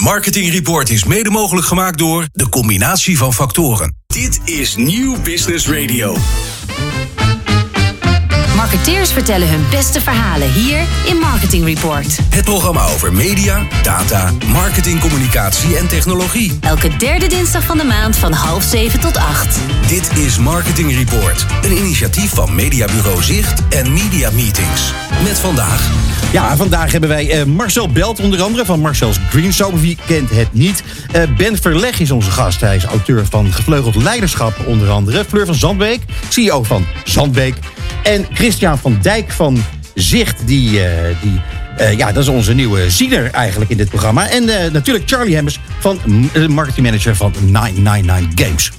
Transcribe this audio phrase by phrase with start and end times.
[0.00, 3.96] Marketing Report is mede mogelijk gemaakt door de combinatie van factoren.
[4.06, 6.16] Dit is Nieuw Business Radio.
[8.60, 12.18] Marketeers vertellen hun beste verhalen hier in Marketing Report.
[12.30, 16.58] Het programma over media, data, marketing, communicatie en technologie.
[16.60, 19.58] Elke derde dinsdag van de maand van half zeven tot acht.
[19.88, 24.92] Dit is Marketing Report, een initiatief van Mediabureau Zicht en Media Meetings.
[25.22, 25.90] Met vandaag
[26.32, 29.78] Ja, vandaag hebben wij eh, Marcel Belt onder andere van Marcel's Green Soap.
[29.78, 30.82] Wie kent het niet?
[31.12, 32.60] Eh, ben Verleg is onze gast.
[32.60, 35.24] Hij is auteur van Gevleugeld Leiderschap onder andere.
[35.24, 37.54] Fleur van Zandbeek, CEO van Zandbeek.
[38.02, 39.64] En Christian van Dijk van
[39.94, 40.84] Zicht, die...
[40.84, 41.40] eh, die
[41.80, 44.28] eh, ja, dat is onze nieuwe ziener eigenlijk in dit programma.
[44.28, 46.00] En eh, natuurlijk Charlie Hemmers van
[46.32, 48.72] uh, marketingmanager van 999 Games.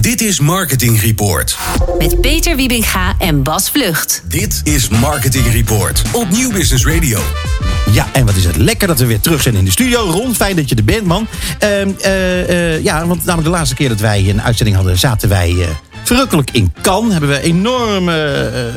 [0.00, 1.56] Dit is Marketing Report.
[1.98, 4.22] Met Peter Wiebinga en Bas Vlucht.
[4.28, 7.20] Dit is Marketing Report op Nieuw Business Radio.
[7.92, 10.10] Ja, en wat is het lekker dat we weer terug zijn in de studio.
[10.10, 11.26] Ron, fijn dat je er bent, man.
[11.58, 14.98] Ehm, eh, eh, ja, want namelijk de laatste keer dat wij een uitzending hadden...
[14.98, 15.68] zaten wij eh,
[16.02, 17.12] verrukkelijk in Cannes.
[17.12, 18.16] Hebben we enorm eh,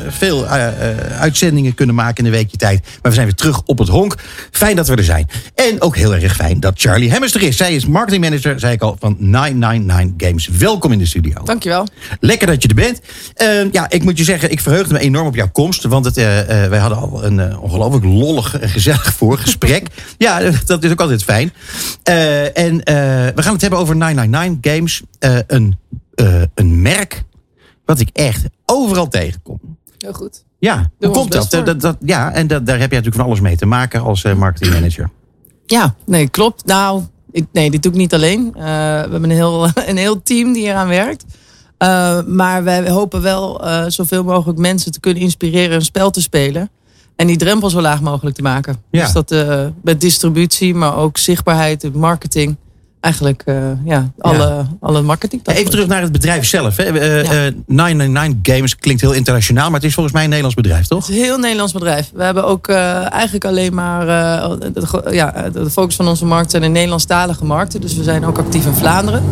[0.08, 2.80] veel eh, eh, uitzendingen kunnen maken in een weekje tijd.
[2.82, 4.14] Maar we zijn weer terug op het honk.
[4.50, 5.28] Fijn dat we er zijn.
[5.54, 7.56] En ook heel erg fijn dat Charlie Hemmers er is.
[7.56, 10.48] Zij is marketingmanager, zei ik al, van 999 Games.
[10.48, 11.42] Welkom in de studio.
[11.44, 11.86] Dankjewel.
[12.20, 13.00] Lekker dat je er bent.
[13.34, 15.84] Ehm, ja, ik moet je zeggen, ik verheugde me enorm op jouw komst.
[15.84, 19.88] Want het, wij hadden al een ongelooflijk lollig en gezellig voorgesprek.
[20.18, 21.52] ja, dat is ook altijd fijn.
[22.54, 22.76] En
[23.34, 25.02] we gaan het hebben over 999 Games.
[25.46, 25.78] Een,
[26.16, 27.24] eh, een merk
[27.84, 29.60] wat ik echt overal tegenkom.
[29.98, 30.44] Heel goed.
[30.58, 31.50] Ja, hoe komt dat?
[31.50, 34.24] dat, dat ja, en dat, daar heb jij natuurlijk van alles mee te maken als
[34.24, 35.10] eh, marketingmanager.
[35.66, 36.64] Ja, nee, klopt.
[36.64, 38.46] Nou, ik, nee, dit doe ik niet alleen.
[38.54, 38.70] Eh, we
[39.10, 41.24] hebben een heel, een heel team die eraan werkt.
[41.78, 46.22] Eh, maar wij hopen wel eh, zoveel mogelijk mensen te kunnen inspireren een spel te
[46.22, 46.70] spelen.
[47.16, 48.76] En die drempel zo laag mogelijk te maken.
[48.90, 49.02] Ja.
[49.02, 52.56] Dus dat eh, met distributie, maar ook zichtbaarheid marketing.
[53.06, 53.54] Eigenlijk, eh,
[53.84, 55.46] ja, alle, alle marketing.
[55.46, 56.76] Even terug naar het bedrijf zelf.
[56.76, 56.82] Hè.
[56.84, 56.94] Ja.
[56.94, 61.06] eh, 999 Games klinkt heel internationaal, maar het is volgens mij een Nederlands bedrijf, toch?
[61.06, 62.10] Het is een heel Nederlands bedrijf.
[62.14, 64.00] We hebben ook eh, eigenlijk alleen maar...
[64.00, 67.80] eh, de, ja, de focus van onze markt zijn in Nederlandstalige markten.
[67.80, 69.22] Dus we zijn ook actief in Vlaanderen.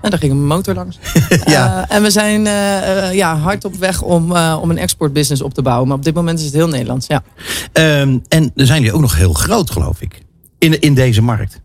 [0.00, 0.98] En daar ging een motor langs.
[1.44, 1.88] Ja.
[1.88, 2.42] En we zijn
[3.14, 5.88] ja, hard op weg om, om een exportbusiness op te bouwen.
[5.88, 7.06] Maar op dit moment is het heel Nederlands.
[7.06, 7.22] Ja.
[7.72, 10.22] Ehm, en dan zijn jullie ook nog heel groot, geloof ik.
[10.58, 11.62] In, in deze markt.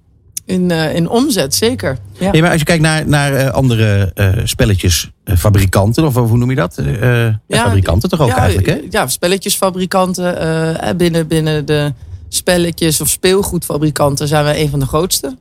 [0.49, 1.97] In, eh, in omzet, zeker.
[2.19, 2.31] Ja.
[2.31, 6.81] Maar als je kijkt naar, naar eh, andere eh spelletjesfabrikanten, of hoe noem je dat?
[7.47, 8.81] Ja, fabrikanten toch ook ja, eigenlijk, hè?
[8.89, 10.97] Ja, spelletjesfabrikanten.
[10.97, 11.93] binnen, binnen de
[12.29, 15.37] spelletjes- of speelgoedfabrikanten zijn wij een van de grootste.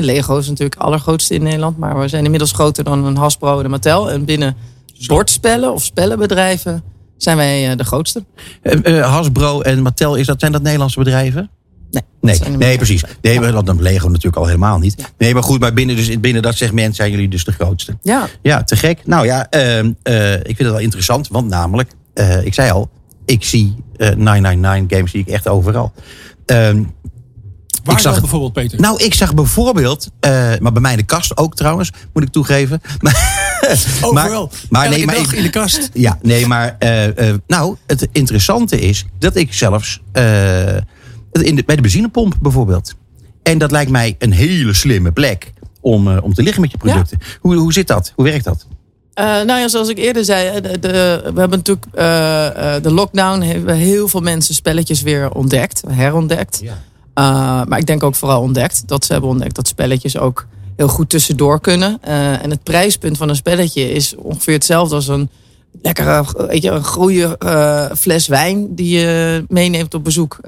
[0.00, 1.78] Lego is natuurlijk de allergrootste in Nederland.
[1.78, 4.10] Maar we zijn inmiddels groter dan een Hasbro en een Mattel.
[4.10, 4.56] En binnen
[5.06, 6.82] bordspellen of spellenbedrijven
[7.16, 8.24] zijn wij de grootste.
[9.00, 11.50] Hasbro en Mattel, is dat, zijn dat Nederlandse bedrijven?
[11.92, 13.04] Nee, Nee, nee precies.
[13.20, 15.12] Nee, maar dat dan Lego natuurlijk al helemaal niet.
[15.18, 17.96] Nee, maar goed, maar binnen, dus, binnen dat segment zijn jullie dus de grootste.
[18.02, 19.06] Ja, Ja, te gek.
[19.06, 22.90] Nou ja, ehm, eh, ik vind het wel interessant, want namelijk, eh, ik zei al,
[23.24, 25.92] ik zie eh 999 games zie ik echt overal.
[26.46, 26.82] Ehm,
[27.84, 28.80] Waar ik zag bijvoorbeeld, Peter?
[28.80, 32.28] nou, ik zag bijvoorbeeld, eh, maar bij mij in de kast ook trouwens, moet ik
[32.32, 32.80] toegeven.
[33.00, 34.50] Maar, Overal.
[34.70, 35.90] maar Elke nee, maar dag ik- in de kast.
[35.92, 40.76] ja, nee, maar eh, eh, nou, het interessante is dat ik zelfs eh,
[41.32, 42.94] in de, bij de benzinepomp bijvoorbeeld.
[43.42, 46.76] En dat lijkt mij een hele slimme plek om, eh, om te liggen met je
[46.78, 47.18] producten.
[47.40, 48.12] Hoe, hoe zit dat?
[48.16, 48.66] Hoe werkt dat?
[49.14, 51.86] Eh, nou ja, zoals ik eerder zei, eh, de, de- we hebben natuurlijk
[52.82, 56.62] de lockdown hebben heel veel mensen spelletjes weer ontdekt, herontdekt.
[57.14, 61.08] Maar ik denk ook vooral ontdekt dat ze hebben ontdekt dat spelletjes ook heel goed
[61.10, 62.02] tussendoor kunnen.
[62.42, 65.30] En het prijspunt van een spelletje is ongeveer hetzelfde als een
[65.82, 70.38] lekkere, weet je, een goede uh, fles wijn die je meeneemt op bezoek.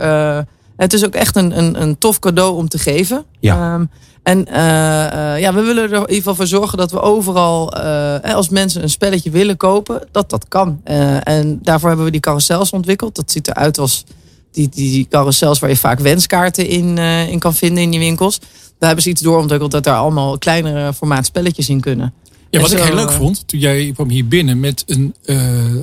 [0.77, 3.25] Het is ook echt een, een, een tof cadeau om te geven.
[3.41, 3.75] Ja.
[3.75, 3.91] Um,
[4.23, 7.79] en uh, uh, ja, we willen er in ieder geval voor zorgen dat we overal,
[7.79, 10.81] uh, als mensen een spelletje willen kopen, dat dat kan.
[11.23, 13.15] En daarvoor hebben we die carousels ontwikkeld.
[13.15, 14.05] Dat ziet eruit als
[14.53, 18.39] die, die, die carousels waar je vaak wenskaarten in, in kan vinden in die winkels.
[18.39, 22.15] Daar hebben ze iets doorontwikkeld dat daar allemaal kleinere formaat spelletjes in kunnen.
[22.55, 25.37] Ja, wat ik heel leuk vond, toen jij kwam hier binnen met een, uh,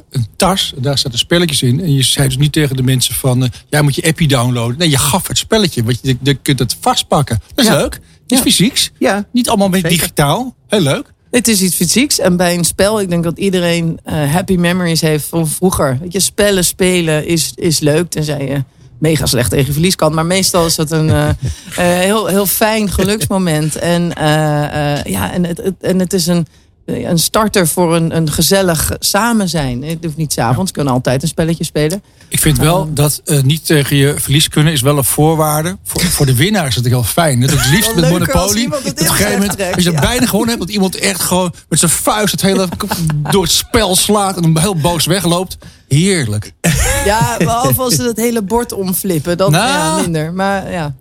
[0.09, 1.79] een tas, daar zaten spelletjes in.
[1.79, 4.77] En je zei dus niet tegen de mensen van, uh, ja, moet je appie downloaden.
[4.77, 7.41] Nee, je gaf het spelletje, want je, je kunt het vastpakken.
[7.55, 7.77] Dat is ja.
[7.77, 7.93] leuk.
[7.93, 8.43] Het is ja.
[8.43, 8.91] fysieks.
[8.99, 9.25] Ja.
[9.31, 10.55] Niet allemaal met digitaal.
[10.67, 11.13] Heel leuk.
[11.31, 12.19] Het is iets fysieks.
[12.19, 15.97] En bij een spel, ik denk dat iedereen uh, happy memories heeft van vroeger.
[16.01, 18.63] Weet je, spellen spelen is, is leuk, tenzij je
[19.01, 20.13] mega slecht tegen verlies kan.
[20.13, 21.29] Maar meestal is dat een uh, uh,
[22.07, 23.75] heel, heel fijn geluksmoment.
[23.91, 26.47] En, uh, ja, en, het, het, en het is een
[26.95, 29.83] een starter voor een, een gezellig samen zijn.
[29.83, 32.03] Het hoeft niet s'avonds, je kan altijd een spelletje spelen.
[32.27, 35.77] Ik vind wel dat eh, niet tegen je verlies kunnen is wel een voorwaarde.
[35.83, 37.41] Voor, voor de winnaar is het heel fijn.
[37.41, 38.65] Het liefst met Monopoly.
[38.65, 40.01] Op een gegeven moment, als je ja.
[40.01, 42.67] bijna gewonnen hebt, dat iemand echt gewoon met zijn vuist het hele
[43.31, 45.57] door het spel slaat en heel boos wegloopt.
[45.87, 46.53] Heerlijk.
[47.05, 49.37] Ja, behalve als ze het hele bord omflippen.
[49.37, 49.67] Dan Nou.
[49.67, 50.33] ja, minder.
[50.33, 50.93] Maar ja,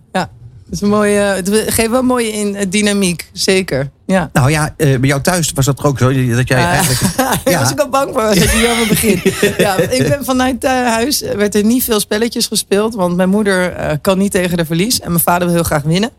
[0.71, 3.89] Is een mooie, het geeft wel een mooie in, eh, dynamiek, zeker.
[4.05, 4.29] Ja.
[4.33, 6.07] Nou ja, eh, bij jou thuis was dat toch ook zo?
[6.35, 6.63] Dat jij Ah.
[6.65, 7.17] eigenlijk...
[7.17, 7.59] Daar Ja.
[7.59, 9.21] was ik al bang voor, dat je helemaal begin.
[9.57, 12.95] Ja, ik ben vanuit eh, huis, werd er niet veel spelletjes gespeeld.
[12.95, 14.99] Want mijn moeder kan niet tegen de verlies.
[14.99, 16.09] En mijn vader wil heel graag winnen.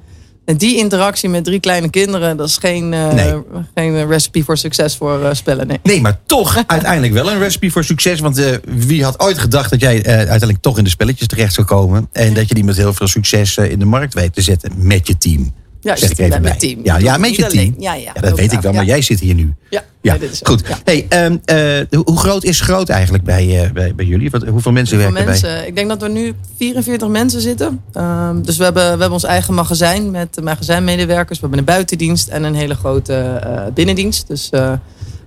[0.44, 3.35] En die interactie met drie kleine kinderen, dat is geen, eh, Nee.
[3.75, 5.67] geen recipe voor succes voor eh, spellen.
[5.67, 5.79] Nee.
[5.83, 8.21] Nee, maar toch uiteindelijk wel een recipe voor succes.
[8.21, 11.53] Want eh, wie had ooit gedacht dat jij eh, uiteindelijk toch in de spelletjes terecht
[11.55, 12.09] zou komen.
[12.12, 14.73] En dat je die met heel veel succes eh, in de markt weet te zetten
[14.77, 15.55] met je team.
[15.82, 16.56] Ja, Zeg ik even met bij.
[16.58, 16.81] team.
[16.82, 17.75] Ja, ja met je team.
[17.79, 19.55] Ja, ja, dat weet ik wel, maar jij zit hier nu.
[19.70, 20.62] Ja, Ja, nee, goed.
[20.84, 24.31] Hey, ehm, eh, hoe groot is groot eigenlijk bij, eh, bij, bij jullie?
[24.31, 25.40] Wat, hoeveel mensen Hoeveel werken bij?
[25.43, 25.67] mensen?
[25.67, 27.81] Ik denk dat er nu 44 mensen zitten.
[27.93, 31.40] Ehm, dus we hebben, we hebben ons eigen magazijn met de magazijnmedewerkers.
[31.40, 34.29] We hebben een buitendienst en een hele grote eh, binnendienst.
[34.29, 34.50] Dus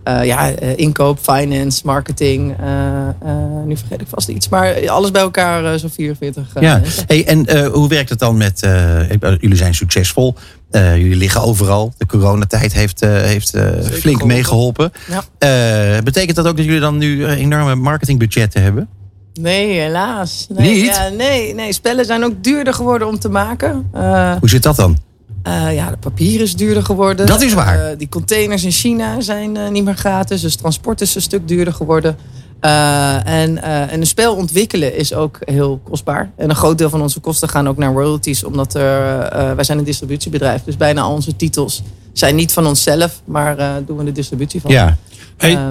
[0.06, 2.56] eh, ja, eh, inkoop, finance, marketing.
[2.60, 3.32] eh,
[3.66, 4.50] nu vergeet ik vast iets.
[4.50, 7.04] Maar alles bij elkaar zo'n 44 eh, Ja, mensen.
[7.08, 8.60] hey, en hoe werkt het dan met...
[9.40, 10.36] jullie zijn succesvol.
[10.72, 11.94] Jullie liggen overal.
[11.98, 14.28] De coronatijd heeft, heeft flink geholpen.
[14.28, 14.92] meegeholpen.
[15.40, 16.02] Ja.
[16.02, 18.88] Betekent dat ook dat jullie dan nu enorme marketingbudgetten hebben?
[19.34, 20.48] Nee, helaas.
[20.50, 20.86] Nee, Niet?
[20.86, 23.90] Ja, nee, nee, spellen zijn ook duurder geworden om te maken.
[24.40, 24.98] Hoe zit dat dan?
[25.46, 27.26] Eh, ja, de papier is duurder geworden.
[27.26, 27.90] Dat is waar.
[27.90, 30.42] Eh, die containers in China zijn eh, niet meer gratis.
[30.42, 32.18] Dus transport is een stuk duurder geworden.
[32.60, 36.32] Eh, en, eh, en een spel ontwikkelen is ook heel kostbaar.
[36.36, 38.44] En een groot deel van onze kosten gaan ook naar royalties.
[38.44, 40.64] Omdat er, eh, wij zijn een distributiebedrijf.
[40.64, 41.84] Dus bijna al onze titels
[42.14, 43.22] zijn niet van onszelf.
[43.26, 44.72] Maar eh, doen we de distributie van.
[44.72, 44.98] Ja.
[45.38, 45.70] Hey,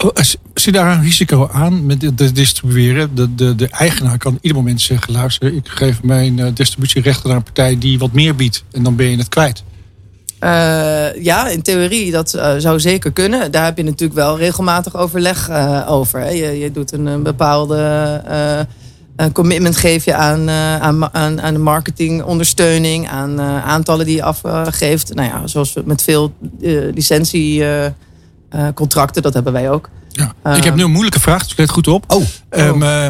[0.00, 3.14] Eh, eh, oh, als- zit daar een risico aan met het distribueren?
[3.14, 7.36] De, de, de eigenaar kan ieder moment zeggen: luister, ik geef mijn eh, distributierechten naar
[7.36, 8.64] een partij die wat meer biedt.
[8.72, 9.62] En dan ben je het kwijt.
[10.38, 13.50] Eh, ja, in theorie dat eh, zou zeker kunnen.
[13.50, 16.20] Daar heb je natuurlijk wel regelmatig overleg eh, over.
[16.20, 16.28] Hè.
[16.28, 17.76] Je, je doet een, een bepaalde
[18.26, 18.66] eh, eh,
[19.32, 24.22] commitment geef je aan, eh, aan, aan, aan de marketingondersteuning, aan eh, aantallen die je
[24.22, 25.14] afgeeft.
[25.14, 26.32] nou ja, zoals we met veel
[28.50, 29.88] eh licentiecontracten, dat hebben wij ook.
[30.08, 30.32] Ja.
[30.42, 32.04] Eh, ik heb nu een moeilijke vraag, dus let goed op.
[32.12, 33.06] Oh, Ehm, eh,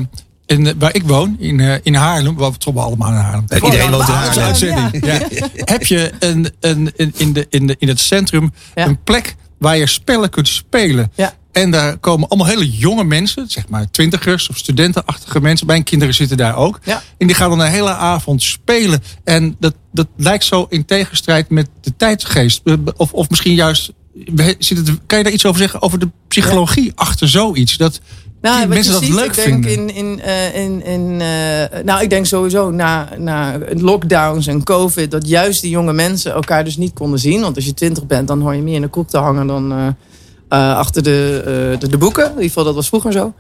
[0.47, 3.45] in, waar ik woon, in, eh, in Haarlem, waar we wel allemaal in Haarlem.
[3.65, 4.91] Iedereen woont in Haarlem.
[4.93, 5.21] Ja.
[5.55, 8.87] Heb je een, een, in, de, in, de, in het centrum Ja.
[8.87, 11.13] een plek waar je spellen kunt spelen?
[11.15, 11.35] Ja.
[11.53, 15.67] En daar komen allemaal hele jonge mensen, zeg maar twintigers of studentenachtige mensen.
[15.67, 16.81] Mijn kinderen zitten daar ook.
[16.83, 17.03] Ja.
[17.19, 19.03] En die gaan dan een hele avond spelen.
[19.25, 22.63] En dat, dat lijkt zo in tegenstrijd met de tijdsgeest.
[22.97, 23.93] Of, of misschien juist,
[24.59, 25.83] zit het, kan je daar iets over zeggen?
[25.83, 27.77] Over de psychologie achter zoiets?
[27.77, 28.01] Dat
[28.41, 29.95] Nou, mensen dat ziet, leuk ik denk vinden.
[29.95, 35.11] In, in, eh, in, in, eh, nou, ik denk sowieso na, na lockdowns en covid...
[35.11, 37.41] dat juist die jonge mensen elkaar dus niet konden zien.
[37.41, 39.47] Want als je twintig bent, dan hoor je meer in de kroeg te hangen...
[39.47, 39.73] dan
[40.49, 42.25] eh, achter de, de, de boeken.
[42.25, 43.35] In ieder geval, dat was vroeger zo.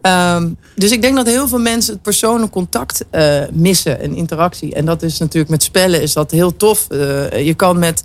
[0.00, 3.04] Ehm, dus ik denk dat heel veel mensen het persoonlijk contact
[3.52, 4.74] missen en interactie.
[4.74, 6.86] En dat is natuurlijk met spellen is dat heel tof.
[7.30, 8.04] Je kan met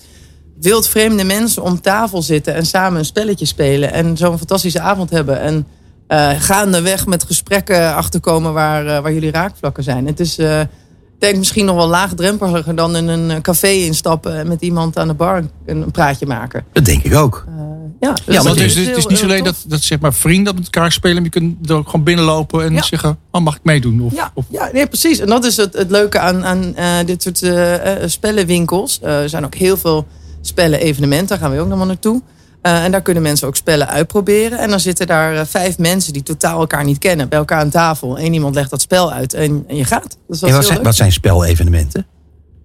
[0.62, 3.92] wildvreemde mensen om tafel zitten en samen een spelletje spelen.
[3.94, 5.40] En zo'n fantastische avond hebben.
[5.42, 5.68] En
[6.08, 10.08] eh, gaandeweg met gesprekken achterkomen waar, eh, waar jullie raakvlakken zijn.
[10.08, 10.68] Het is, eh, ik
[11.20, 15.14] denk misschien nog wel laagdrempeliger dan in een café instappen en met iemand aan de
[15.14, 16.66] bar een, een praatje maken.
[16.74, 17.46] dat denk ik ook.
[18.00, 20.56] Ja, dus maar want het is, het is niet alleen dat, dat zeg maar vrienden
[20.56, 21.16] met elkaar spelen.
[21.16, 22.82] Maar je kunt er ook gewoon binnenlopen en Ja.
[22.82, 24.02] zeggen, oh, mag ik meedoen?
[24.02, 25.20] Of, Ja, of, ja nee, precies.
[25.20, 27.44] En dat is het, het leuke aan, aan eh, dit soort
[28.12, 29.00] spellenwinkels.
[29.02, 30.08] Eh, er zijn ook heel veel
[30.42, 31.28] spellen-evenementen.
[31.28, 32.22] Daar gaan we ook nog wel naartoe.
[32.62, 34.58] Eh, en daar kunnen mensen ook spellen uitproberen.
[34.60, 37.30] En dan zitten daar eh, vijf mensen die totaal elkaar niet kennen.
[37.30, 38.20] Bij elkaar aan tafel.
[38.20, 40.18] Eén iemand legt dat spel uit en, en je gaat.
[40.28, 40.86] Dus dat En is wat, zijn, leuk.
[40.86, 42.06] wat zijn spelevenementen?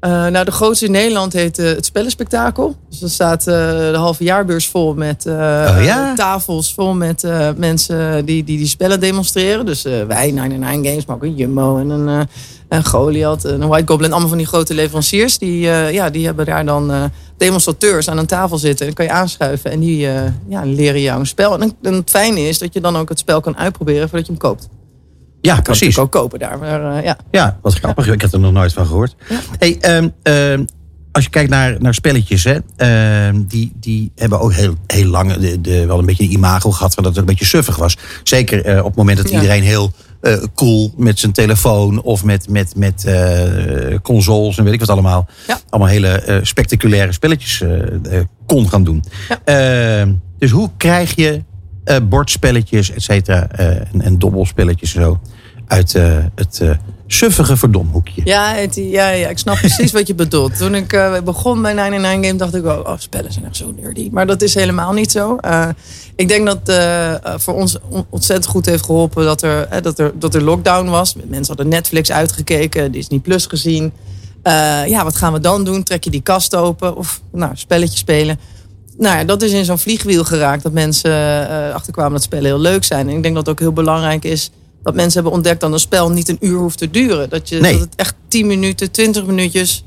[0.01, 2.77] Eh, nou, de grootste in Nederland heet het Spellenspectakel.
[2.91, 6.15] Dus er staat de halve jaarbeurs vol met Oh ja?
[6.15, 7.23] tafels vol met
[7.57, 9.67] mensen die, die die spellen demonstreren.
[9.67, 12.29] Dus wij, 99 Games, maar ook een Jumbo en een,
[12.75, 14.11] een Goliath, en een White Goblin.
[14.11, 15.39] Allemaal van die grote leveranciers.
[15.39, 17.05] Die, eh, ja, die hebben daar dan eh,
[17.37, 18.87] demonstrateurs aan een tafel zitten.
[18.87, 21.61] En dan kan je aanschuiven en die eh, ja, leren jou een spel.
[21.61, 24.33] En, en het fijne is dat je dan ook het spel kan uitproberen voordat je
[24.33, 24.69] hem koopt.
[25.41, 25.95] Ja, Kan precies.
[25.95, 26.59] je ook kopen daar.
[26.59, 27.19] Maar, ja.
[27.31, 28.09] Ja, wat grappig.
[28.09, 29.15] Ik had er nog nooit van gehoord.
[29.59, 30.65] Hey, ehm, ehm,
[31.13, 35.33] als je kijkt naar, naar spelletjes, hè, ehm, die, die hebben ook heel, heel lang
[35.33, 37.97] de, de, wel een beetje een imago gehad, van dat het een beetje suffig was.
[38.23, 39.35] Zeker op het moment dat Ja.
[39.35, 39.93] iedereen heel
[40.25, 44.89] eh, cool met zijn telefoon of met, met, met eh, consoles en weet ik wat
[44.89, 45.27] allemaal.
[45.47, 45.59] Ja.
[45.69, 47.63] Allemaal hele eh, spectaculaire spelletjes
[48.47, 49.05] kon gaan doen.
[49.29, 49.41] Ja.
[49.45, 51.43] Ehm, Dus hoe krijg je
[52.09, 55.21] bordspelletjes, et cetera, en, en dobbelspelletjes en zo
[55.67, 56.71] uit eh, het eh,
[57.07, 58.21] suffige verdomhoekje?
[58.25, 60.57] Ja, ja, ja, ik snap precies wat je bedoelt.
[60.59, 63.75] Toen ik eh, begon bij 99 Game dacht ik wel, oh, spellen zijn echt zo
[63.77, 64.09] nerdy.
[64.13, 65.39] Maar dat is helemaal niet zo.
[66.17, 66.79] Ik denk dat
[67.41, 71.15] voor ons on- ontzettend goed heeft geholpen dat er, dat, er, dat er lockdown was.
[71.15, 73.93] Mensen hadden Netflix uitgekeken, Disney Plus gezien.
[74.87, 75.83] Ja, wat gaan we dan doen?
[75.83, 78.39] Trek je die kast open of nou, spelletje spelen?
[78.99, 80.63] Nou ja, dat is in zo'n vliegwiel geraakt.
[80.63, 81.13] Dat mensen
[81.73, 83.09] achterkwamen dat spellen heel leuk zijn.
[83.09, 84.51] En ik denk dat het ook heel belangrijk is
[84.85, 87.31] dat mensen hebben ontdekt dat een spel niet een uur hoeft te duren.
[87.31, 87.73] Dat, je, Nee.
[87.73, 89.85] dat het echt 10 minuten, 20 minuutjes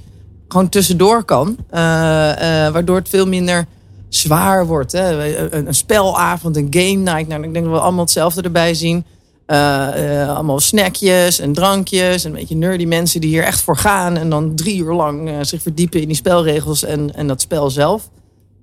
[0.47, 1.57] gewoon tussendoor kan.
[1.69, 3.65] Eh, eh, waardoor het veel minder
[4.09, 4.91] zwaar wordt.
[4.91, 5.35] Hè.
[5.53, 7.27] Een, een spelavond, een game night.
[7.27, 9.05] Nou, ik denk dat we allemaal hetzelfde erbij zien.
[9.45, 12.23] Eh, allemaal snackjes en drankjes.
[12.23, 14.17] En een beetje nerdy mensen die hier echt voor gaan.
[14.17, 18.09] En dan drie uur lang zich verdiepen in die spelregels en, en dat spel zelf.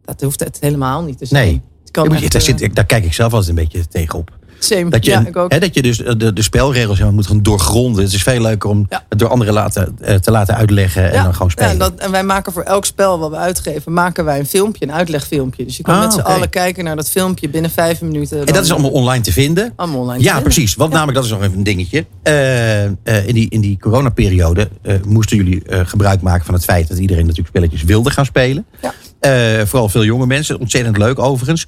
[0.05, 1.45] Dat hoeft het helemaal niet te zijn.
[1.47, 1.61] Nee.
[1.83, 3.89] Het kan Ja, moet je- echt, daar, zit, daar kijk ik zelf altijd een beetje
[3.89, 4.31] tegenop.
[4.65, 4.91] Same.
[4.91, 5.53] Dat je, ja, ik ook.
[5.53, 8.05] Hè, dat je dus de, de spelregels moet gaan doorgronden.
[8.05, 9.05] Het is veel leuker om Ja.
[9.09, 11.73] het door anderen laten, eh, te laten uitleggen en dan gewoon spelen.
[11.73, 14.85] Ja, dat, en wij maken voor elk spel wat we uitgeven, maken wij een filmpje,
[14.87, 15.65] een uitlegfilmpje.
[15.65, 16.29] Dus je kan Ah, met z'n oké.
[16.29, 18.47] allen kijken naar dat filmpje binnen vijf minuten.
[18.47, 19.73] en dat is allemaal online te vinden.
[19.77, 20.23] allemaal online.
[20.23, 20.75] Ja, precies.
[20.75, 22.07] Want namelijk, dat is nog even een dingetje.
[22.23, 22.93] Eh, eh,
[23.27, 26.99] in, die, in die coronaperiode eh, moesten jullie eh, gebruik maken van het feit dat
[26.99, 28.67] iedereen natuurlijk spelletjes wilde gaan spelen.
[28.83, 28.95] Ja.
[29.21, 30.61] Eh, vooral veel jonge mensen.
[30.61, 31.67] Ontzettend leuk overigens.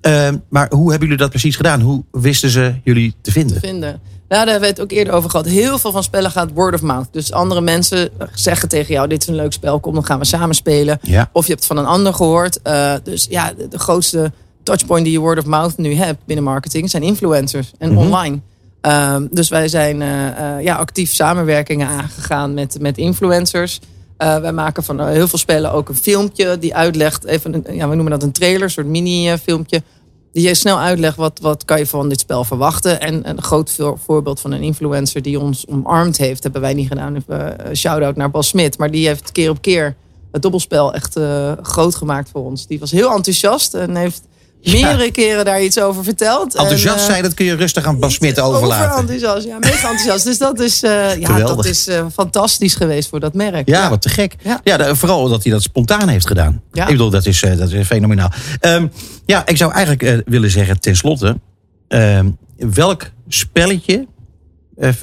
[0.00, 1.80] Eh, maar hoe hebben jullie dat precies gedaan?
[1.80, 3.60] Hoe wisten ze jullie te vinden?
[3.60, 4.00] vinden.
[4.28, 5.46] Nou, daar hebben we het ook eerder over gehad.
[5.46, 7.08] Heel veel van spellen gaat word of mouth.
[7.10, 10.24] Dus andere mensen zeggen tegen jou: dit is een leuk spel, kom dan gaan we
[10.24, 10.98] samen spelen.
[11.02, 11.28] Ja.
[11.32, 12.62] Of je hebt het van een ander gehoord.
[12.62, 16.44] Eh, dus ja, de, de grootste touchpoint die je word of mouth nu hebt binnen
[16.44, 17.98] marketing zijn influencers en Mhm.
[17.98, 18.40] online.
[18.80, 23.80] Ehm, dus wij zijn eh, eh, ja, actief samenwerkingen aangegaan met, met influencers.
[24.18, 27.88] Eh, wij maken van eh, heel veel spellen ook een filmpje die uitlegt, even ja,
[27.88, 29.82] we noemen dat een trailer, een soort mini-filmpje.
[30.32, 33.00] Die je snel uitlegt wat, wat kan je van dit spel verwachten.
[33.00, 36.88] En een groot voor- voorbeeld van een influencer die ons omarmd heeft, hebben wij niet
[36.88, 37.24] gedaan.
[37.26, 38.78] Eh, shout-out naar Bas Smit.
[38.78, 39.96] Maar die heeft keer op keer
[40.32, 41.18] het dobbelspel echt
[41.62, 42.66] groot gemaakt voor ons.
[42.66, 44.22] Die was heel enthousiast en heeft
[44.62, 46.54] meerdere keren daar iets over verteld.
[46.54, 48.90] Enthousiast En, eh, zijn, dat kun je rustig aan Bas Smit overlaten.
[48.90, 50.24] Overenthousiast, ja, mega enthousiast.
[50.24, 53.68] Dus dat is, eh, ja, dat is eh, fantastisch geweest voor dat merk.
[53.68, 54.34] Ja, wat te gek.
[54.64, 54.94] Ja.
[54.94, 56.62] Vooral dat hij dat spontaan heeft gedaan.
[56.72, 56.82] Ja.
[56.82, 58.30] Ik bedoel, dat is, dat is fenomenaal.
[58.60, 58.86] Ehm,
[59.26, 61.40] ja, ik zou eigenlijk willen zeggen, tenslotte...
[61.88, 64.06] ehm, welk spelletje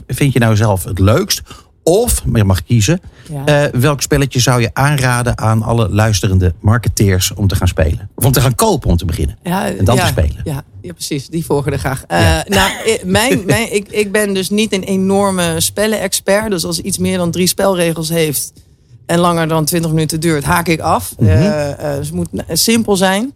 [0.08, 1.42] vind je nou zelf het leukst?
[1.88, 3.02] Of, maar je mag kiezen...
[3.32, 3.46] Ja.
[3.46, 8.10] eh, welk spelletje zou je aanraden aan alle luisterende marketeers om te gaan spelen?
[8.16, 9.38] Of om te gaan kopen om te beginnen?
[9.44, 10.42] Ja, En dan ja, te spelen.
[10.44, 11.28] Ja, ja, precies.
[11.28, 12.04] Die volgen er graag.
[12.08, 12.72] Eh, nou,
[13.04, 16.50] mijn, mijn, ik, ik ben dus niet een enorme spellen-expert.
[16.50, 18.54] Dus als iets meer dan drie spelregels heeft
[19.06, 21.14] en langer dan 20 minuten duurt, haak ik af.
[21.20, 21.30] Mhm.
[21.30, 23.34] Eh, dus het moet simpel zijn.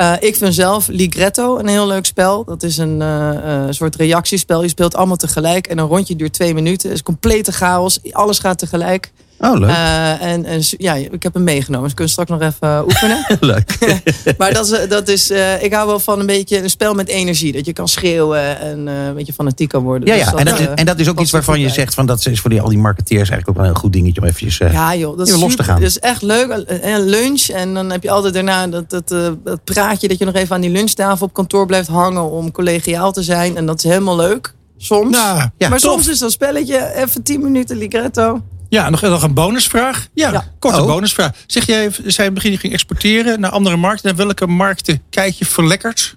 [0.00, 2.44] Eh, ik vind zelf Ligretto een heel leuk spel.
[2.44, 4.62] Dat is een eh, eh, soort reactiespel.
[4.62, 6.88] Je speelt allemaal tegelijk en een rondje duurt twee minuten.
[6.88, 7.98] Het is complete chaos.
[8.12, 9.12] Alles gaat tegelijk.
[9.42, 9.68] Oh, leuk.
[9.70, 11.84] Eh, en, en ja, ik heb hem meegenomen.
[11.84, 13.24] Dus kunnen straks nog even eh, oefenen.
[13.40, 13.78] leuk.
[14.38, 17.08] Maar dat is, dat is eh, ik hou wel van een beetje een spel met
[17.08, 17.52] energie.
[17.52, 20.08] Dat je kan schreeuwen en eh, een beetje fanatiek kan worden.
[20.08, 20.34] Ja, Dus ja.
[20.38, 21.74] En, dat, eh, is- en dat is ook iets waarvan je bij.
[21.74, 21.94] zegt...
[21.94, 24.20] Van, dat is voor die, al die marketeers eigenlijk ook wel een heel goed dingetje...
[24.20, 25.80] om eventjes eh, Ja joh, dat is Even los te gaan.
[25.80, 26.50] Dat is echt leuk.
[26.50, 30.08] Eh, lunch en dan heb je altijd daarna dat, dat, eh, dat praatje...
[30.08, 32.30] dat je nog even aan die lunchtafel op kantoor blijft hangen...
[32.30, 33.56] om collegiaal te zijn.
[33.56, 34.54] En dat is helemaal leuk.
[34.76, 35.16] Soms.
[35.16, 35.90] Nou, Ja, maar tof.
[35.92, 38.40] soms is dat spelletje even 10 minuten ligretto.
[38.70, 40.08] Ja, nog, nog een bonusvraag.
[40.14, 40.52] Ja, Ja.
[40.58, 40.86] korte Oh.
[40.86, 41.32] bonusvraag.
[41.46, 44.06] Zeg jij, zei in het begin je ging exporteren naar andere markten.
[44.16, 46.16] Naar welke markten kijk je verlekkerd?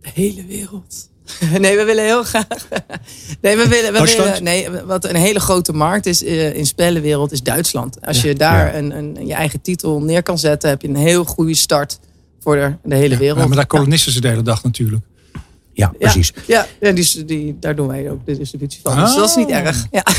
[0.00, 1.10] De hele wereld.
[1.58, 2.46] Nee, we willen heel graag.
[3.40, 3.92] Nee, we willen.
[3.92, 4.28] We Duitsland?
[4.28, 8.06] willen nee, wat een hele grote markt is eh, in spellenwereld is Duitsland.
[8.06, 8.78] Als je daar Ja.
[8.78, 11.98] een, een, je eigen titel neer kan zetten, heb je een heel goede start
[12.40, 13.38] voor de, de hele wereld.
[13.40, 15.04] Ja, maar daar kolonisten ze de hele dag natuurlijk.
[15.74, 16.32] Ja, precies.
[16.46, 18.96] Ja, ja die, die, daar doen wij ook de distributie van.
[18.96, 19.86] Dus dat is niet erg.
[19.90, 20.02] Ja.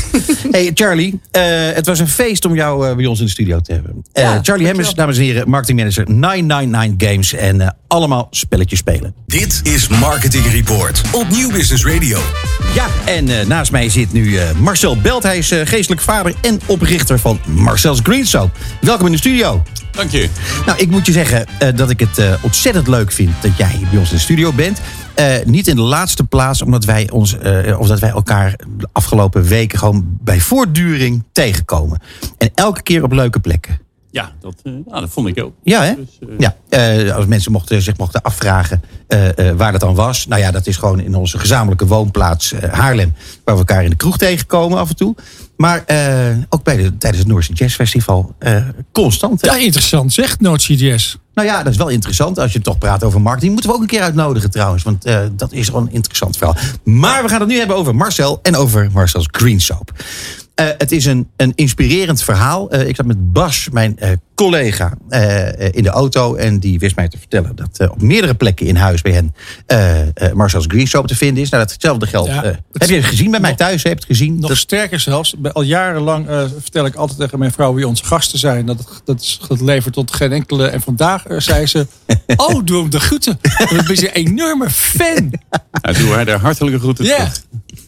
[0.50, 1.42] Hey Charlie, eh,
[1.74, 4.04] het was een feest om jou eh, bij ons in de studio te hebben.
[4.12, 4.66] Eh, Ja, Charlie.
[4.66, 7.32] Hemmers, dames en heren, marketingmanager 999 Games.
[7.32, 9.14] En allemaal spelletjes spelen.
[9.26, 12.18] Dit is Marketing Report op Nieuw Business Radio.
[12.74, 15.22] Ja, en eh, naast mij zit nu eh, Marcel Belt.
[15.22, 18.50] Hij is geestelijk vader en oprichter van Marcel's Green Soap.
[18.80, 19.62] Welkom in de studio.
[19.90, 20.28] Dank je.
[20.66, 23.68] Nou, ik moet je zeggen eh, dat ik het eh, ontzettend leuk vind dat jij
[23.78, 24.80] hier bij ons in de studio bent.
[25.14, 28.88] Eh, niet in de laatste plaats, omdat wij, ons, eh, of dat wij elkaar de
[28.92, 32.00] afgelopen weken gewoon bij voortduring tegenkomen.
[32.38, 33.78] En elke keer op leuke plekken.
[34.10, 35.52] Ja, dat, eh, nou, dat vond ik ook.
[35.62, 35.94] Ja, hè?
[35.94, 36.56] Dus, eh, Ja.
[36.68, 40.26] Eh, als mensen mochten, zich mochten afvragen eh, eh, waar dat dan was.
[40.26, 43.14] Nou ja, dat is gewoon in onze gezamenlijke woonplaats Haarlem.
[43.44, 45.14] Waar we elkaar in de kroeg tegenkomen af en toe.
[45.56, 49.40] Maar eh, ook bij de, tijdens het Noorse Jazz Festival eh, constant.
[49.40, 49.46] hè?
[49.52, 50.12] Ja, interessant.
[50.12, 51.18] Zegt NoordCDS.
[51.34, 53.52] Nou ja, dat is wel interessant als je toch praat over marketing.
[53.52, 54.82] Moeten we ook een keer uitnodigen trouwens.
[54.82, 56.56] Want eh, dat is gewoon een interessant verhaal.
[56.84, 59.92] Maar we gaan het nu hebben over Marcel en over Marcel's Green Soap.
[60.54, 62.70] Eh, het is een, een inspirerend verhaal.
[62.70, 63.98] Eh, ik zat met Bas, mijn
[64.34, 64.92] collega,
[65.70, 66.34] in de auto.
[66.34, 69.34] En die wist mij te vertellen dat op meerdere plekken in huis bij hen
[70.36, 71.48] Marcel's Green Soap te vinden is.
[71.48, 72.28] Nou, datzelfde geldt.
[72.28, 73.82] Ja, het- heb je het gezien bij mij thuis?
[73.82, 74.38] Heb je het gezien?
[74.40, 75.34] Nog Dat- sterker zelfs.
[75.52, 76.26] Al jarenlang
[76.60, 78.66] vertel ik altijd tegen mijn vrouw wie onze gasten zijn.
[78.66, 80.66] Dat, dat, dat levert tot geen enkele.
[80.66, 81.86] En vandaag zei ze:
[82.36, 83.38] Oh, doe hem de groeten.
[83.42, 85.32] Ik ben een enorme fan.
[85.82, 87.16] Nou, doe haar de hartelijke groeten Ja.
[87.16, 87.42] terug.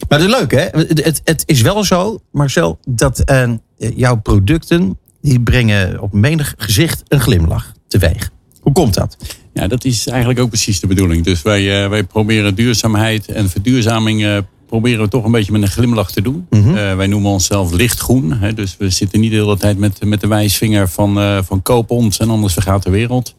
[0.09, 0.79] Maar dat is leuk, hè?
[0.79, 4.97] Het, het, het is wel zo, Marcel, dat eh, jouw producten...
[5.21, 8.29] die brengen op menig gezicht een glimlach teweeg.
[8.61, 9.17] Hoe komt dat?
[9.53, 11.23] Ja, dat is eigenlijk ook precies de bedoeling.
[11.23, 14.43] Dus wij, eh, wij proberen duurzaamheid en verduurzaming...
[14.67, 16.45] proberen we toch een beetje met een glimlach te doen.
[16.49, 16.75] Mhm.
[16.75, 18.31] Eh, wij noemen onszelf lichtgroen.
[18.31, 21.61] Hè, dus we zitten niet de hele tijd met, met de wijsvinger van, eh, van
[21.61, 23.35] koop ons en anders vergaat de wereld.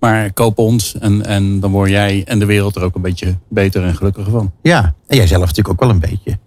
[0.00, 3.36] Maar koop ons en, en dan word jij en de wereld er ook een beetje
[3.48, 4.52] beter en gelukkiger van.
[4.62, 6.38] Ja, en jij zelf natuurlijk ook wel een beetje.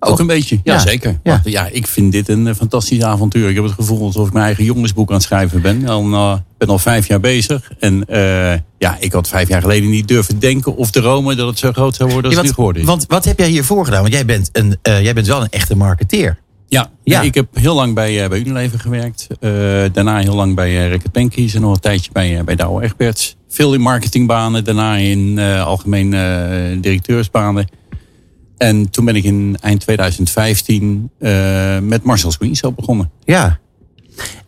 [0.00, 0.78] Ook een beetje, ja, Ja.
[0.78, 1.10] zeker.
[1.22, 1.30] Ja.
[1.30, 3.48] Want, ja, ik vind dit een eh, fantastisch avontuur.
[3.48, 5.76] Ik heb het gevoel alsof ik mijn eigen jongensboek aan het schrijven ben.
[5.76, 7.70] Ik ben al vijf jaar bezig.
[7.80, 11.58] En eh, ja, ik had vijf jaar geleden niet durven denken of dromen dat het
[11.58, 12.88] zo groot zou worden als Ja, het nu geworden is.
[12.88, 14.00] want wat heb jij hiervoor gedaan?
[14.00, 16.38] Want jij bent, een, eh, jij bent wel een echte marketeer.
[16.68, 17.20] ja, Ja.
[17.20, 19.26] ik heb heel lang bij, eh, bij Unilever gewerkt.
[19.40, 19.50] Eh,
[19.92, 23.36] daarna heel lang bij Reckitt Benckies en nog een tijdje bij, eh, bij Douwe Egberts.
[23.48, 27.68] Veel in marketingbanen, daarna in eh, algemeen eh, directeursbanen.
[28.56, 33.10] En toen ben ik in eind 2015 eh, met Marcel's Green Soap begonnen.
[33.24, 33.58] Ja.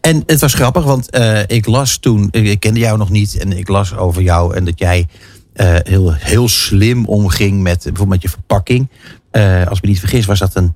[0.00, 3.53] En het was grappig, want eh, ik las toen, ik kende jou nog niet, en
[3.53, 5.07] ik las over jou en dat jij
[5.53, 8.88] eh, heel, heel slim omging met bijvoorbeeld met je verpakking.
[9.69, 10.75] Als ik me niet vergis, was dat een,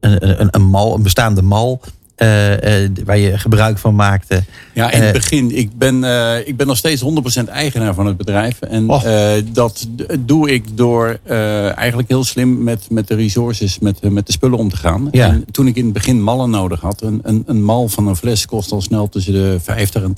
[0.00, 1.80] een, een, een mal, een bestaande mal,
[2.14, 4.42] eh, eh, waar je gebruik van maakte.
[4.74, 5.56] Ja, in Eh, het begin.
[5.56, 8.60] Ik ben, eh, ik ben nog steeds 100% eigenaar van het bedrijf.
[8.60, 9.86] En eh, dat
[10.20, 14.32] doe ik door eh, eigenlijk heel slim met, met de resources, met, eh, met de
[14.32, 15.08] spullen om te gaan.
[15.10, 15.28] Ja.
[15.28, 17.02] En toen ik in het begin mallen nodig had.
[17.02, 20.12] Een, een, een mal van een fles kost al snel tussen de 50 en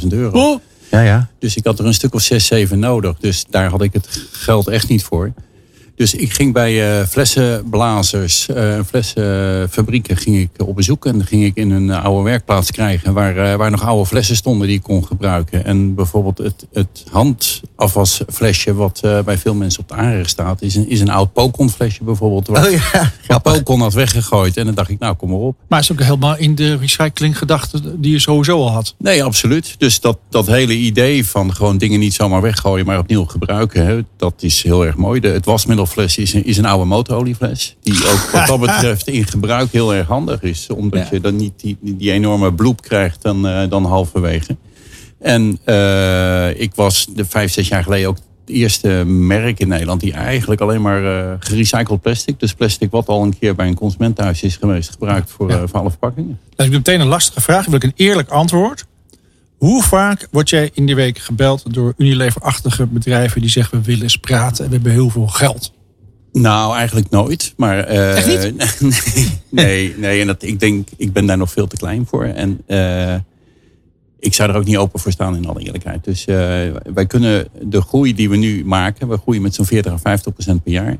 [0.00, 0.38] 80.000 euro.
[0.52, 1.28] Oh, Ja, ja.
[1.38, 3.16] Dus ik had er een stuk of 6, 7 nodig.
[3.20, 5.32] Dus daar had ik het geld echt niet voor.
[5.96, 11.06] Dus ik ging bij eh, flessenblazers, eh flessenfabrieken ging ik op bezoek.
[11.06, 14.06] En dan ging ik in een eh, oude werkplaats krijgen waar, eh, waar nog oude
[14.06, 15.64] flessen stonden die ik kon gebruiken.
[15.64, 20.74] En bijvoorbeeld het, het handafwasflesje wat eh, bij veel mensen op de aanrecht staat, is
[20.74, 22.46] een, is een oud Pokon flesje bijvoorbeeld.
[22.46, 22.70] Waar Oh
[23.28, 24.56] ja, had weggegooid.
[24.56, 25.56] En dan dacht ik, nou kom maar op.
[25.68, 28.94] maar het is ook helemaal in de recyclinggedachte die je sowieso al had.
[28.98, 29.74] Nee, absoluut.
[29.78, 34.00] Dus dat, dat hele idee van gewoon dingen niet zomaar weggooien, maar opnieuw gebruiken, hè,
[34.16, 35.20] dat is heel erg mooi.
[35.20, 35.44] De, het
[35.82, 37.76] wasmiddelfles is een, is een oude motoroliefles.
[37.82, 40.66] Die ook wat dat betreft in gebruik heel erg handig is.
[40.70, 41.08] Omdat Ja.
[41.10, 44.56] je dan niet die, die enorme bloep krijgt dan, eh, dan halverwege.
[45.18, 50.00] En eh, ik was de vijf, zes jaar geleden ook het eerste merk in Nederland
[50.00, 53.74] die eigenlijk alleen maar eh, gerecycled plastic, dus plastic wat al een keer bij een
[53.74, 55.66] consument thuis is geweest, gebruikt voor, Ja.
[55.66, 56.38] voor alle verpakkingen.
[56.56, 57.64] Dat is meteen een lastige vraag.
[57.64, 58.84] Wil ik een eerlijk antwoord.
[59.62, 64.02] Hoe vaak word jij in die week gebeld door Unilever-achtige bedrijven die zeggen we willen
[64.02, 65.72] eens praten en we hebben heel veel geld?
[66.32, 67.54] Nou, eigenlijk nooit.
[67.56, 68.16] Maar, eh,
[68.58, 69.00] Echt niet?
[69.00, 70.20] nee, nee, nee.
[70.20, 72.24] En dat, ik denk, ik ben daar nog veel te klein voor.
[72.24, 73.14] En eh,
[74.18, 76.04] ik zou er ook niet open voor staan in alle eerlijkheid.
[76.04, 76.36] Dus eh,
[76.94, 80.32] wij kunnen de groei die we nu maken, we groeien met zo'n 40 à 50
[80.32, 80.96] procent per jaar.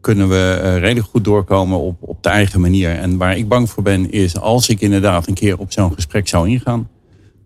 [0.00, 2.90] Kunnen we redelijk goed doorkomen op, op de eigen manier.
[2.90, 6.28] En waar ik bang voor ben, is als ik inderdaad een keer op zo'n gesprek
[6.28, 6.88] zou ingaan.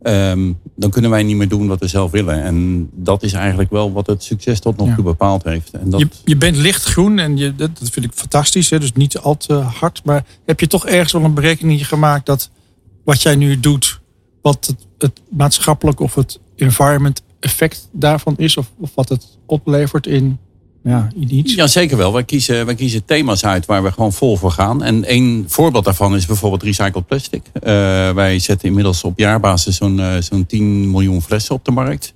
[0.07, 2.43] Ehm, dan kunnen wij niet meer doen wat we zelf willen.
[2.43, 4.95] En dat is eigenlijk wel wat het succes tot nog Ja.
[4.95, 5.71] toe bepaald heeft.
[5.71, 8.71] En dat, Je, je bent lichtgroen en je, dat, dat vind ik fantastisch.
[8.71, 8.81] Hè?
[8.81, 10.01] Dus niet al te hard.
[10.05, 12.51] Maar heb je toch ergens wel een berekening gemaakt dat
[13.05, 14.01] wat jij nu doet,
[14.43, 18.57] wat het, het maatschappelijk of het environment effect daarvan is?
[18.57, 20.39] Of, of wat het oplevert in,
[20.87, 21.55] ja, iets?
[21.55, 22.13] Ja, zeker wel.
[22.13, 24.83] Wij kiezen, wij kiezen thema's uit waar we gewoon vol voor gaan.
[24.83, 27.43] En één voorbeeld daarvan is bijvoorbeeld recycled plastic.
[27.53, 27.63] Eh,
[28.11, 32.15] wij zetten inmiddels op jaarbasis zo'n eh, zo'n 10 miljoen flessen op de markt.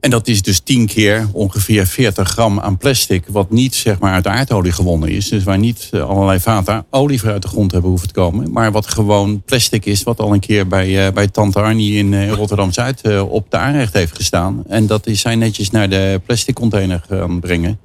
[0.00, 4.12] En dat is dus 10 keer ongeveer 40 gram aan plastic, wat niet zeg maar,
[4.12, 5.28] uit aardolie gewonnen is.
[5.28, 8.52] Dus waar niet eh, allerlei vaten olie voor uit de grond hebben hoeven te komen.
[8.52, 12.14] Maar wat gewoon plastic is, wat al een keer bij, eh, bij Tante Arnie in
[12.14, 14.62] eh, Rotterdam Zuid op de aanrecht heeft gestaan.
[14.68, 17.78] En dat is zij netjes naar de plastic container gaan brengen.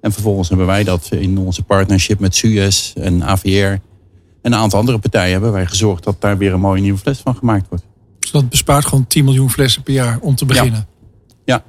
[0.00, 3.78] En vervolgens hebben wij dat in onze partnership met Suez en AVR
[4.42, 7.18] en een aantal andere partijen hebben wij gezorgd dat daar weer een mooie nieuwe fles
[7.18, 7.84] van gemaakt wordt.
[8.18, 10.86] Dus dat bespaart gewoon 10 miljoen flessen per jaar om te beginnen.
[10.90, 10.97] Ja,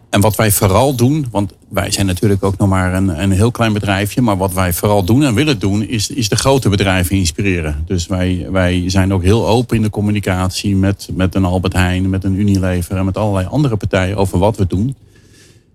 [0.10, 3.52] en wat wij vooral doen, want wij zijn natuurlijk ook nog maar een, een heel
[3.52, 7.16] klein bedrijfje, maar wat wij vooral doen en willen doen, is, is de grote bedrijven
[7.16, 7.84] inspireren.
[7.86, 12.10] Dus wij, wij zijn ook heel open in de communicatie met, met een Albert Heijn,
[12.10, 14.96] met een Unilever en met allerlei andere partijen over wat we doen.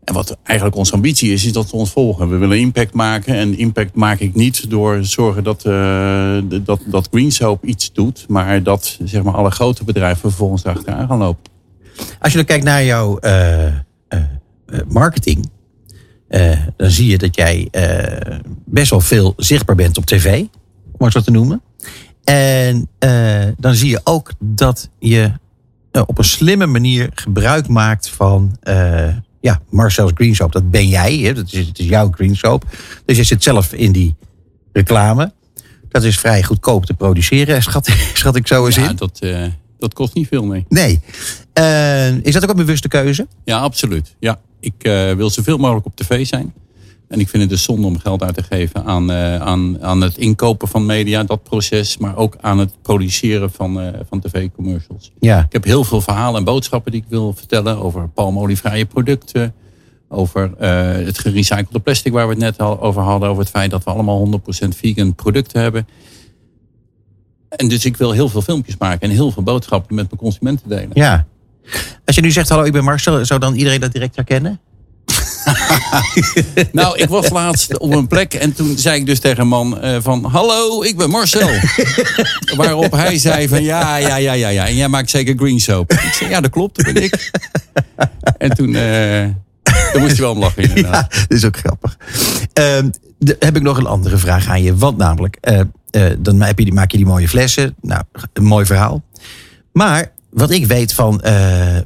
[0.04, 2.28] En wat eigenlijk onze ambitie is, is dat we ons volgen.
[2.28, 3.34] We willen impact maken.
[3.34, 8.24] En impact maak ik niet door zorgen dat, uh, dat, dat Green Soap iets doet.
[8.28, 11.52] Maar dat zeg maar, alle grote bedrijven vervolgens achteraan gaan lopen.
[12.20, 13.66] Als je dan kijkt naar jouw uh,
[14.88, 15.50] marketing.
[16.76, 17.68] dan zie je dat jij
[18.64, 20.44] best wel veel zichtbaar bent op tv.
[20.92, 21.62] Om het zo te noemen.
[22.24, 22.88] En
[23.58, 25.32] dan zie je ook dat je
[26.06, 28.56] op een slimme manier gebruik maakt van
[29.44, 31.16] ja, Marcel's Green Soap, dat ben jij.
[31.16, 31.32] Hè?
[31.32, 32.64] Dat is, het is jouw Green Soap.
[33.04, 34.14] Dus je zit zelf in die
[34.72, 35.32] reclame.
[35.88, 38.96] Dat is vrij goedkoop te produceren, schat, schat ik zo eens ja, in.
[38.96, 39.46] Dat, uh,
[39.78, 40.64] dat kost niet veel, mee.
[40.68, 41.00] Nee.
[41.58, 43.26] Uh, is dat ook een bewuste keuze?
[43.44, 44.16] Ja, absoluut.
[44.18, 46.54] Ja, ik uh, wil zoveel mogelijk op tv zijn.
[47.08, 50.00] En ik vind het dus zonde om geld uit te geven aan, uh, aan, aan
[50.00, 51.98] het inkopen van media, dat proces.
[51.98, 55.12] Maar ook aan het produceren van, uh, van tv-commercials.
[55.20, 55.38] Ja.
[55.44, 59.54] Ik heb heel veel verhalen en boodschappen die ik wil vertellen over palmolievrije producten.
[60.08, 63.28] Over het gerecyclede plastic waar we het net al over hadden.
[63.28, 65.86] Over het feit dat we allemaal 100% vegan producten hebben.
[67.48, 70.68] En dus ik wil heel veel filmpjes maken en heel veel boodschappen met mijn consumenten
[70.68, 70.90] delen.
[70.92, 71.26] Ja.
[72.04, 74.60] Als je nu zegt, hallo, ik ben Marcel, zou dan iedereen dat direct herkennen?
[76.72, 79.78] nou, ik was laatst op een plek en toen zei ik dus tegen een man
[79.84, 80.24] uh, van...
[80.24, 81.48] Hallo, ik ben Marcel.
[82.56, 84.66] Waarop hij zei van ja, ja, ja, ja, ja.
[84.66, 85.92] En jij maakt zeker green soap.
[85.92, 87.30] Ik zei, ja, dat klopt, dat ben ik.
[88.38, 89.24] En toen, uh,
[89.92, 91.14] toen moest je wel om lachen inderdaad.
[91.14, 91.96] Ja, dat is ook grappig.
[92.58, 92.64] Uh,
[93.18, 94.76] de, heb ik nog een andere vraag aan je.
[94.76, 97.74] Want namelijk, uh, dan heb je die, maak je die mooie flessen.
[97.80, 99.02] Nou, een mooi verhaal.
[99.72, 101.20] Maar wat ik weet van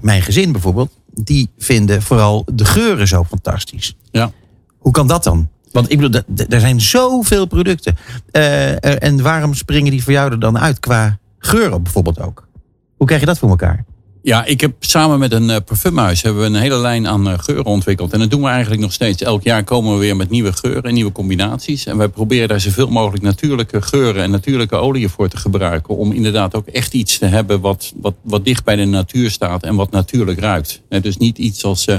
[0.00, 3.96] mijn gezin bijvoorbeeld die vinden vooral de geuren zo fantastisch.
[4.10, 4.32] Ja.
[4.78, 5.48] Hoe kan dat dan?
[5.72, 7.96] Want ik bedoel, er zijn zoveel producten.
[8.32, 12.48] Uh, en waarom springen die voor jou er dan uit qua geuren bijvoorbeeld ook?
[12.96, 13.84] Hoe krijg je dat voor elkaar?
[14.22, 17.38] Ja, ik heb samen met een uh, parfumhuis hebben we een hele lijn aan uh,
[17.38, 18.12] geuren ontwikkeld.
[18.12, 19.22] En dat doen we eigenlijk nog steeds.
[19.22, 21.86] Elk jaar komen we weer met nieuwe geuren en nieuwe combinaties.
[21.86, 25.96] En wij proberen daar zoveel mogelijk natuurlijke geuren en natuurlijke oliën voor te gebruiken.
[25.96, 29.62] Om inderdaad ook echt iets te hebben wat, wat, wat dicht bij de natuur staat
[29.62, 30.82] en wat natuurlijk ruikt.
[30.88, 31.98] Dus niet iets als uh,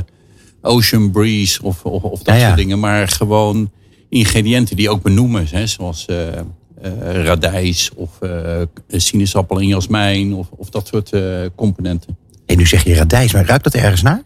[0.62, 2.46] Ocean Breeze of, of, of dat ja, ja.
[2.46, 2.80] soort dingen.
[2.80, 3.72] Maar gewoon
[4.10, 5.48] ingrediënten die ook benoemen.
[5.50, 6.18] Hè, zoals uh,
[7.24, 12.18] radijs of uh, sinaasappel en jasmijn of, of dat soort uh, componenten.
[12.46, 14.22] En nu zeg je radijs, maar ruikt dat ergens naar?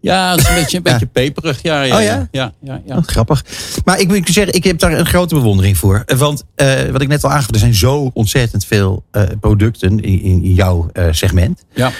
[0.00, 1.62] Ja, dat is een beetje, een beetje peperig.
[1.62, 2.28] Ja, ja, oh ja?
[2.30, 2.96] ja, ja, ja.
[2.96, 3.44] Oh, grappig.
[3.84, 6.04] Maar ik moet zeggen, ik heb daar een grote bewondering voor.
[6.16, 6.44] Want
[6.90, 9.04] wat ik net al aangaf, er zijn zo ontzettend veel
[9.40, 11.64] producten in, in jouw segment.
[11.74, 11.92] Ja.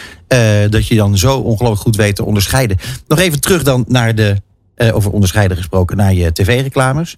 [0.69, 2.77] dat je dan zo ongelooflijk goed weet te onderscheiden.
[3.07, 4.37] Nog even terug dan naar de,
[4.93, 7.17] over onderscheiden gesproken, naar je tv-reclames.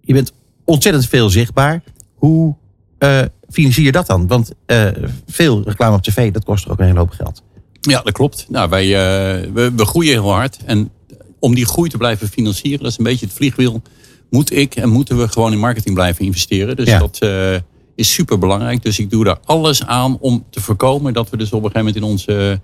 [0.00, 0.32] je bent
[0.70, 1.82] ontzettend veel zichtbaar.
[2.14, 2.54] Hoe
[2.98, 4.26] uh, financier je dat dan?
[4.26, 4.86] Want uh,
[5.26, 7.42] veel reclame op tv, dat kost er ook een hele hoop geld.
[7.80, 8.46] Ja, dat klopt.
[8.48, 10.58] Nou, wij, uh, we, we groeien heel hard.
[10.64, 10.90] En
[11.38, 13.82] om die groei te blijven financieren, dat is een beetje het vliegwiel.
[14.30, 16.76] Moet ik en moeten we gewoon in marketing blijven investeren.
[16.76, 16.98] Dus ja.
[16.98, 17.18] dat
[17.94, 18.82] is super belangrijk.
[18.82, 21.86] Dus ik doe daar alles aan om te voorkomen dat we dus op een gegeven
[21.86, 22.60] moment in onze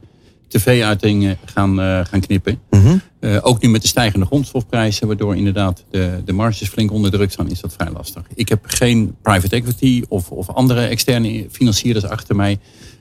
[0.49, 2.61] tv-uitingen gaan, uh, gaan knippen.
[2.71, 3.01] Mm -hmm.
[3.21, 7.33] uh, ook nu met de stijgende grondstofprijzen, waardoor inderdaad de, de marges flink onder druk
[7.33, 8.23] staan, is dat vrij lastig.
[8.35, 12.59] Ik heb geen private equity of, of andere externe financierders achter mij.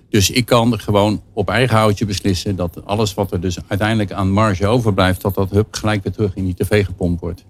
[0.10, 4.32] Dus ik kan gewoon op eigen houtje beslissen dat alles wat er dus uiteindelijk aan
[4.32, 7.46] marge overblijft, dat dat hup gelijk weer terug in die tv gepompt wordt.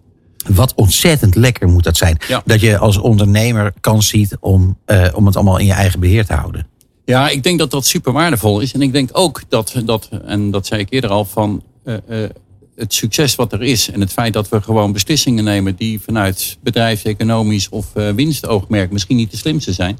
[0.47, 2.17] Wat ontzettend lekker moet dat zijn.
[2.27, 2.41] Ja.
[2.45, 6.25] Dat je als ondernemer kans ziet om, uh, om het allemaal in je eigen beheer
[6.25, 6.67] te houden.
[7.05, 8.73] Ja, ik denk dat dat super waardevol is.
[8.73, 12.29] En ik denk ook dat, dat en dat zei ik eerder al, van uh, uh,
[12.75, 13.91] het succes wat er is.
[13.91, 19.15] En het feit dat we gewoon beslissingen nemen die vanuit bedrijfseconomisch of uh, winstoogmerk misschien
[19.15, 19.97] niet de slimste zijn.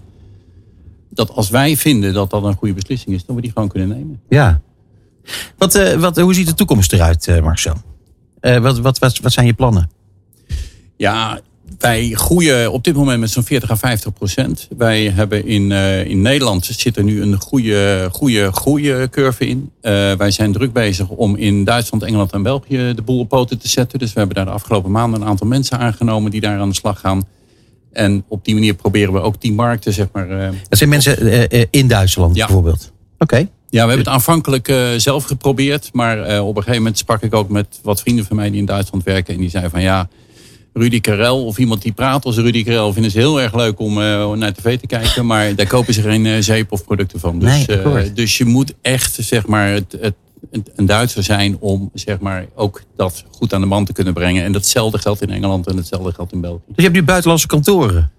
[1.10, 3.90] Dat als wij vinden dat dat een goede beslissing is, dat we die gewoon kunnen
[3.90, 4.22] nemen.
[4.30, 4.62] Ja.
[5.58, 7.76] Wat, wat, hoe ziet de toekomst eruit, Marcel?
[8.40, 9.90] Wat, wat, wat, wat zijn je plannen?
[10.98, 11.40] Ja,
[11.80, 14.68] wij groeien op dit moment met zo'n 40 à 50 procent.
[14.78, 19.72] Wij hebben in, uh, in Nederland zit er nu een goede, goede groeicurve in.
[19.82, 23.60] Uh, wij zijn druk bezig om in Duitsland, Engeland en België de boel op poten
[23.60, 24.00] te zetten.
[24.00, 26.76] Dus we hebben daar de afgelopen maanden een aantal mensen aangenomen die daar aan de
[26.76, 27.24] slag gaan.
[27.92, 30.30] En op die manier proberen we ook die markten, zeg maar.
[30.30, 32.46] Uh, Dat zijn mensen in Duitsland ja.
[32.46, 32.92] bijvoorbeeld?
[33.14, 33.24] Oké.
[33.24, 33.50] Okay.
[33.70, 35.90] Ja, we hebben het aanvankelijk uh, zelf geprobeerd.
[35.94, 38.60] Maar uh, op een gegeven moment sprak ik ook met wat vrienden van mij die
[38.60, 39.34] in Duitsland werken.
[39.34, 40.08] En die zeiden van ja,
[40.78, 43.98] Rudy Karel of iemand die praat als Rudy Karel vinden ze heel erg leuk om
[43.98, 45.26] uh, naar tv te kijken.
[45.32, 47.40] Maar daar kopen ze geen uh, zeep of producten van.
[47.40, 50.14] Dus, Nee, uh, dus je moet echt zeg maar, het, het,
[50.76, 54.44] een Duitser zijn om zeg maar, ook dat goed aan de man te kunnen brengen.
[54.44, 56.62] En datzelfde geldt in Engeland en hetzelfde geldt in België.
[56.68, 58.12] Dus je hebt nu buitenlandse kantoren.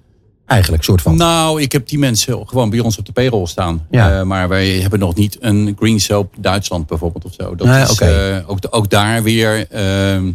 [0.46, 1.16] Eigenlijk, soort van.
[1.16, 3.86] Nou, ik heb die mensen gewoon bij ons op de payroll staan.
[3.90, 4.18] Ja.
[4.18, 7.54] Eh, maar wij hebben nog niet een Green Soap Duitsland bijvoorbeeld of zo.
[7.54, 8.04] Dat Nee, is oké.
[8.04, 9.66] eh, ook, ook daar weer.
[9.70, 10.32] ehm,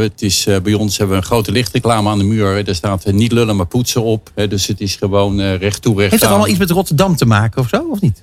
[0.00, 2.68] het is, eh, bij ons hebben we een grote lichtreclame aan de muur.
[2.68, 4.30] Er staat eh, niet lullen maar poetsen op.
[4.48, 7.26] Dus het is gewoon eh, recht toe recht Heeft dat allemaal iets met Rotterdam te
[7.26, 8.22] maken of zo, of niet?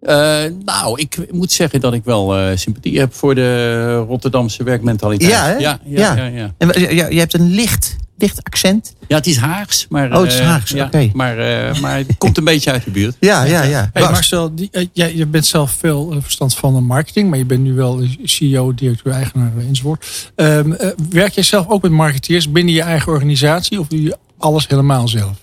[0.00, 5.30] Eh, nou, ik moet zeggen dat ik wel eh, sympathie heb voor de Rotterdamse werkmentaliteit.
[5.30, 5.56] Ja, hè?
[5.56, 6.14] Ja, ja, Ja.
[6.14, 6.26] ja.
[6.26, 8.94] ja, En, ja, je hebt een licht, licht accent.
[9.08, 9.86] Ja, het is Haags.
[9.88, 11.10] Maar, Oh, het is eh, Haags, ja, oké.
[11.12, 13.16] Maar, eh, maar het komt een beetje uit de buurt.
[13.20, 13.90] Ja, ja, ja.
[13.92, 14.02] Hey.
[14.02, 17.44] Marcel, die, eh, jij, je bent zelf veel eh, verstand van de marketing, maar je
[17.44, 20.32] bent nu wel CEO, directeur, eigenaar eh, enzovoort.
[20.34, 24.16] Ehm, eh, werk jij zelf ook met marketeers binnen je eigen organisatie of doe je
[24.38, 25.36] alles helemaal zelf?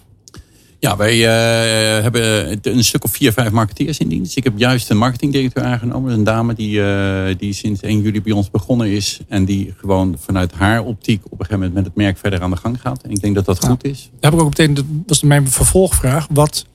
[0.80, 4.38] Ja, wij eh, hebben een stuk of vier, vijf marketeers in dienst.
[4.38, 6.14] Ik heb juist een marketingdirecteur aangenomen.
[6.14, 9.20] Een dame die, eh, die sinds 1 juli bij ons begonnen is.
[9.28, 12.50] En die gewoon vanuit haar optiek op een gegeven moment met het merk verder aan
[12.52, 13.02] de gang gaat.
[13.04, 13.68] En ik denk dat dat Ja.
[13.70, 14.10] goed is.
[14.20, 16.28] Daar heb ik ook meteen, dat was mijn vervolgvraag.
[16.32, 16.66] Wat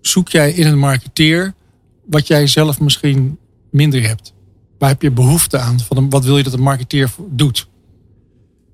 [0.00, 1.54] zoek jij in een marketeer
[2.06, 3.38] wat jij zelf misschien
[3.70, 4.32] minder hebt?
[4.78, 5.80] Waar heb je behoefte aan?
[5.80, 7.68] Van een- wat wil je dat een marketeer doet?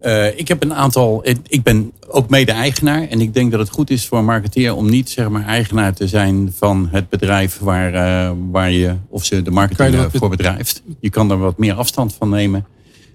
[0.05, 1.21] Eh, ik heb een aantal.
[1.49, 3.09] ik- ben ook mede-eigenaar.
[3.09, 5.95] En ik denk dat het goed is voor een marketeer om niet zeg maar, eigenaar
[5.95, 10.29] te zijn van het bedrijf waar, eh, waar je of ze de marketing eh, voor
[10.29, 10.83] bedrijft.
[11.01, 12.67] Je kan er wat meer afstand van nemen.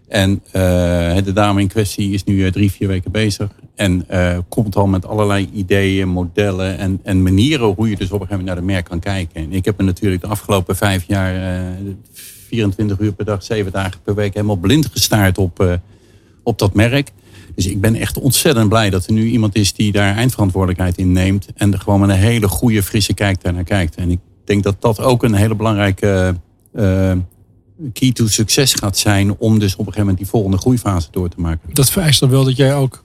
[0.07, 0.41] En
[1.23, 3.49] de dame in kwestie is nu drie, vier weken bezig.
[3.75, 4.05] En
[4.47, 8.37] komt al met allerlei ideeën, modellen en, en manieren hoe je dus op een gegeven
[8.37, 9.41] moment naar de merk kan kijken.
[9.41, 11.63] En ik heb me natuurlijk de afgelopen vijf jaar eh
[12.47, 15.79] 24 uur per dag, zeven dagen per week helemaal blind gestaard op,
[16.43, 17.11] op dat merk.
[17.55, 21.11] Dus ik ben echt ontzettend blij dat er nu iemand is die daar eindverantwoordelijkheid in
[21.11, 21.47] neemt.
[21.55, 23.95] En er gewoon met een hele goede, frisse kijk daar naar kijkt.
[23.95, 26.35] En ik denk dat dat ook een hele belangrijke
[26.73, 27.11] eh,
[27.93, 29.37] key to succes gaat zijn.
[29.37, 31.73] Om dus op een gegeven moment die volgende groeifase door te maken.
[31.73, 33.03] Dat vereist dan wel dat jij ook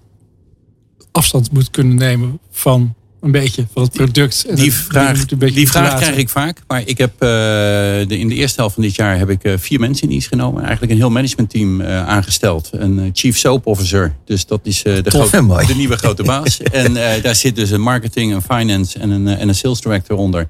[1.13, 2.95] afstand moet kunnen nemen van
[3.25, 4.57] een beetje van het product.
[4.57, 6.63] Die vraag, beetje die vraag krijg ik vaak.
[6.67, 9.53] Maar ik heb, eh, de, in de eerste helft van dit jaar heb ik eh,
[9.57, 10.63] vier mensen in dienst genomen.
[10.63, 12.71] Eigenlijk een heel managementteam eh, aangesteld.
[12.73, 14.15] Een eh, chief soap officer.
[14.25, 16.61] Dus dat is eh, de, Tof grote, de nieuwe grote baas.
[16.83, 20.17] en eh, daar zit dus een marketing, een finance en een, en een sales director
[20.17, 20.49] onder.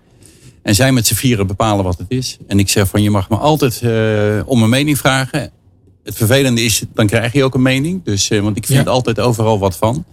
[0.62, 2.36] En zij met z'n vieren bepalen wat het is.
[2.46, 5.50] En ik zeg van je mag me altijd eh, om een mening vragen.
[6.04, 8.04] Het vervelende is, dan krijg je ook een mening.
[8.04, 8.90] Dus, eh, want ik vind Ja.
[8.90, 10.04] altijd overal wat van.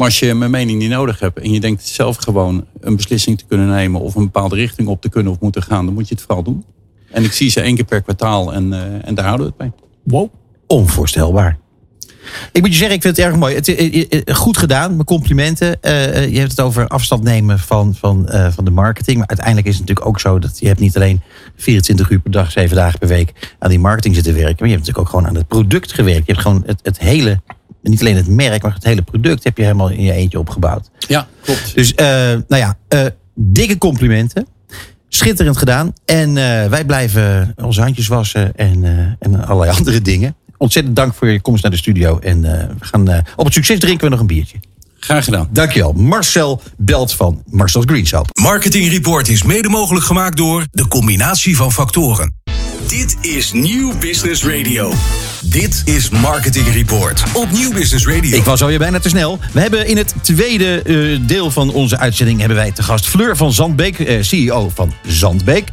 [0.00, 3.38] Maar als je mijn mening niet nodig hebt en je denkt zelf gewoon een beslissing
[3.38, 6.08] te kunnen nemen of een bepaalde richting op te kunnen of moeten gaan, dan moet
[6.08, 6.64] je het vooral doen.
[7.10, 9.56] En ik zie ze één keer per kwartaal en, eh, en daar houden we het
[9.56, 9.72] bij.
[10.02, 10.28] Wow.
[10.66, 11.58] Onvoorstelbaar.
[12.52, 13.54] Ik moet je zeggen, ik vind het erg mooi.
[13.54, 15.78] Het, eh, eh, goed gedaan, mijn complimenten.
[16.32, 19.18] Je hebt het over afstand nemen van, van, van de marketing.
[19.18, 21.20] Maar uiteindelijk is het natuurlijk ook zo dat je hebt niet alleen
[21.56, 24.56] 24 uur per dag, 7 dagen per week aan die marketing zitten werken.
[24.58, 26.26] Maar je hebt natuurlijk ook gewoon aan het product gewerkt.
[26.26, 27.40] Je hebt gewoon het, het hele,
[27.82, 30.90] niet alleen het merk, maar het hele product heb je helemaal in je eentje opgebouwd.
[31.08, 31.74] Ja, klopt.
[31.74, 34.46] Dus eh, nou ja, eh, dikke complimenten.
[35.08, 35.92] Schitterend gedaan.
[36.04, 40.34] En eh, wij blijven onze handjes wassen en, eh, en allerlei andere dingen.
[40.56, 42.18] Ontzettend dank voor je komst naar de studio.
[42.18, 44.56] En eh, we gaan, eh, op het succes drinken we nog een biertje.
[44.98, 45.48] Graag gedaan.
[45.52, 45.92] Dankjewel.
[45.92, 48.38] Marcel Belt van Marcel's Green Soap.
[48.40, 52.34] Marketing Report is mede mogelijk gemaakt door de combinatie van factoren.
[52.86, 54.92] Dit is Nieuw Business Radio.
[55.40, 58.36] Dit is Marketing Report op Nieuw Business Radio.
[58.36, 59.38] Ik was alweer bijna te snel.
[59.52, 63.36] We hebben in het tweede eh, deel van onze uitzending hebben wij te gast Fleur
[63.36, 65.68] van Zandbeek, eh, CEO van Zandbeek.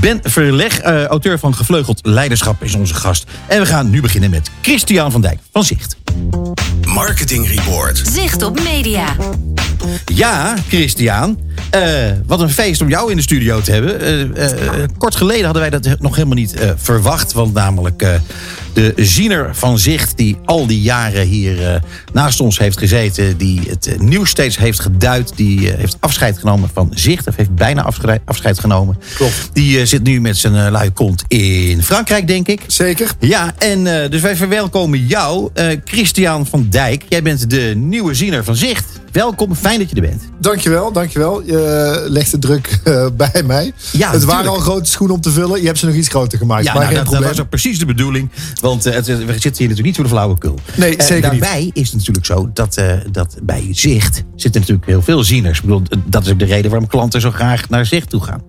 [0.00, 3.24] Ben Verleg, eh, auteur van Gevleugeld Leiderschap, is onze gast.
[3.46, 5.96] En we gaan nu beginnen met Christian van Dijk van Zicht.
[6.84, 8.02] Marketing Report.
[8.12, 9.16] Zicht op media.
[10.04, 11.38] Ja, Christian.
[11.70, 14.00] Eh, wat een feest om jou in de studio te hebben.
[14.00, 17.32] Eh, eh, kort geleden hadden wij dat nog helemaal niet verwacht.
[17.32, 18.20] Want namelijk
[18.72, 20.16] de ziener van Zicht...
[20.16, 23.36] die al die jaren hier naast ons heeft gezeten...
[23.36, 25.32] die het nieuws steeds heeft geduid...
[25.36, 27.26] die heeft afscheid genomen van Zicht...
[27.26, 28.98] of heeft bijna afscheid, afscheid genomen.
[29.14, 29.50] Klopt.
[29.52, 32.60] Die zit nu met zijn luie kont in Frankrijk, denk ik.
[32.66, 33.10] Zeker.
[33.18, 35.50] Ja, en dus wij verwelkomen jou,
[35.84, 37.04] Christian van Dijk.
[37.08, 39.00] Jij bent de nieuwe ziener van Zicht.
[39.12, 40.22] Welkom, fijn dat je er bent.
[40.40, 41.42] Dankjewel, dankjewel.
[41.46, 43.72] Je legt de druk eh, bij mij.
[43.92, 45.60] Ja, het waren al grote schoenen om te vullen.
[45.60, 46.64] Je hebt ze nog iets groter gemaakt.
[46.64, 48.30] Ja, maar nou, geen dat, dat was ook precies de bedoeling.
[48.60, 50.58] Want het, we zitten hier natuurlijk niet voor de flauwekul.
[50.76, 51.40] Nee, Eh, zeker niet.
[51.40, 52.78] daarbij is het natuurlijk zo dat,
[53.10, 55.58] dat bij Zicht zitten natuurlijk heel veel zieners.
[55.58, 58.42] Ik bedoel, dat is ook de reden waarom klanten zo graag naar Zicht toe gaan.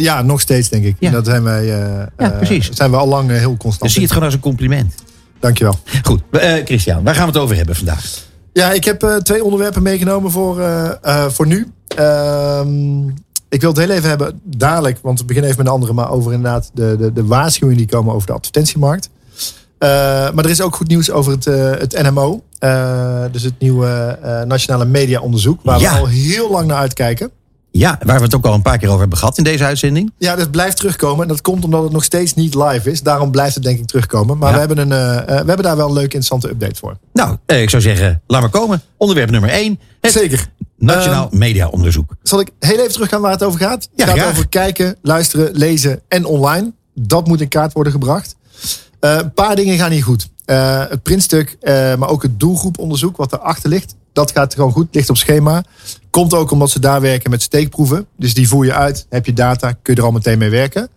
[0.00, 0.96] Ja, nog steeds denk ik.
[0.98, 1.10] Ja.
[1.10, 2.70] Dat zijn wij, eh, Ja, precies.
[2.72, 3.80] zijn we al lang heel constant.
[3.80, 4.94] Dus zie je het gewoon als een compliment.
[5.40, 5.78] Dankjewel.
[6.02, 6.22] Goed,
[6.64, 8.26] Christian, waar gaan we het over hebben vandaag?
[8.52, 11.72] Ja, ik heb eh, twee onderwerpen meegenomen voor, eh, eh, voor nu.
[11.88, 13.08] Ehm,
[13.48, 16.10] ik wil het heel even hebben dadelijk, want we beginnen even met een andere, maar
[16.10, 19.08] over inderdaad de, de, de waarschuwingen die komen over de advertentiemarkt.
[19.78, 21.44] Maar er is ook goed nieuws over het,
[21.80, 22.42] het NMO.
[23.32, 25.92] dus het nieuwe Nationale Media Onderzoek, waar Ja.
[25.92, 27.30] we al heel lang naar uitkijken.
[27.70, 30.12] Ja, waar we het ook al een paar keer over hebben gehad in deze uitzending.
[30.18, 31.22] Ja, dat blijft terugkomen.
[31.22, 33.02] En dat komt omdat het nog steeds niet live is.
[33.02, 34.38] Daarom blijft het denk ik terugkomen.
[34.38, 34.54] Maar Ja.
[34.54, 36.96] we, hebben een, eh, eh, we hebben daar wel een leuke, interessante update voor.
[37.12, 38.82] Nou, eh, ik zou zeggen, laat maar komen.
[38.96, 39.78] Onderwerp nummer 1.
[40.00, 40.46] Het Zeker.
[40.78, 42.10] Nationaal Media Onderzoek.
[42.22, 43.82] Zal ik heel even teruggaan waar het over gaat?
[43.82, 44.30] Het Ja, gaat graag.
[44.30, 46.72] over kijken, luisteren, lezen en online.
[46.94, 48.36] Dat moet in kaart worden gebracht.
[49.00, 50.28] Een paar dingen gaan niet goed.
[50.44, 51.56] Het printstuk,
[51.98, 53.94] maar ook het doelgroeponderzoek wat erachter ligt.
[54.12, 55.62] Dat gaat gewoon goed, ligt op schema.
[56.18, 58.06] Komt ook omdat ze daar werken met steekproeven.
[58.16, 60.88] Dus die voer je uit, heb je data, kun je er al meteen mee werken.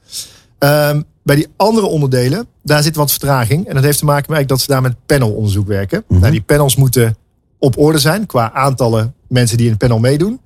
[0.57, 3.67] Ehm, bij die andere onderdelen, daar zit wat vertraging.
[3.67, 6.03] En dat heeft te maken met dat ze daar met panelonderzoek werken.
[6.07, 7.17] nou, die panels moeten
[7.59, 10.39] op orde zijn qua aantallen mensen die in het panel meedoen.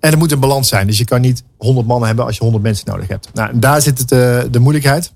[0.00, 0.86] En er moet een balans zijn.
[0.86, 3.28] Dus je kan niet 100 mannen hebben als je 100 mensen nodig hebt.
[3.34, 5.12] Nou, en daar zit het, eh, de moeilijkheid.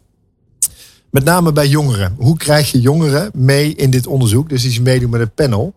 [1.10, 2.14] Met name bij jongeren.
[2.18, 4.48] Hoe krijg je jongeren mee in dit onderzoek?
[4.48, 5.74] Dus die ze meedoen met het panel.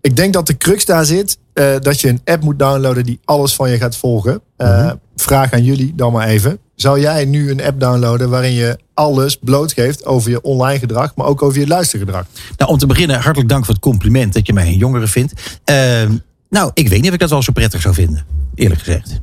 [0.00, 3.20] Ik denk dat de crux daar zit eh, dat je een app moet downloaden die
[3.24, 4.40] alles van je gaat volgen.
[4.56, 6.58] Eh, Vraag aan jullie dan maar even.
[6.74, 11.26] Zou jij nu een app downloaden waarin je alles blootgeeft over je online gedrag, maar
[11.26, 12.26] ook over je luistergedrag?
[12.56, 15.32] Nou, om te beginnen, hartelijk dank voor het compliment dat je mij een jongere vindt.
[15.64, 16.12] Ehm,
[16.50, 19.20] nou, ik weet niet of ik dat wel zo prettig zou vinden, eerlijk gezegd.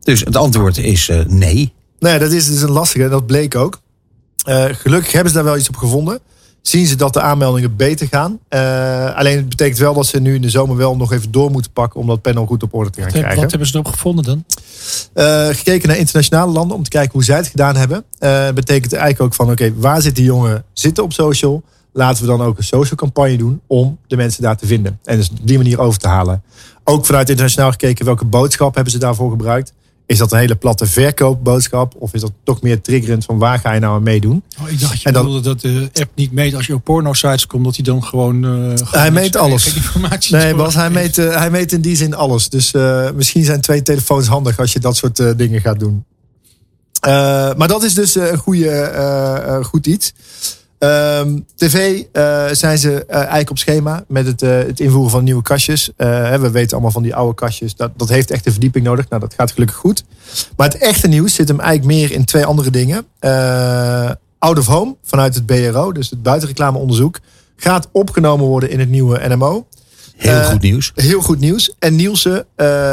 [0.00, 1.72] Dus het antwoord is eh, nee.
[1.98, 3.08] Nee, dat is dus een lastige.
[3.08, 3.80] Dat bleek ook.
[4.72, 6.20] Gelukkig hebben ze daar wel iets op gevonden.
[6.66, 8.38] Zien ze dat de aanmeldingen beter gaan.
[8.48, 11.50] Eh, alleen het betekent wel dat ze nu in de zomer wel nog even door
[11.50, 13.40] moeten pakken om dat panel goed op orde te gaan Wat, krijgen.
[13.40, 14.44] wat hebben ze erop gevonden dan?
[15.12, 18.04] Eh, gekeken naar internationale landen om te kijken hoe zij het gedaan hebben.
[18.18, 21.62] Eh betekent eigenlijk ook van oké, waar zitten jongeren zitten op social?
[21.92, 24.98] Laten we dan ook een social campagne doen om de mensen daar te vinden.
[25.04, 26.42] En dus op die manier over te halen.
[26.84, 29.72] Ook vanuit internationaal gekeken, welke boodschap hebben ze daarvoor gebruikt?
[30.06, 31.94] Is dat een hele platte verkoopboodschap?
[31.98, 34.42] Of is dat toch meer triggerend van waar ga je nou aan meedoen?
[34.62, 36.84] Oh, ik dacht je En dan- bedoelde dat de app niet meet als je op
[36.84, 38.44] porno-sites komt, dat hij dan gewoon...
[38.44, 39.74] eh, gewoon Hij meet alles.
[39.74, 42.48] informatie Nee, Bas, hij meet, eh, hij meet in die zin alles.
[42.48, 46.04] Dus eh, misschien zijn twee telefoons handig als je dat soort dingen gaat doen.
[47.56, 50.12] Maar dat is dus een goede, goed iets.
[50.84, 55.24] Ehm, TV eh, zijn ze eh, eigenlijk op schema met het, eh, het invoeren van
[55.24, 55.90] nieuwe kastjes.
[55.96, 57.76] We weten allemaal van die oude kastjes.
[57.76, 59.08] Dat, dat heeft echt een verdieping nodig.
[59.08, 60.04] Nou, dat gaat gelukkig goed.
[60.56, 63.06] Maar het echte nieuws zit hem eigenlijk meer in twee andere dingen.
[64.38, 67.20] Out of home vanuit het BRO, dus het buitenreclameonderzoek,
[67.56, 69.66] gaat opgenomen worden in het nieuwe NMO.
[70.16, 70.92] Heel goed nieuws.
[70.94, 71.74] Heel goed nieuws.
[71.78, 72.46] En Nielsen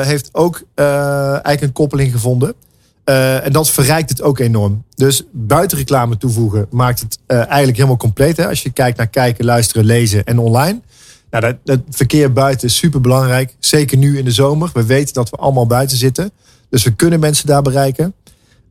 [0.04, 2.54] heeft ook eigenlijk een koppeling gevonden.
[3.04, 4.84] Eh, en dat verrijkt het ook enorm.
[4.96, 8.38] Dus buitenreclame toevoegen maakt het eh, eigenlijk helemaal compleet.
[8.38, 8.48] Hè?
[8.48, 10.82] Als je kijkt naar kijken, luisteren, lezen en online.
[11.30, 13.56] Nou, dat, dat verkeer buiten is super belangrijk.
[13.60, 14.70] Zeker nu in de zomer.
[14.74, 16.32] We weten dat we allemaal buiten zitten.
[16.70, 18.14] Dus we kunnen mensen daar bereiken.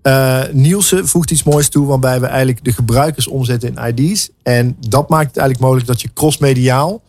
[0.03, 4.31] Eh Nielsen voegt iets moois toe waarbij we eigenlijk de gebruikers omzetten in ID's.
[4.43, 7.03] En dat maakt het eigenlijk mogelijk dat je crossmediaal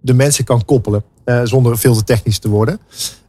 [0.00, 1.04] de mensen kan koppelen.
[1.24, 2.80] Eh, zonder veel te technisch te worden.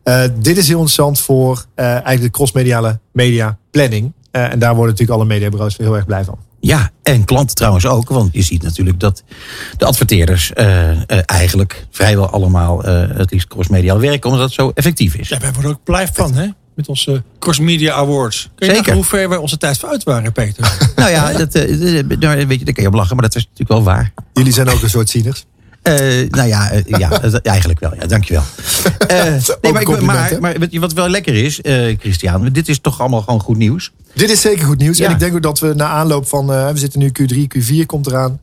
[0.03, 4.13] Eh, dit is heel interessant voor eh, eigenlijk de crossmediale media planning.
[4.31, 6.37] Eh, en daar worden natuurlijk alle mediabureaus heel erg blij van.
[6.65, 8.09] Ja, en klanten trouwens ook.
[8.09, 9.23] Want je ziet natuurlijk dat
[9.77, 14.29] de adverteerders eh, eh, eigenlijk vrijwel allemaal eh, het liefst crossmediaal werken.
[14.29, 15.29] Omdat het zo effectief is.
[15.29, 16.47] Ja, wij worden ook blij van, hè?
[16.75, 18.49] Met onze Cross Media Awards.
[18.55, 18.93] Kun je Zeker.
[18.93, 20.77] hoe ver wij onze tijd vooruit waren, Peter?
[20.95, 21.53] Nou ja, dat,
[22.19, 23.15] nou, weet je, daar kan je op lachen.
[23.15, 24.13] Maar dat is natuurlijk wel waar.
[24.33, 25.45] Jullie zijn ook een soort zieners.
[25.85, 27.93] Eh, nou ja, eh, ja eigenlijk wel.
[27.99, 28.43] Ja, dankjewel.
[29.07, 30.59] Nee, een maar, ik- compliment, maar, hè?
[30.59, 31.59] maar wat- wel lekker is,
[31.99, 33.91] Christian, dit is toch allemaal gewoon goed nieuws.
[34.13, 34.97] Dit is zeker goed nieuws.
[34.97, 35.05] Ja.
[35.05, 36.47] En ik denk ook dat we na aanloop van...
[36.47, 38.39] we zitten nu Q3, Q4 komt eraan.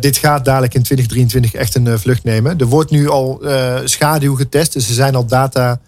[0.00, 2.58] Dit gaat dadelijk in 2023 echt een vlucht nemen.
[2.58, 3.42] Er wordt nu al
[3.84, 4.72] schaduw getest.
[4.72, 5.80] Dus er zijn al data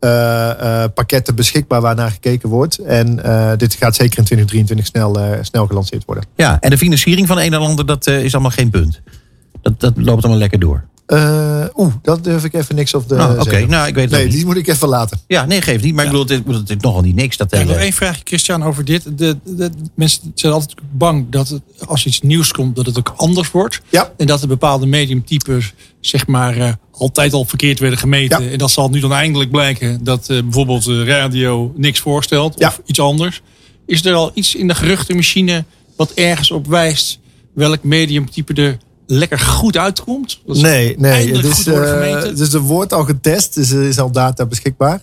[0.00, 2.78] eh, eh, pakketten beschikbaar waar naar gekeken wordt.
[2.78, 3.16] En
[3.56, 6.24] dit gaat zeker in 2023 snel, snel gelanceerd worden.
[6.36, 9.00] Ja, en de financiering van een en ander, dat is allemaal geen punt.
[9.68, 10.84] Dat, dat loopt allemaal lekker door.
[11.08, 13.14] Eh, Oeh, dat durf ik even niks op de.
[13.14, 15.18] Nou, Oké, nou, ik weet het Nee, die moet ik even laten.
[15.26, 15.94] Ja, nee, geeft niet.
[15.94, 17.36] Maar ik bedoel, het is, het is nogal niet niks.
[17.36, 19.18] Dat, Ja, nog één vraagje, Christian, over dit.
[19.18, 23.14] De, de, mensen zijn altijd bang dat het, als iets nieuws komt, dat het ook
[23.16, 23.80] anders wordt.
[23.88, 24.12] Ja.
[24.16, 28.44] En dat er bepaalde mediumtypes, zeg maar, eh, altijd al verkeerd werden gemeten.
[28.44, 28.50] Ja.
[28.50, 32.68] En dat zal nu dan eindelijk blijken dat eh, bijvoorbeeld de radio niks voorstelt Ja.
[32.68, 33.42] of iets anders.
[33.86, 35.64] Is er al iets in de geruchtenmachine
[35.96, 37.18] wat ergens op wijst
[37.54, 38.78] welk mediumtype er
[39.10, 40.40] lekker goed uitkomt?
[40.46, 41.34] Nee, nee.
[41.36, 42.36] Het is, eh, gemeten.
[42.36, 45.02] dus er wordt al getest, dus er is al data beschikbaar.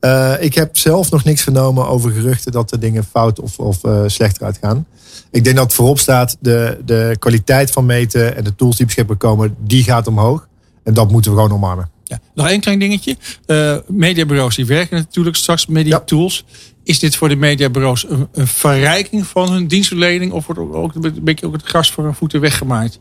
[0.00, 3.84] Eh, ik heb zelf nog niks vernomen over geruchten dat er dingen fout of, of
[3.84, 4.86] eh, slechter uitgaan.
[5.30, 9.16] Ik denk dat voorop staat de, de kwaliteit van meten en de tools die beschikbaar
[9.16, 10.48] komen, die gaat omhoog.
[10.82, 11.90] En dat moeten we gewoon omarmen.
[12.04, 12.20] Ja.
[12.34, 13.16] Nog één klein dingetje.
[13.46, 16.00] Uh, mediabureaus die werken natuurlijk straks met die Ja.
[16.00, 16.44] tools.
[16.82, 20.32] Is dit voor de mediabureaus een, een verrijking van hun dienstverlening?
[20.32, 22.98] Of wordt ook een beetje ook het gras voor hun voeten weggemaaid?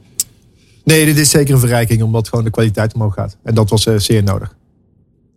[0.86, 3.38] Nee, dit is zeker een verrijking omdat gewoon de kwaliteit omhoog gaat.
[3.44, 4.56] En dat was eh, zeer nodig.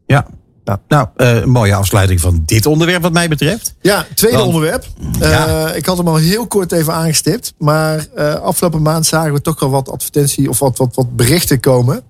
[0.06, 0.26] Ja.
[0.64, 0.80] Ja.
[0.88, 3.74] Nou, een mooie afsluiting van dit onderwerp wat mij betreft.
[3.80, 4.86] Ja, tweede Want- onderwerp.
[5.20, 5.66] Eh.
[5.74, 7.54] Ik had hem al heel kort even aangestipt.
[7.58, 8.06] Maar
[8.42, 12.02] afgelopen maand zagen we toch al wat advertentie of wat, wat, wat berichten komen.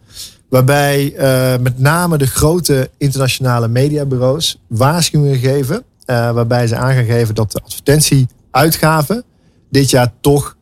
[0.48, 1.14] Waarbij
[1.60, 5.82] met name de grote internationale mediabureaus waarschuwingen geven.
[6.06, 9.24] waarbij ze aan gaan geven dat de advertentieuitgaven
[9.70, 10.56] dit jaar toch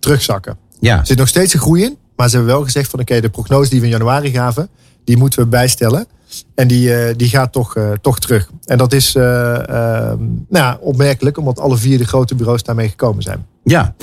[0.00, 0.56] terugzakken.
[0.80, 0.98] Ja.
[0.98, 1.96] Er zit nog steeds een groei in.
[2.16, 4.68] Maar ze hebben wel gezegd van oké, de prognose die we in januari gaven,
[5.04, 6.06] die moeten we bijstellen.
[6.54, 8.50] En die, eh, die gaat toch, eh, toch terug.
[8.64, 12.88] En dat is eh, ehm, nou ja, opmerkelijk, omdat alle vier de grote bureaus daarmee
[12.88, 13.46] gekomen zijn.
[13.64, 13.94] Ja.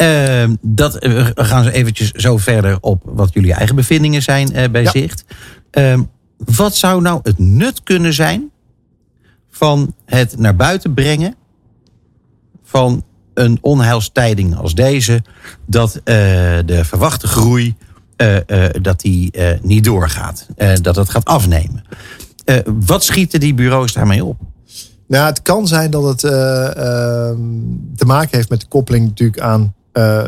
[0.00, 4.70] Ehm, dat, we gaan ze eventjes zo verder op wat jullie eigen bevindingen zijn eh,
[4.70, 4.90] bij Ja.
[4.90, 5.24] Zicht.
[5.70, 6.02] Ehm,
[6.36, 8.50] wat zou nou het nut kunnen zijn
[9.50, 11.34] van het naar buiten brengen
[12.62, 13.04] van
[13.40, 15.22] een onheilstijding als deze,
[15.66, 16.02] dat eh,
[16.64, 17.74] de verwachte groei
[18.16, 19.32] eh, eh, dat die
[19.62, 20.46] niet doorgaat,
[20.82, 21.84] dat het gaat afnemen.
[22.86, 24.36] Wat schieten die bureaus daarmee op?
[25.06, 27.38] Nou, het kan zijn dat het eh, ehm,
[27.96, 29.74] te maken heeft met de koppeling natuurlijk aan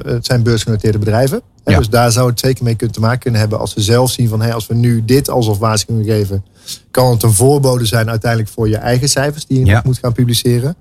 [0.04, 1.40] het zijn beursgenoteerde bedrijven.
[1.64, 1.78] Ja.
[1.78, 4.28] Dus daar zou het zeker mee kunnen te maken kunnen hebben als we zelf zien
[4.28, 6.44] van hey, als we nu dit alsof waarschuwing geven,
[6.90, 9.74] kan het een voorbode zijn uiteindelijk voor je eigen cijfers die je Ja.
[9.74, 10.76] nog moet gaan publiceren.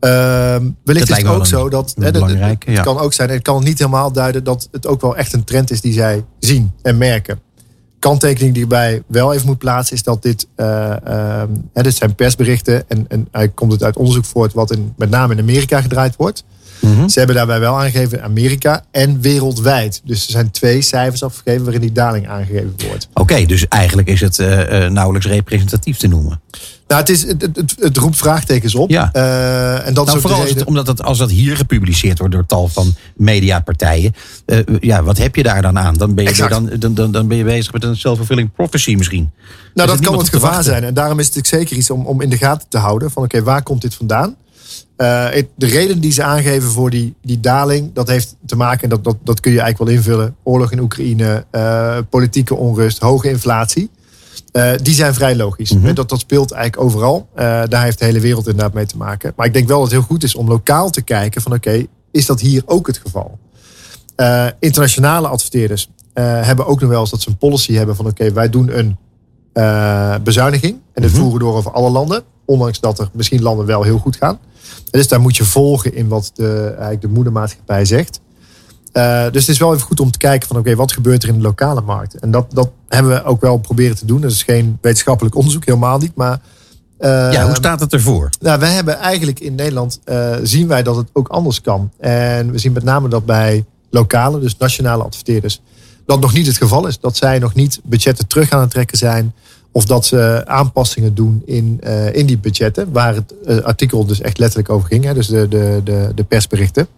[0.00, 2.82] Ehm, wellicht Dat is het ook een- zo dat hè, de- het ja.
[2.82, 5.70] kan ook zijn, het kan niet helemaal duiden dat het ook wel echt een trend
[5.70, 7.40] is die zij zien en merken.
[7.98, 11.94] Kanttekening die ik bij wel even moet plaatsen is dat dit, eh, ehm, hè, dit
[11.96, 15.40] zijn persberichten en, en eigenlijk komt het uit onderzoek voort wat in, met name in
[15.40, 16.44] Amerika gedraaid wordt.
[16.80, 17.08] Mhm.
[17.08, 20.00] Ze hebben daarbij wel aangegeven Amerika en wereldwijd.
[20.04, 23.08] Dus er zijn twee cijfers afgegeven waarin die daling aangegeven wordt.
[23.14, 26.40] Oké, dus eigenlijk is het eh, eh, nauwelijks representatief te noemen.
[26.90, 28.90] Nou, het, is, het, het, roept vraagtekens op.
[28.90, 29.12] Ja.
[29.12, 30.58] Eh, en dat Nou, is vooral reden.
[30.58, 34.14] het, omdat het, als dat hier gepubliceerd wordt door tal van mediapartijen.
[34.44, 35.94] eh, ja, wat heb je daar dan aan?
[35.94, 39.30] Dan ben je, dan, dan, dan, dan ben je bezig met een self-fulfilling prophecy misschien.
[39.74, 40.84] Nou, dat kan het gevaar zijn.
[40.84, 43.10] En daarom is het zeker iets om, om in de gaten te houden.
[43.10, 44.36] Van oké, waar komt dit vandaan?
[44.96, 45.26] Eh,
[45.56, 49.04] de reden die ze aangeven voor die, die daling, dat heeft te maken, en dat,
[49.04, 50.36] dat, dat kun je eigenlijk wel invullen.
[50.42, 51.44] Oorlog in Oekraïne,
[52.10, 53.90] politieke onrust, hoge inflatie.
[54.52, 55.70] Eh, die zijn vrij logisch.
[55.70, 57.28] En Dat, dat speelt eigenlijk overal.
[57.34, 59.32] Eh, daar heeft de hele wereld inderdaad mee te maken.
[59.36, 61.86] Maar ik denk wel dat het heel goed is om lokaal te kijken van oké,
[62.10, 63.38] is dat hier ook het geval?
[64.16, 65.88] Eh, internationale adverteerders
[66.20, 68.96] hebben ook nog wel eens dat ze een policy hebben van oké, wij doen een
[70.22, 70.72] bezuiniging.
[70.92, 71.20] En dat Mhm.
[71.20, 72.22] voeren we door over alle landen.
[72.44, 74.38] Ondanks dat er misschien landen wel heel goed gaan.
[74.90, 78.20] En dus daar moet je volgen in wat de, eigenlijk de moedermaatschappij zegt.
[78.92, 81.28] Eh, dus het is wel even goed om te kijken van oké, wat gebeurt er
[81.28, 82.18] in de lokale markt?
[82.18, 84.20] En dat, dat hebben we ook wel proberen te doen.
[84.20, 86.14] Dat is geen wetenschappelijk onderzoek, helemaal niet.
[86.14, 86.40] Maar
[86.98, 88.30] eh, ja, hoe staat het ervoor?
[88.40, 91.90] nou, wij hebben eigenlijk in Nederland eh, zien wij dat het ook anders kan.
[91.98, 95.60] En we zien met name dat bij lokale, dus nationale adverteerders,
[96.06, 97.00] dat nog niet het geval is.
[97.00, 99.34] Dat zij nog niet budgetten terug aan het trekken zijn.
[99.72, 101.80] Of dat ze aanpassingen doen in,
[102.12, 102.92] in die budgetten.
[102.92, 105.04] Waar het artikel dus echt letterlijk over ging.
[105.04, 106.88] Hè, dus de, de, de, de persberichten.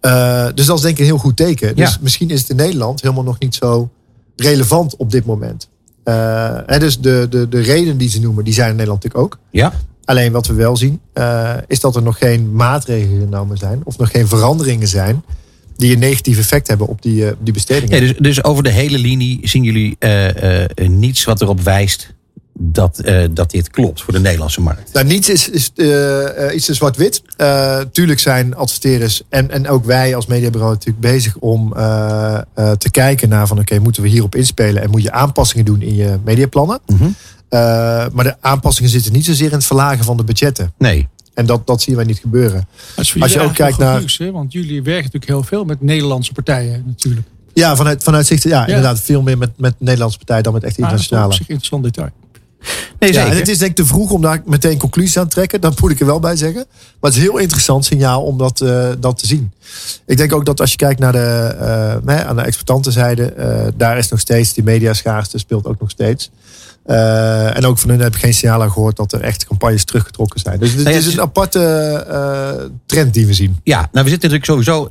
[0.00, 1.76] Eh, dus dat is denk ik een heel goed teken.
[1.76, 1.98] Dus Ja.
[2.00, 3.90] misschien is het in Nederland helemaal nog niet zo
[4.36, 5.68] relevant op dit moment.
[6.04, 9.32] Eh, hè, dus de, de, de redenen die ze noemen, die zijn in Nederland natuurlijk
[9.34, 9.40] ook.
[9.50, 9.72] Ja,
[10.04, 13.80] Alleen wat we wel zien, eh, is dat er nog geen maatregelen genomen zijn.
[13.84, 15.22] Of nog geen veranderingen zijn.
[15.76, 17.94] Die een negatief effect hebben op die, die bestedingen.
[17.94, 19.98] ja dus, dus over de hele linie zien jullie
[20.88, 22.14] niets wat erop wijst
[22.58, 24.92] dat, eh, dat dit klopt voor de Nederlandse markt.
[24.92, 27.22] Nou, niets is, is eh, eh, iets te zwart-wit.
[27.36, 32.70] Eh, tuurlijk zijn adverteerders en, en ook wij als mediabureau natuurlijk bezig om eh, eh,
[32.70, 35.94] te kijken naar van oké, moeten we hierop inspelen en moet je aanpassingen doen in
[35.94, 36.80] je mediaplannen.
[36.86, 37.04] Mhm.
[37.48, 37.58] Eh,
[38.12, 40.72] maar de aanpassingen zitten niet zozeer in het verlagen van de budgetten.
[40.78, 41.08] Nee.
[41.34, 42.68] En dat, dat zien wij niet gebeuren.
[42.96, 44.30] Als je ook kijkt naar- goed nieuws, hè?
[44.32, 47.26] Want jullie werken natuurlijk heel veel met Nederlandse partijen natuurlijk.
[47.54, 50.78] Ja, vanuit, vanuit zicht, ja, inderdaad, veel meer met, met Nederlandse partijen dan met echt
[50.78, 51.40] Maar dat is internationale.
[51.40, 52.08] op zich interessant detail.
[52.98, 55.34] Nee, Ja, en het is denk ik te vroeg om daar meteen conclusies aan te
[55.34, 55.60] trekken.
[55.60, 56.64] Dat moet ik er wel bij zeggen.
[57.00, 59.52] Maar het is een heel interessant signaal om dat, eh, dat te zien.
[60.06, 63.98] Ik denk ook dat als je kijkt naar de, nee, aan de exploitantenzijde, eh daar
[63.98, 66.30] is nog steeds die mediaschaarste speelt ook nog steeds.
[66.84, 70.58] En ook van hun heb ik geen signalen gehoord dat er echt campagnes teruggetrokken zijn.
[70.58, 73.56] Dus het Nou ja, is een aparte trend die we zien.
[73.62, 74.88] Ja, nou we zitten natuurlijk sowieso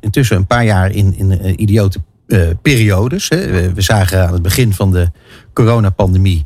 [0.00, 3.28] intussen een paar jaar in, in idiote eh, periodes.
[3.28, 3.72] Hè.
[3.72, 5.10] We, zagen aan het begin van de
[5.52, 6.44] coronapandemie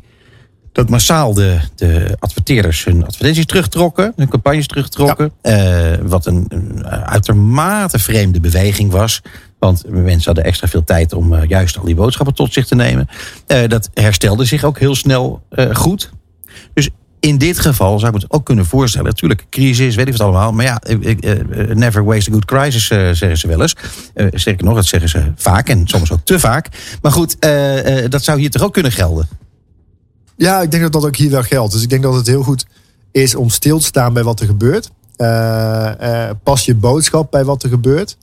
[0.71, 5.31] dat massaal de, de adverteerders hun advertenties terugtrokken, hun campagnes terugtrokken.
[5.41, 9.21] Eh, wat een, een uitermate vreemde beweging was.
[9.61, 12.75] Want mensen hadden extra veel tijd om eh, juist al die boodschappen tot zich te
[12.75, 13.07] nemen.
[13.47, 16.09] Eh, dat herstelde zich ook heel snel eh, goed.
[16.73, 16.89] Dus
[17.21, 19.07] in dit geval zou ik me het ook kunnen voorstellen.
[19.07, 20.51] Natuurlijk, crisis, weet ik wat allemaal.
[20.51, 23.75] Maar ja, eh, eh, never waste a good crisis, eh, zeggen ze wel eens.
[24.31, 26.67] Sterker nog, dat zeggen ze vaak en soms ook te vaak.
[27.01, 27.37] Maar goed,
[28.09, 29.27] dat zou hier toch ook kunnen gelden?
[30.37, 31.73] Ja, ik denk dat dat ook hier wel geldt.
[31.73, 32.65] Dus ik denk dat het heel goed
[33.11, 34.91] is om stil te staan bij wat er gebeurt.
[36.43, 38.17] Pas je boodschap bij wat er gebeurt.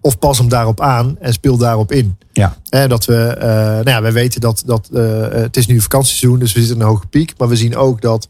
[0.00, 2.16] Of pas hem daarop aan en speel daarop in.
[2.32, 2.56] Ja.
[2.68, 3.36] Eh, dat we,
[3.84, 4.88] nou ja, wij weten dat, dat
[5.32, 7.34] het is nu vakantieseizoen, dus we zitten in een hoge piek.
[7.38, 8.28] Maar we zien ook dat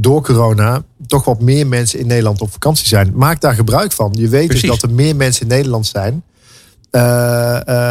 [0.00, 3.12] door corona toch wat meer mensen in Nederland op vakantie zijn.
[3.14, 4.14] Maak daar gebruik van.
[4.18, 4.68] Je weet Precies.
[4.68, 6.22] dus dat er meer mensen in Nederland zijn.
[6.90, 7.00] Eh,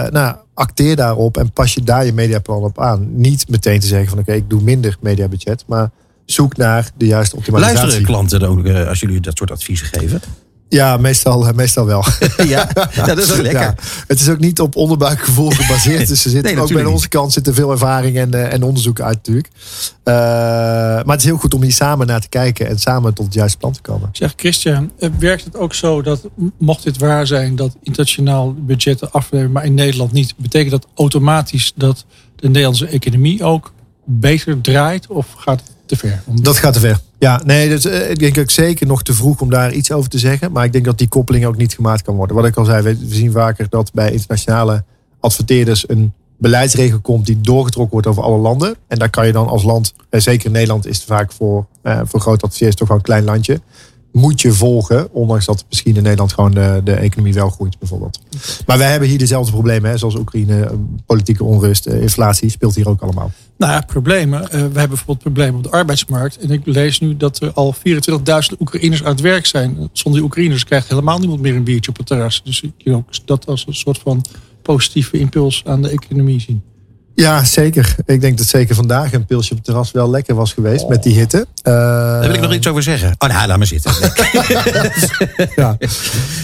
[0.09, 3.07] nou, acteer daarop en pas je daar je mediaplan op aan.
[3.15, 5.63] Niet meteen te zeggen van oké, ik doe minder mediabudget.
[5.67, 5.89] Maar
[6.25, 7.79] zoek naar de juiste optimalisatie.
[7.79, 10.21] Luisteren klanten ook eh, als jullie dat soort adviezen geven?
[10.70, 12.03] Ja, meestal, eh, meestal wel.
[12.38, 13.61] ja, ja, dat is wel lekker.
[13.61, 13.76] Ja,
[14.07, 16.07] het is ook niet op onderbuikgevoel gebaseerd.
[16.07, 19.01] Dus er zit Nee, ook bij onze kant zitten veel ervaring en, eh, en onderzoek
[19.01, 19.47] uit natuurlijk.
[20.03, 23.26] Eh, maar het is heel goed om hier samen naar te kijken en samen tot
[23.26, 24.09] het juiste plan te komen.
[24.11, 29.51] Zeg Christian, werkt het ook zo dat mocht dit waar zijn dat internationaal budgetten afnemen,
[29.51, 32.05] maar in Nederland niet, betekent dat automatisch dat
[32.36, 33.74] de Nederlandse economie ook
[34.05, 36.24] beter draait of gaat het te ver?
[36.26, 36.99] Dat gaat te ver.
[37.20, 40.09] Ja, nee, dus, eh, ik denk ook zeker nog te vroeg om daar iets over
[40.09, 40.51] te zeggen.
[40.51, 42.36] Maar ik denk dat die koppeling ook niet gemaakt kan worden.
[42.36, 44.84] Wat ik al zei, we zien vaker dat bij internationale
[45.20, 48.76] adverteerders een beleidsregel komt die doorgetrokken wordt over alle landen.
[48.88, 52.01] En daar kan je dan als land, eh, zeker Nederland is het vaak voor, eh,
[52.03, 53.61] voor grote adverteerders toch wel een klein landje.
[54.18, 58.20] Moet je volgen, ondanks dat misschien in Nederland gewoon de, economie wel groeit bijvoorbeeld.
[58.65, 60.72] Maar wij hebben hier dezelfde problemen, hè, zoals Oekraïne, eh,
[61.05, 63.32] politieke onrust, eh, inflatie speelt hier ook allemaal.
[63.57, 64.41] Nou ja, problemen.
[64.41, 66.38] Eh, we hebben bijvoorbeeld problemen op de arbeidsmarkt.
[66.38, 69.89] En ik lees nu dat er al 24.000 Oekraïners aan het werk zijn.
[69.91, 72.41] Zonder die Oekraïners krijgt helemaal niemand meer een biertje op het terras.
[72.43, 74.26] Dus ik kan ook dat als een soort van
[74.61, 76.61] positieve impuls aan de economie zien.
[77.20, 77.95] Ja, zeker.
[78.05, 81.03] Ik denk dat zeker vandaag een pilsje op het terras wel lekker was geweest met
[81.03, 81.47] die hitte.
[81.61, 83.15] Eh, Daar wil ik nog iets over zeggen.
[83.18, 83.91] Oh, nou, laat maar zitten.
[85.55, 85.78] ja.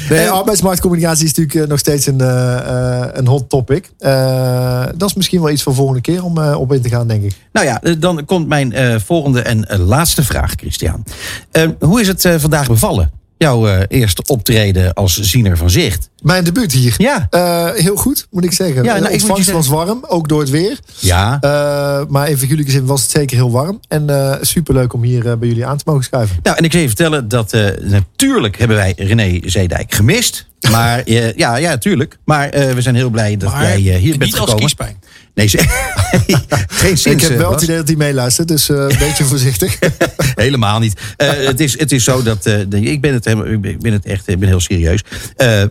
[0.10, 2.58] Nee, arbeidsmarktcommunicatie is natuurlijk eh, nog steeds een, eh,
[3.02, 3.92] eh, een hot topic.
[4.00, 7.08] Eh, dat is misschien wel iets voor volgende keer om eh, op in te gaan,
[7.08, 7.36] denk ik.
[7.52, 11.04] Nou ja, eh, dan komt mijn eh, volgende en eh, laatste vraag, Christian.
[11.52, 13.12] Eh, hoe is het eh, vandaag bevallen?
[13.44, 16.10] Jouw eh, eerste optreden als ziener van zicht.
[16.22, 16.96] Mijn debuut hier.
[16.98, 17.28] Ja.
[17.30, 18.84] Eh, heel goed, moet ik zeggen.
[18.84, 20.80] Ja, nou, de je ontvangst was warm, ook door het weer.
[21.00, 21.38] Ja.
[21.42, 23.80] Eh, maar in figuurlijke zin was het zeker heel warm.
[23.88, 26.38] En eh superleuk om hier eh, bij jullie aan te mogen schuiven.
[26.44, 30.46] Nou, en ik zal je vertellen dat eh, natuurlijk hebben wij René Zeedijk gemist.
[30.72, 32.18] Maar eh, ja, ja, tuurlijk.
[32.26, 34.60] Maar eh, we zijn heel blij dat jij eh, hier bent niet als gekomen.
[34.60, 35.00] kiespijn.
[35.34, 35.50] Nee,
[36.68, 37.12] geen zin.
[37.12, 39.80] ik heb wel het idee dat hij meeluistert, dus eh, een beetje voorzichtig.
[40.36, 41.02] Helemaal niet.
[41.18, 42.46] Eh, het, is, het is zo dat.
[42.46, 43.26] eh, ik, ben het,
[43.62, 45.04] ik ben het echt ik ben heel serieus.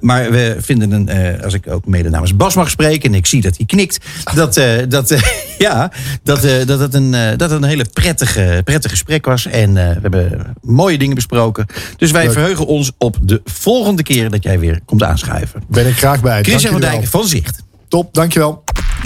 [0.00, 1.42] Maar we vinden een.
[1.42, 3.10] als ik ook mede namens Bas mag spreken.
[3.10, 3.98] en ik zie dat hij knikt.
[4.34, 5.14] dat, dat,
[5.58, 5.92] ja,
[6.22, 9.46] dat, dat, het een, dat het een hele prettige, prettig gesprek was.
[9.46, 11.66] En we hebben mooie dingen besproken.
[11.96, 12.32] Dus wij Leuk.
[12.32, 15.62] verheugen ons op de volgende keer dat jij weer komt aanschuiven.
[15.68, 16.42] Ben ik graag bij.
[16.42, 17.62] Christian van Dijk van Zicht.
[17.88, 18.62] Top, dankjewel.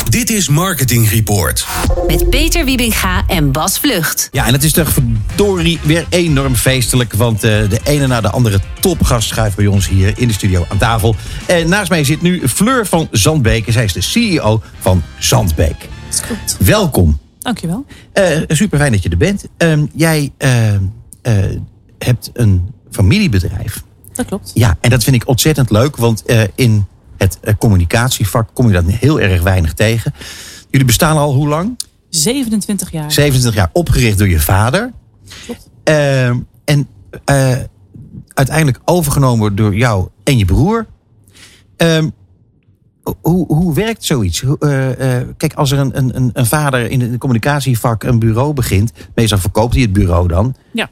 [0.09, 1.67] Dit is Marketing Report.
[2.07, 4.29] Met Peter Wiebinga en Bas Vlucht.
[4.33, 7.13] Ja, en het is toch verdorie weer enorm feestelijk.
[7.13, 10.67] Want eh, de ene na de andere topgast schuift bij ons hier in de studio
[10.69, 11.15] aan tafel.
[11.47, 13.67] En naast mij zit nu Fleur van Zandbeek.
[13.67, 15.89] en Zij is de CEO van Zandbeek.
[16.11, 16.57] Dat klopt.
[16.59, 17.19] Welkom.
[17.39, 17.85] Dankjewel.
[18.13, 19.45] Eh super fijn dat je er bent.
[19.57, 20.81] Ehm, jij eh, eh,
[21.99, 23.83] hebt een familiebedrijf.
[24.13, 24.51] Dat klopt.
[24.55, 25.97] Ja, en dat vind ik ontzettend leuk.
[25.97, 26.87] Want eh, in
[27.19, 30.15] het eh, communicatievak kom je dat heel erg weinig tegen.
[30.71, 31.79] Jullie bestaan al hoe lang?
[32.09, 33.13] 27 jaar.
[33.13, 34.93] 27 jaar opgericht door je vader.
[35.85, 36.89] Ehm, en
[37.25, 37.57] eh,
[38.35, 40.87] uiteindelijk overgenomen door jou en je broer.
[41.77, 42.09] Ehm,
[43.21, 44.43] hoe, hoe werkt zoiets?
[44.43, 44.89] Eh,
[45.37, 49.39] kijk, als er een, een, een- een vader in het communicatievak een bureau begint, meestal
[49.39, 50.55] verkoopt hij het bureau dan.
[50.73, 50.91] Ja.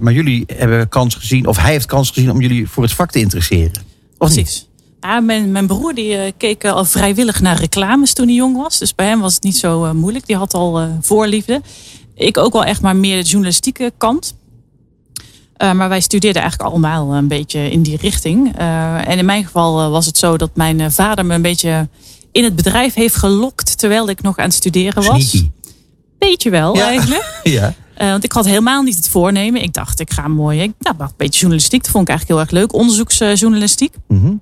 [0.00, 3.10] Maar jullie hebben kans gezien, of hij heeft kans gezien om jullie voor het vak
[3.10, 3.82] te interesseren.
[4.18, 4.68] Of niet?
[5.04, 8.56] Ja, mijn, mijn broer die, eh, keek eh, al vrijwillig naar reclames toen hij jong
[8.56, 8.78] was.
[8.78, 10.26] Dus bij hem was het niet zo eh, moeilijk.
[10.26, 11.62] Die had al voorliefde.
[12.14, 14.34] Ik ook wel echt maar meer de journalistieke kant.
[15.58, 18.56] Maar wij studeerden eigenlijk allemaal een beetje in die richting.
[18.56, 21.88] En in mijn geval was het zo dat mijn vader me een beetje
[22.32, 25.28] in het bedrijf heeft gelokt terwijl ik nog aan het studeren was.
[25.30, 25.50] Sneaky.
[26.18, 26.86] Beetje wel Ja.
[26.86, 27.40] eigenlijk.
[27.42, 27.74] Ja.
[27.96, 29.62] Want ik had helemaal niet het voornemen.
[29.62, 30.60] Ik dacht, ik ga mooi.
[30.62, 31.82] Ik, nou, een beetje journalistiek.
[31.82, 32.74] Dat vond ik eigenlijk heel erg leuk.
[32.80, 33.94] Onderzoeksjournalistiek.
[34.08, 34.32] Mhm.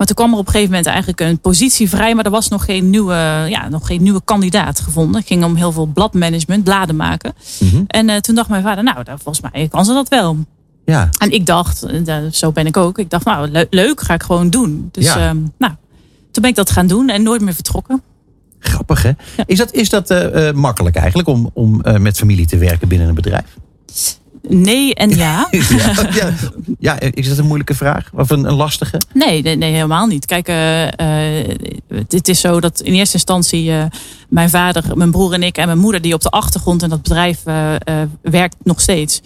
[0.00, 2.14] Maar toen kwam er op een gegeven moment eigenlijk een positie vrij.
[2.14, 3.14] Maar er was nog geen nieuwe,
[3.48, 5.16] ja, nog geen nieuwe kandidaat gevonden.
[5.20, 7.34] Het ging om heel veel bladmanagement, bladen maken.
[7.60, 7.82] Mhm.
[7.86, 10.36] En eh, toen dacht mijn vader, nou, volgens mij kan ze dat wel.
[10.84, 11.08] Ja.
[11.18, 12.98] En ik dacht, eh, zo ben ik ook.
[12.98, 14.88] Ik dacht, nou, le- leuk, ga ik gewoon doen.
[14.92, 15.16] Dus Ja.
[15.28, 15.72] ehm, nou,
[16.30, 18.02] toen ben ik dat gaan doen en nooit meer vertrokken.
[18.58, 19.10] Grappig, hè?
[19.46, 23.14] Is dat, is dat eh, makkelijk eigenlijk om, om met familie te werken binnen een
[23.14, 23.56] bedrijf?
[24.48, 25.48] Nee en ja.
[25.50, 26.32] ja, ja,
[26.78, 28.10] ja, is dat een moeilijke vraag?
[28.14, 29.00] Of een, een lastige?
[29.14, 30.26] Nee, nee, nee, helemaal niet.
[30.26, 30.86] Kijk, eh,
[31.38, 33.84] eh, het is zo dat in eerste instantie eh,
[34.28, 37.02] mijn vader, mijn broer en ik en mijn moeder, die op de achtergrond in dat
[37.02, 37.42] bedrijf
[38.22, 39.20] werkt nog steeds,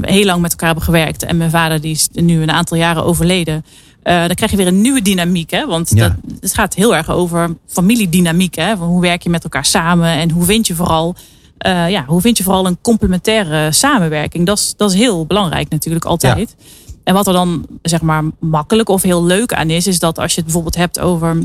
[0.00, 1.22] heel lang met elkaar hebben gewerkt.
[1.22, 3.64] En mijn vader die is nu een aantal jaren overleden.
[4.02, 5.50] Dan krijg je weer een nieuwe dynamiek.
[5.50, 5.66] Hè?
[5.66, 6.08] Want Ja.
[6.08, 8.54] dat, het gaat heel erg over familiedynamiek.
[8.54, 8.76] Hè?
[8.76, 11.14] Van hoe werk je met elkaar samen en hoe vind je vooral,
[11.60, 14.46] eh, ja, hoe vind je vooral een complementaire samenwerking.
[14.46, 16.56] Dat is, dat is heel belangrijk natuurlijk altijd.
[17.04, 20.30] En wat er dan zeg maar makkelijk of heel leuk aan is, is dat als
[20.30, 21.36] je het bijvoorbeeld hebt over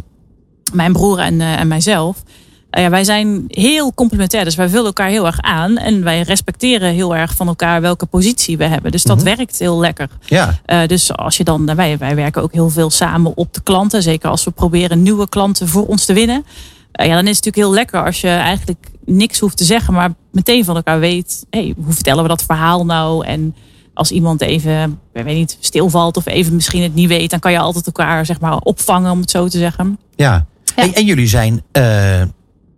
[0.73, 2.23] mijn broer en, eh, en mijzelf.
[2.69, 5.77] eh, ja, wij zijn heel complementair, dus wij vullen elkaar heel erg aan.
[5.77, 8.91] En wij respecteren heel erg van elkaar welke positie we hebben.
[8.91, 10.09] Dus dat werkt heel lekker.
[10.25, 14.03] Ja, dus als je dan, wij, wij werken ook heel veel samen op de klanten.
[14.03, 16.45] Zeker als we proberen nieuwe klanten voor ons te winnen.
[16.91, 20.13] Ja, dan is het natuurlijk heel lekker als je eigenlijk niks hoeft te zeggen, maar
[20.31, 21.45] meteen van elkaar weet.
[21.49, 23.25] Hey, hoe vertellen we dat verhaal nou?
[23.25, 23.55] En
[23.93, 27.51] als iemand even, ik weet niet, stilvalt of even misschien het niet weet, dan kan
[27.51, 29.97] je altijd elkaar zeg maar opvangen, om het zo te zeggen.
[30.15, 30.45] ja.
[30.75, 30.83] Ja.
[30.83, 32.21] En, en jullie zijn eh,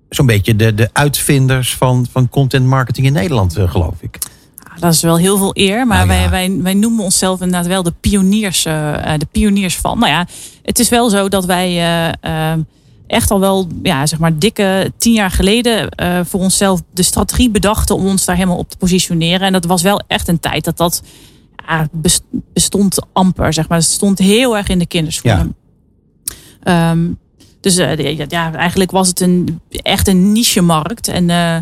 [0.10, 4.18] zo'n beetje de, de uitvinders van, van content marketing in Nederland, eh, geloof ik.
[4.64, 6.30] Ah, Dat is wel heel veel eer, maar Nou ja.
[6.30, 10.00] wij, wij, wij noemen onszelf inderdaad wel de pioniers, eh, de pioniers van.
[10.00, 10.28] Nou ja,
[10.64, 11.72] het is wel zo dat wij
[13.08, 17.50] echt al wel, ja, zeg maar, dikke tien jaar geleden eh, voor onszelf de strategie
[17.50, 19.48] bedachten om ons daar helemaal op te positioneren.
[19.48, 21.04] En dat was wel echt een tijd dat dat
[21.68, 21.88] ja,
[22.54, 23.78] bestond amper, zeg maar.
[23.78, 25.56] Het stond heel erg in de kinderschoenen.
[26.64, 27.08] Ehm,
[27.62, 31.08] dus eh, ja, ja, eigenlijk was het een, echt een niche-markt.
[31.08, 31.58] En eh,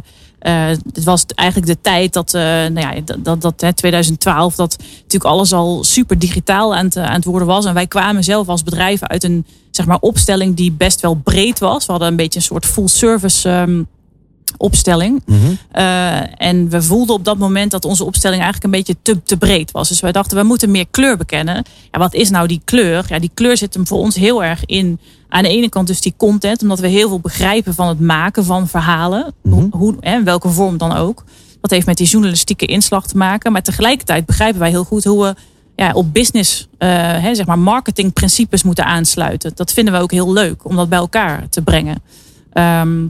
[0.51, 5.23] het was eigenlijk de tijd dat, eh, nou ja, dat, dat, hè, 2012, dat natuurlijk
[5.23, 7.65] alles al super digitaal aan het, aan het worden was.
[7.65, 11.59] En wij kwamen zelf als bedrijf uit een zeg maar, opstelling die best wel breed
[11.59, 11.85] was.
[11.85, 13.83] We hadden een beetje een soort full service ehm,
[14.57, 15.23] opstelling.
[15.71, 19.37] Eh, en we voelden op dat moment dat onze opstelling eigenlijk een beetje te, te
[19.37, 19.89] breed was.
[19.89, 21.63] Dus wij dachten, we moeten meer kleur bekennen.
[21.91, 23.05] Ja, wat is nou die kleur?
[23.07, 24.99] Ja, die kleur zit hem voor ons heel erg in.
[25.35, 28.45] Aan de ene kant dus die content, omdat we heel veel begrijpen van het maken
[28.45, 29.33] van verhalen.
[29.41, 31.23] Hoe, hoe, hè, welke vorm dan ook.
[31.61, 33.51] Dat heeft met die journalistieke inslag te maken.
[33.51, 35.35] Maar tegelijkertijd begrijpen wij heel goed hoe we
[35.75, 39.51] ja, op business, eh, hè, zeg maar marketingprincipes moeten aansluiten.
[39.55, 42.01] Dat vinden we ook heel leuk om dat bij elkaar te brengen.
[42.53, 43.01] Ehm,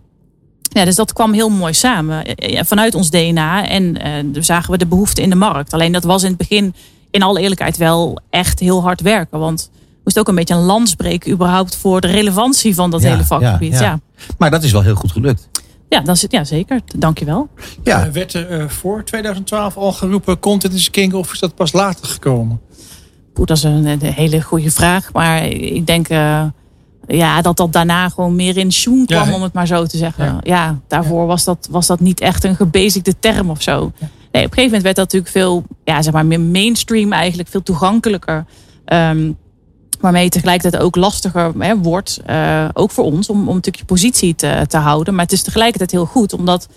[0.62, 3.68] ja, dus dat kwam heel mooi samen eh, eh, vanuit ons DNA.
[3.68, 3.94] En
[4.32, 5.74] dan zagen we de behoefte in de markt.
[5.74, 6.74] Alleen dat was in het begin,
[7.12, 9.40] in alle eerlijkheid, wel echt heel hard werken.
[9.40, 9.70] Want
[10.06, 13.10] we moesten ook een beetje een lans breken, überhaupt voor de relevantie van dat Ja,
[13.10, 13.72] hele vakgebied.
[13.74, 14.00] ja, Ja, ja.
[14.18, 14.24] ja.
[14.38, 15.50] Maar dat is wel heel goed gelukt.
[15.90, 16.80] dat is, ja zeker.
[16.98, 17.50] Dankjewel.
[17.84, 21.74] Ja, werd er eh, voor 2012 al geroepen content is king of is dat pas
[21.74, 22.62] later gekomen?
[23.34, 25.14] Poeh, dat is een, een hele goede vraag.
[25.14, 26.44] Maar ik denk eh,
[27.08, 29.98] ja, dat dat daarna gewoon meer in schoen kwam, Ja, om het maar zo te
[29.98, 30.26] zeggen.
[30.26, 30.80] Ja, Ja.
[30.88, 33.92] daarvoor Was, dat, was dat niet echt een gebezigde term of zo.
[34.32, 37.50] Nee, op een gegeven moment werd dat natuurlijk veel, ja, zeg maar, meer mainstream eigenlijk,
[37.50, 38.46] veel toegankelijker.
[38.86, 39.32] Ehm,
[40.00, 43.86] waarmee het tegelijkertijd ook lastiger hè, wordt, eh, ook voor ons, om, om natuurlijk je
[43.86, 45.14] positie te, te houden.
[45.14, 46.68] Maar het is tegelijkertijd heel goed, omdat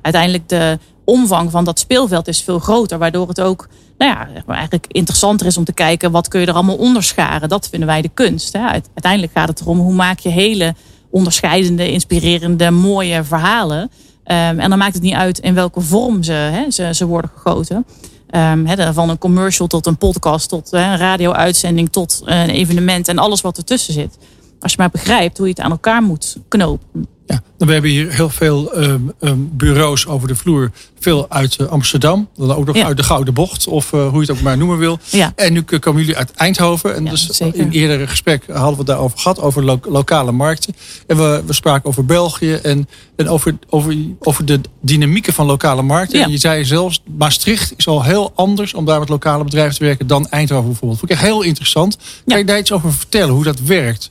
[0.00, 2.98] uiteindelijk de omvang van dat speelveld is veel groter.
[2.98, 3.68] Waardoor het ook
[3.98, 7.48] nou ja, eigenlijk interessanter is om te kijken wat kun je er allemaal onderscharen.
[7.48, 8.52] Dat vinden wij de kunst.
[8.52, 8.66] Hè.
[8.66, 10.74] Uite- Uiteindelijk gaat het erom hoe maak je hele
[11.10, 13.90] onderscheidende, inspirerende, mooie verhalen.
[14.24, 17.30] Ehm, en dan maakt het niet uit in welke vorm ze, hè, ze, ze worden
[17.34, 17.84] gegoten.
[18.30, 23.18] Hè, van een commercial tot een podcast, tot een radio-uitzending, tot eh, een evenement en
[23.18, 24.18] alles wat ertussen zit.
[24.60, 27.17] Als je maar begrijpt hoe je het aan elkaar moet knopen.
[27.28, 30.70] Ja, we hebben hier heel veel ehm, ehm, bureaus over de vloer.
[31.00, 32.84] Veel uit eh, Amsterdam, dan ook nog Ja.
[32.86, 34.98] uit de Gouden Bocht, of eh, hoe je het ook maar noemen wil.
[35.10, 35.32] Ja.
[35.36, 36.94] En nu komen jullie uit Eindhoven.
[36.94, 37.60] En Ja, dus zeker.
[37.60, 40.74] in eerdere gesprek hadden we het daarover gehad, over lo- lokale markten.
[41.06, 45.82] En we, we spraken over België en, en over, over, over de dynamieken van lokale
[45.82, 46.18] markten.
[46.18, 46.24] Ja.
[46.24, 49.84] En je zei zelfs, Maastricht is al heel anders om daar met lokale bedrijven te
[49.84, 50.98] werken dan Eindhoven bijvoorbeeld.
[51.00, 51.96] Vond ik echt heel interessant.
[51.96, 52.36] Kan Ja.
[52.36, 54.10] je daar iets over vertellen, hoe dat werkt?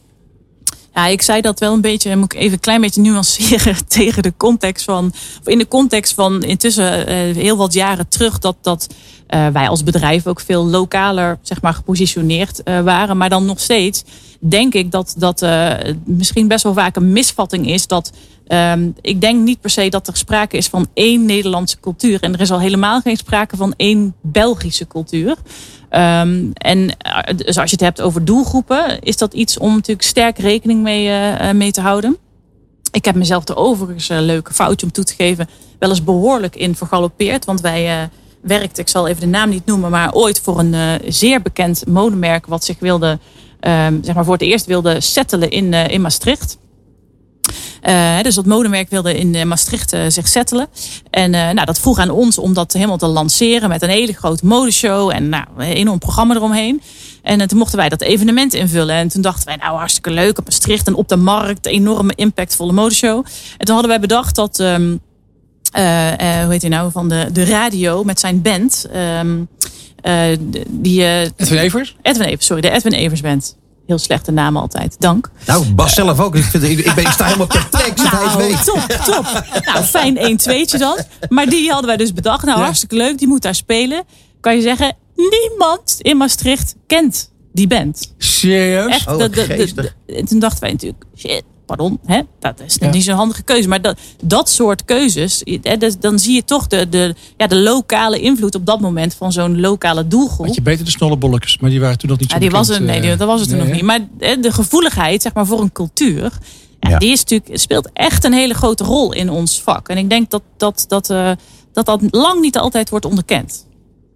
[0.98, 4.24] Ja, ik zei dat wel een beetje, moet ik even een klein beetje nuanceren tegen
[4.24, 8.56] de context van, of in de context van intussen eh, heel wat jaren terug, dat,
[8.62, 8.88] dat
[9.28, 13.18] eh, wij als bedrijf ook veel lokaler, zeg maar, gepositioneerd eh, waren.
[13.18, 14.04] Maar dan nog steeds
[14.40, 15.46] denk ik dat dat
[16.06, 18.12] misschien best wel vaak een misvatting is dat
[18.48, 22.22] ehm, ik denk niet per se dat er sprake is van één Nederlandse cultuur.
[22.22, 25.36] En er is al helemaal geen sprake van één Belgische cultuur.
[25.90, 30.08] Ehm, en eh, dus als je het hebt over doelgroepen, is dat iets om natuurlijk
[30.08, 32.18] sterk rekening mee, eh, eh, mee te houden.
[32.92, 36.56] Ik heb mezelf er overigens een leuke foutje om toe te geven, wel eens behoorlijk
[36.56, 37.46] in vergalopeerd.
[37.46, 38.08] Want wij eh
[38.42, 42.46] werkten, ik zal even de naam niet noemen, maar ooit voor een zeer bekend modemerk
[42.46, 43.20] wat zich wilde
[43.60, 46.58] ehm, zeg maar voor het eerst wilde settelen in, in Maastricht.
[47.88, 50.68] Eh, dus dat modemerk wilde in eh, Maastricht eh, zich settelen.
[51.10, 54.46] En nou, dat vroeg aan ons om dat helemaal te lanceren met een hele grote
[54.46, 56.82] modeshow en nou, een enorm programma eromheen.
[57.22, 58.96] En toen mochten wij dat evenement invullen.
[58.96, 62.72] En toen dachten wij, nou hartstikke leuk op Maastricht en op de markt, enorme impactvolle
[62.72, 63.26] modeshow.
[63.58, 64.96] En toen hadden wij bedacht dat, ehm,
[65.72, 68.88] eh, eh, hoe heet hij nou, van de, de radio met zijn band.
[68.92, 69.44] ehm,
[70.02, 70.38] eh,
[70.70, 71.04] die,
[71.36, 71.96] Edwin Evers?
[72.02, 73.58] Edwin Evers, sorry, de Edwin Evers Band.
[73.88, 75.30] Heel slechte naam altijd, dank.
[75.46, 76.36] Nou, Bas zelf ook.
[76.36, 78.64] Ik, vind, ik, ik, ben, ik sta helemaal per plek, zit hij het Nou, weet.
[78.66, 79.44] top, top.
[79.66, 80.98] Nou, fijn 1 2'tje dan.
[81.30, 82.44] Maar die hadden wij dus bedacht.
[82.46, 82.64] Nou, Ja.
[82.64, 83.18] hartstikke leuk.
[83.18, 84.04] Die moet daar spelen.
[84.40, 88.14] Kan je zeggen, niemand in Maastricht kent die band.
[88.18, 88.92] Serieus?
[88.92, 89.08] Echt.
[89.08, 89.22] Oh,
[90.08, 92.90] en toen dachten wij natuurlijk, shit, pardon, hè, dat is Ja.
[92.90, 93.68] niet zo'n handige keuze.
[93.68, 97.56] Maar dat, dat soort keuzes, hè, dus dan zie je toch de, de, ja, de
[97.58, 100.46] lokale invloed op dat moment van zo'n lokale doelgroep.
[100.46, 102.70] Had je beter de snollebolletjes, maar die waren toen nog niet zo Ja, die was
[102.70, 103.86] er, nee, eh, die- dat was het toen nee, nog niet.
[103.86, 106.32] Maar hè, de gevoeligheid zeg maar, voor een cultuur,
[106.80, 106.98] ja, Ja.
[106.98, 109.90] die is natuurlijk, speelt echt een hele grote rol in ons vak.
[109.90, 111.32] En ik denk dat dat, dat, eh,
[111.74, 113.66] dat, dat lang niet altijd wordt onderkend.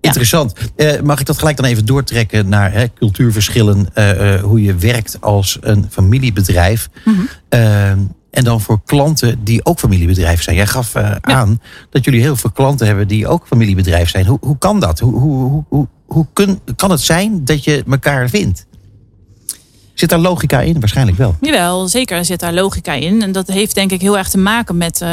[0.02, 0.54] Interessant.
[0.76, 4.76] Eh, mag ik dat gelijk dan even doortrekken naar hè, cultuurverschillen, eh, eh, hoe je
[4.76, 6.90] werkt als een familiebedrijf.
[7.06, 7.20] Mhm.
[8.32, 10.56] En dan voor klanten die ook familiebedrijf zijn.
[10.56, 14.26] Jij gaf aan dat jullie heel veel klanten hebben die ook familiebedrijf zijn.
[14.26, 15.00] Hoe, hoe kan dat?
[15.00, 18.66] Hoe, hoe, hoe, hoe, hoe kun, kan het zijn dat je elkaar vindt?
[20.02, 20.80] Zit daar logica in?
[20.80, 21.36] Waarschijnlijk wel.
[21.42, 23.22] Jawel, zeker er zit daar logica in.
[23.22, 25.10] En dat heeft denk ik heel erg te maken met, eh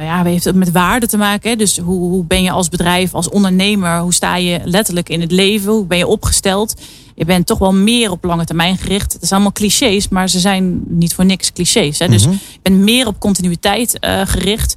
[0.00, 1.50] ja, heeft het met waarde te maken.
[1.50, 1.56] Hè?
[1.56, 5.30] Dus hoe, hoe ben je als bedrijf, als ondernemer, hoe sta je letterlijk in het
[5.30, 5.72] leven?
[5.72, 6.74] Hoe ben je opgesteld?
[7.14, 9.12] Je bent toch wel meer op lange termijn gericht.
[9.12, 11.98] Het is allemaal clichés, maar ze zijn niet voor niks clichés.
[11.98, 12.08] Hè?
[12.08, 14.74] Dus je bent meer op continuïteit eh, gericht.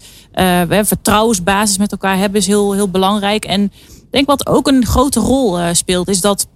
[0.68, 3.46] We vertrouwensbasis met elkaar hebben is heel, heel belangrijk.
[3.46, 6.48] En ik denk wat ook een grote rol speelt, is dat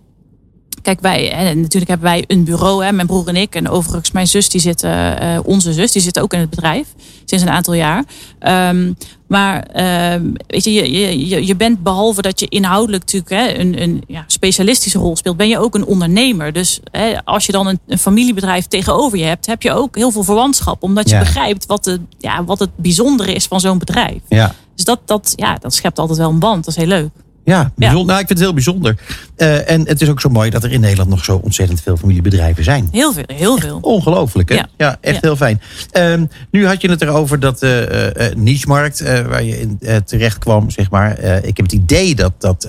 [0.81, 3.55] Kijk, wij, en natuurlijk hebben wij een bureau, hè, mijn broer en ik.
[3.55, 6.49] En overigens, mijn zus, die zit, eh, eh, onze zus, die zit ook in het
[6.49, 6.87] bedrijf.
[7.25, 8.03] Sinds een aantal jaar.
[8.39, 8.93] Ehm,
[9.27, 13.59] maar ehm, weet je, je, je- je, je bent behalve dat je inhoudelijk natuurlijk hè,
[13.59, 16.53] een, een ja, specialistische rol speelt, ben je ook een ondernemer.
[16.53, 20.11] Dus hè, als je dan een, een familiebedrijf tegenover je hebt, heb je ook heel
[20.11, 20.83] veel verwantschap.
[20.83, 21.21] Omdat je Ja.
[21.21, 24.19] begrijpt wat, de, ja, wat het bijzondere is van zo'n bedrijf.
[24.29, 24.55] Ja.
[24.75, 26.65] Dus dat, dat, ja, dat schept altijd wel een band.
[26.65, 27.09] Dat is heel leuk.
[27.45, 28.05] Ja, bijzonder.
[28.05, 28.95] Nou, ik vind het heel bijzonder.
[29.35, 31.97] Eh, en het is ook zo mooi dat er in Nederland nog zo ontzettend veel
[31.97, 32.87] familiebedrijven zijn.
[32.91, 33.77] Heel veel, heel veel.
[33.81, 34.55] Ongelooflijk, hè?
[34.55, 34.97] Ja, Ja.
[35.01, 35.19] echt Ja.
[35.21, 35.61] heel fijn.
[35.91, 40.89] Ehm, nu had je het erover dat eh, niche-markt, waar je in terecht kwam, zeg
[40.89, 41.19] maar.
[41.19, 42.67] Ik heb het idee dat, dat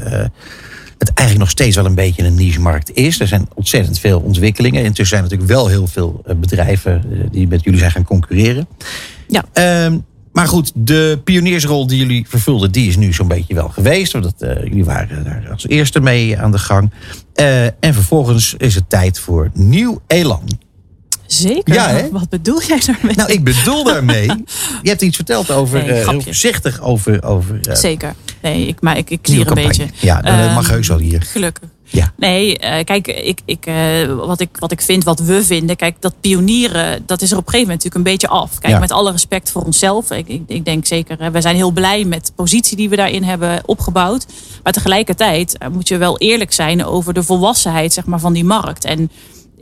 [0.99, 3.21] het eigenlijk nog steeds wel een beetje een niche-markt is.
[3.21, 4.81] Er zijn ontzettend veel ontwikkelingen.
[4.85, 8.69] Intussen zijn er natuurlijk wel heel veel bedrijven die met jullie zijn gaan concurreren.
[9.29, 9.45] Ja.
[9.53, 9.99] Ehm,
[10.33, 14.13] maar goed, de pioniersrol die jullie vervulden, die is nu zo'n beetje wel geweest.
[14.13, 16.91] Want eh, jullie waren daar als eerste mee aan de gang.
[17.35, 20.59] Eh, en vervolgens is het tijd voor nieuw elan.
[21.27, 21.75] Zeker.
[21.75, 22.11] Ja, hè?
[22.21, 23.15] Wat bedoel jij daarmee?
[23.17, 24.27] Nou, ik bedoel daarmee.
[24.83, 25.79] Je hebt iets verteld over.
[25.79, 26.23] Nee, heel grapje.
[26.23, 27.23] voorzichtig over.
[27.23, 28.15] over Zeker.
[28.43, 29.87] Nee, ik, maar ik, ik nieuwe klier een beetje.
[30.01, 31.23] Ja, dat Ehm, mag heus wel hier.
[31.23, 31.69] Gelukkig.
[31.85, 32.13] Ja.
[32.17, 35.77] Nee, eh, kijk, ik, ik, eh, wat, ik, wat ik vind, wat we vinden.
[35.77, 38.59] Kijk, dat pionieren, dat is er op een gegeven moment natuurlijk een beetje af.
[38.59, 38.79] Kijk, Ja.
[38.79, 40.11] met alle respect voor onszelf.
[40.11, 42.97] Ik, ik, ik denk zeker, hè, wij zijn heel blij met de positie die we
[42.97, 44.27] daarin hebben opgebouwd.
[44.63, 48.45] Maar tegelijkertijd eh, moet je wel eerlijk zijn over de volwassenheid zeg maar, van die
[48.45, 48.85] markt.
[48.85, 49.11] En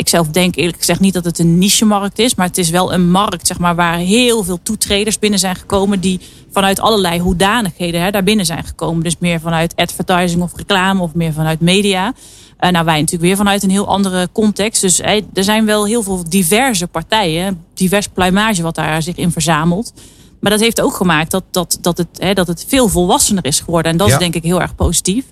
[0.01, 2.35] ik zelf denk eerlijk gezegd niet dat het een niche-markt is.
[2.35, 6.01] Maar het is wel een markt zeg maar, waar heel veel toetreders binnen zijn gekomen.
[6.01, 6.21] Die
[6.53, 9.03] vanuit allerlei hoedanigheden hè, daar binnen zijn gekomen.
[9.03, 12.13] Dus meer vanuit advertising of reclame of meer vanuit media.
[12.57, 14.81] Eh, nou, wij natuurlijk weer vanuit een heel andere context.
[14.81, 17.65] Dus er zijn wel heel veel diverse partijen.
[17.75, 19.93] Divers pluimage wat daar zich in verzamelt.
[20.41, 23.61] Maar dat heeft ook gemaakt dat, dat, dat, het, hè, dat het veel volwassener is
[23.61, 23.93] geworden.
[23.93, 24.13] En dat Ja.
[24.13, 25.25] is denk ik heel erg positief.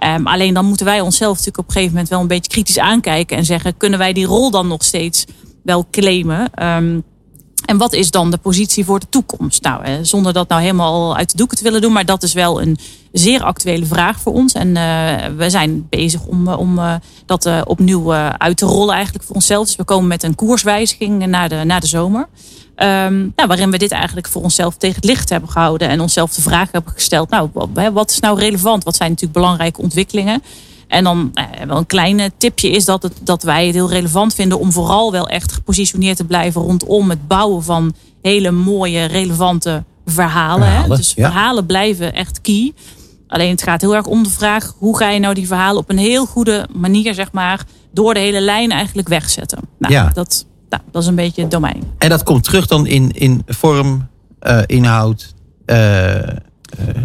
[0.00, 2.78] Ehm, alleen dan moeten wij onszelf natuurlijk op een gegeven moment wel een beetje kritisch
[2.78, 3.36] aankijken.
[3.36, 5.24] En zeggen, kunnen wij die rol dan nog steeds
[5.62, 6.54] wel claimen?
[6.54, 6.98] Ehm,
[7.64, 9.62] en wat is dan de positie voor de toekomst?
[9.62, 11.92] Nou, eh, zonder dat nou helemaal uit de doeken te willen doen.
[11.92, 12.78] Maar dat is wel een
[13.12, 14.52] zeer actuele vraag voor ons.
[14.52, 16.80] En eh, we zijn bezig om, eh, om
[17.26, 19.66] dat opnieuw uit te rollen eigenlijk voor onszelf.
[19.66, 22.28] Dus we komen met een koerswijziging na de, na de zomer.
[22.80, 25.88] Ehm, nou, waarin we dit eigenlijk voor onszelf tegen het licht hebben gehouden.
[25.88, 27.30] En onszelf de vraag hebben gesteld.
[27.30, 27.50] Nou,
[27.92, 28.84] wat, is nou relevant?
[28.84, 30.42] Wat zijn natuurlijk belangrijke ontwikkelingen?
[30.88, 33.90] En dan eh, wel een klein eh, tipje is dat, het, dat wij het heel
[33.90, 39.04] relevant vinden om vooral wel echt gepositioneerd te blijven rondom het bouwen van hele mooie,
[39.04, 40.72] relevante verhalen.
[40.72, 40.88] hè.
[40.88, 41.30] Dus ja.
[41.30, 42.72] verhalen blijven echt key.
[43.26, 45.90] Alleen het gaat heel erg om de vraag hoe ga je nou die verhalen op
[45.90, 49.58] een heel goede manier, zeg maar, door de hele lijn eigenlijk wegzetten.
[49.78, 50.10] Nou, Ja.
[50.14, 51.82] dat, nou, dat is een beetje het domein.
[51.98, 54.08] En dat komt terug dan in, in vorm,
[54.38, 56.34] eh, inhoud, eh, eh,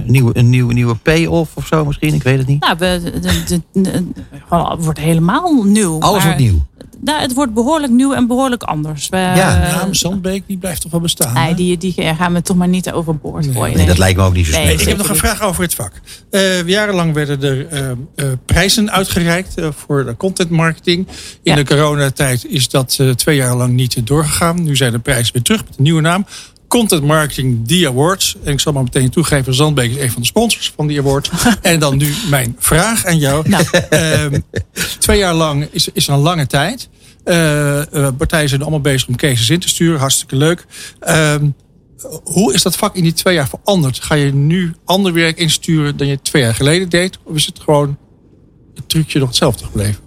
[0.05, 2.13] nieuwe, een nieuwe, nieuwe payoff of zo misschien.
[2.13, 2.61] Ik weet het niet.
[2.61, 4.03] Nou, we, de, de,
[4.49, 5.99] het wordt helemaal nieuw.
[5.99, 6.65] Alles wordt nieuw.
[7.05, 9.09] Nou, het wordt behoorlijk nieuw en behoorlijk anders.
[9.09, 9.63] We, Ja.
[9.63, 11.33] eh, Naam Zandbeek, die blijft toch wel bestaan.
[11.33, 11.53] nee, hè?
[11.53, 13.77] die, die gaan we toch maar niet overboord gooien.
[13.77, 14.73] Nee, dat lijkt me ook niet zo Nee.
[14.73, 15.91] Ik heb nog een vraag over het vak.
[16.29, 17.97] Eh, jarenlang werden er eh, eh,
[18.45, 21.07] prijzen uitgereikt voor de content marketing.
[21.07, 21.55] In Ja.
[21.55, 24.63] de coronatijd is dat eh, twee jaar lang niet doorgegaan.
[24.63, 26.25] Nu zijn de prijzen weer terug met een nieuwe naam.
[26.67, 28.35] Content Marketing The Awards.
[28.43, 31.29] En ik zal maar meteen toegeven, Zandbeek is een van de sponsors van die award.
[31.61, 33.49] en dan nu mijn vraag aan jou.
[33.49, 33.63] Nou.
[33.89, 34.39] Ehm,
[34.99, 36.89] twee jaar lang is, is een lange tijd.
[37.25, 39.99] Eh, eh, partijen zijn allemaal bezig om cases in te sturen.
[39.99, 40.65] Hartstikke leuk.
[40.99, 41.49] Ehm,
[42.23, 44.03] hoe is dat vak in die twee jaar veranderd?
[44.03, 47.19] Ga je nu ander werk insturen dan je twee jaar geleden deed?
[47.23, 47.97] Of is het gewoon
[48.75, 50.03] het trucje nog hetzelfde gebleven?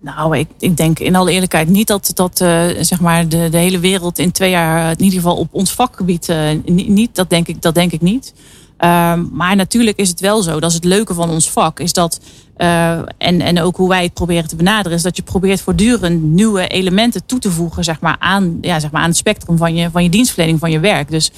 [0.00, 3.58] Nou, ik, ik denk in alle eerlijkheid niet dat, dat eh, zeg maar de, de
[3.58, 6.28] hele wereld in twee jaar, in ieder geval op ons vakgebied,
[6.64, 7.14] ni- niet.
[7.14, 8.32] Dat denk ik, dat denk ik niet.
[8.76, 11.92] Ehm, maar natuurlijk is het wel zo, dat is het leuke van ons vak, is
[11.92, 12.20] dat,
[12.56, 16.22] eh, en, en ook hoe wij het proberen te benaderen, is dat je probeert voortdurend
[16.22, 19.74] nieuwe elementen toe te voegen zeg maar, aan, ja, zeg maar, aan het spectrum van
[19.74, 21.10] je, van je dienstverlening, van je werk.
[21.10, 21.30] Dus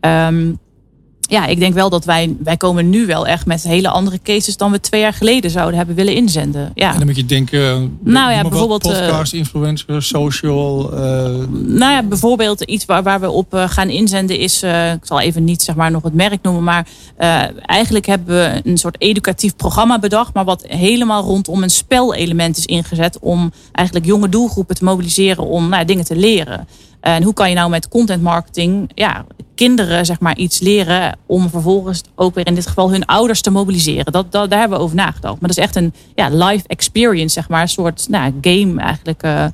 [0.00, 0.52] ehm,
[1.28, 4.56] ja, ik denk wel dat wij, wij komen nu wel echt met hele andere cases
[4.56, 6.70] dan we twee jaar geleden zouden hebben willen inzenden.
[6.74, 6.92] Ja.
[6.92, 10.92] En dan moet je denken, maar wat, bijvoorbeeld, eh, podcast, influencer, social.
[10.92, 11.00] eh,
[11.50, 15.44] Nou ja, bijvoorbeeld iets waar, waar we op eh, gaan inzenden is, ik zal even
[15.44, 16.86] niet zeg maar nog het merk noemen, maar
[17.62, 22.66] eigenlijk hebben we een soort educatief programma bedacht, maar wat helemaal rondom een spelelement is
[22.66, 26.66] ingezet om eigenlijk jonge doelgroepen te mobiliseren om nou, dingen te leren.
[27.06, 31.48] En hoe kan je nou met content marketing ja, kinderen zeg maar, iets leren om
[31.48, 34.12] vervolgens ook weer in dit geval hun ouders te mobiliseren?
[34.12, 35.40] Dat, dat, daar hebben we over nagedacht.
[35.40, 39.22] Maar dat is echt een ja, live experience, zeg maar, een soort nou, game eigenlijk
[39.22, 39.44] eh,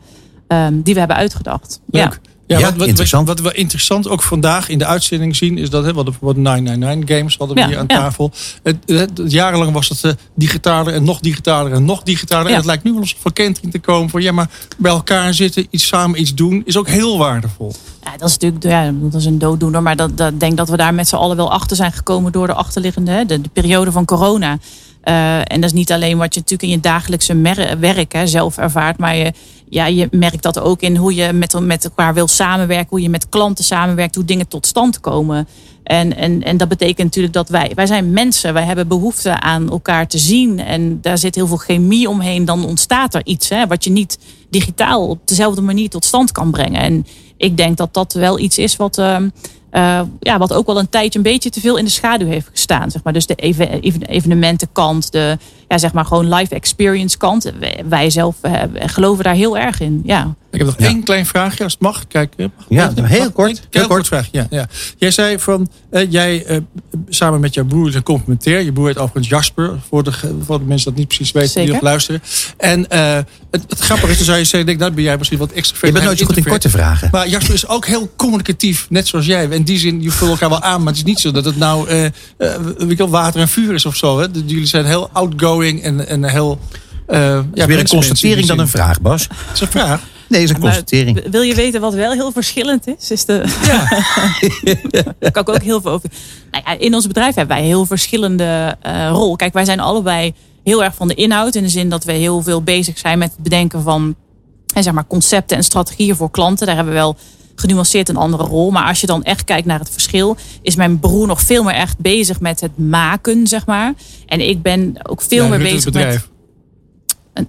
[0.46, 1.80] ehm, die we hebben uitgedacht.
[1.90, 2.12] Ja.
[2.46, 3.28] Ja, wat, wat, interessant.
[3.28, 6.44] Wat, we interessant ook vandaag in de uitzending zien, is dat hè, we hadden bijvoorbeeld
[6.44, 7.96] 999 Games hadden we Ja, hier aan ja.
[7.96, 8.30] tafel.
[8.62, 12.50] Het, het- jarenlang was het eh, digitaler en nog digitaler en nog digitaler.
[12.50, 15.34] En het lijkt nu wel eens van kentering te komen voor ja, maar bij elkaar
[15.34, 17.74] zitten, iets samen iets doen, is ook heel waardevol.
[18.04, 19.82] Ja, dat is natuurlijk ja, dat is een dooddoener.
[19.82, 22.46] Maar dat, dat denk dat we daar met z'n allen wel achter zijn gekomen door
[22.46, 24.58] de achterliggende, hè, de, de periode van corona.
[25.02, 27.40] Eh, en dat is niet alleen wat je natuurlijk in je dagelijkse
[27.78, 28.98] werk hè, zelf ervaart.
[28.98, 29.32] Maar je,
[29.68, 32.88] ja, je merkt dat ook in hoe je met, met elkaar wil samenwerken.
[32.88, 34.14] Hoe je met klanten samenwerkt.
[34.14, 35.48] Hoe dingen tot stand komen.
[35.82, 38.54] En, en, en dat betekent natuurlijk dat wij, wij zijn mensen.
[38.54, 40.60] Wij hebben behoefte aan elkaar te zien.
[40.60, 42.44] En daar zit heel veel chemie omheen.
[42.44, 44.18] Dan ontstaat er iets hè, wat je niet
[44.50, 46.80] digitaal op dezelfde manier tot stand kan brengen.
[46.80, 49.28] En ik denk dat dat wel iets is wat, ehm,
[49.72, 52.48] eh, ja, wat ook wel een tijdje een beetje te veel in de schaduw heeft
[52.50, 52.90] gestaan.
[52.90, 53.12] Zeg maar.
[53.12, 57.52] Dus de even, even- evenementenkant, de ja, zeg maar gewoon live experience kant.
[57.58, 60.02] Wij- Wij zelf eh, geloven daar heel erg in.
[60.04, 60.34] Ja.
[60.52, 60.86] Ik heb nog Ja.
[60.86, 62.06] één klein vraagje, als het mag.
[62.08, 64.28] Kijk, eh, mag Ja, mag- heel mag- kort, Heel, heel kort vraag.
[64.32, 64.68] Ja, ja.
[64.96, 66.56] Jij zei van, eh, jij eh,
[67.08, 68.60] samen met jouw broer is een complementair.
[68.62, 70.12] Je broer heet overigens Jasper, voor de,
[70.44, 72.22] voor de mensen dat niet precies weten die nog luisteren.
[72.56, 73.14] En eh,
[73.50, 75.86] het, het grappige is, dan zou je zeggen, denk, nou ben jij misschien wat extra
[75.86, 77.08] Je bent nooit zo goed in korte vragen.
[77.12, 79.46] Maar Jasper is ook heel communicatief, net zoals jij.
[79.46, 81.56] In die zin, je vult elkaar wel aan, maar het is niet zo dat het
[81.56, 81.88] nou
[82.96, 84.18] wel, water en vuur is of zo.
[84.20, 84.26] Hè?
[84.46, 86.58] Jullie zijn heel outgoing en, en heel...
[87.06, 89.28] eh ja, Het is meer een constatering dan een vraag, Bas.
[89.28, 90.00] Dat is een vraag.
[90.32, 91.30] Nee, het is een Maar constatering.
[91.30, 93.10] wil je weten wat wel heel verschillend is?
[93.10, 93.44] is de...
[95.18, 96.10] Daar kan ik ook heel veel over.
[96.50, 99.36] Nou ja, in ons bedrijf hebben wij heel verschillende eh rol.
[99.36, 101.54] Kijk, wij zijn allebei heel erg van de inhoud.
[101.54, 104.14] In de zin dat we heel veel bezig zijn met het bedenken van
[104.74, 106.66] hè, zeg maar, concepten en strategieën voor klanten.
[106.66, 107.16] Daar hebben we wel
[107.54, 108.70] genuanceerd een andere rol.
[108.70, 111.74] Maar als je dan echt kijkt naar het verschil, is mijn broer nog veel meer
[111.74, 113.94] echt bezig met het maken, zeg maar.
[114.26, 116.30] En ik ben ook veel Ja, meer bezig het met.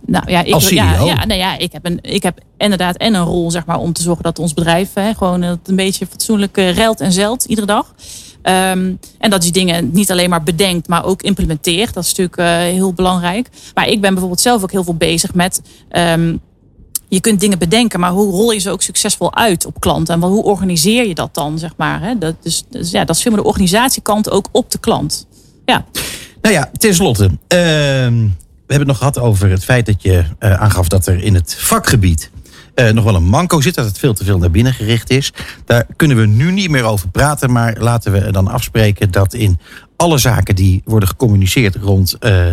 [0.05, 1.05] Nou ja, ik, Als CEO.
[1.05, 3.93] ja, nou ja, ik heb, een, ik heb inderdaad en een rol zeg maar, om
[3.93, 7.67] te zorgen dat ons bedrijf hè, gewoon het een beetje fatsoenlijk ruilt en zelt iedere
[7.67, 7.93] dag.
[8.41, 11.93] Ehm, en dat die dingen niet alleen maar bedenkt, maar ook implementeert.
[11.93, 13.49] Dat is natuurlijk eh, heel belangrijk.
[13.73, 15.61] Maar ik ben bijvoorbeeld zelf ook heel veel bezig met.
[15.89, 16.35] ehm,
[17.07, 20.13] je kunt dingen bedenken, maar hoe rol je ze ook succesvol uit op klanten?
[20.13, 22.01] En wel, hoe organiseer je dat dan, zeg maar?
[22.01, 22.17] Hè?
[22.17, 25.27] Dat, is, dus ja, dat is veel meer de organisatiekant ook op de klant.
[25.65, 25.85] Ja.
[26.41, 27.29] Nou ja, tenslotte.
[27.47, 28.25] ehm
[28.73, 31.55] hebben het nog gehad over het feit dat je eh, aangaf dat er in het
[31.55, 32.31] vakgebied
[32.75, 33.75] eh, nog wel een manco zit.
[33.75, 35.33] Dat het veel te veel naar binnen gericht is.
[35.65, 37.51] Daar kunnen we nu niet meer over praten.
[37.51, 39.59] Maar laten we dan afspreken dat in
[39.95, 42.45] alle zaken die worden gecommuniceerd rond eh,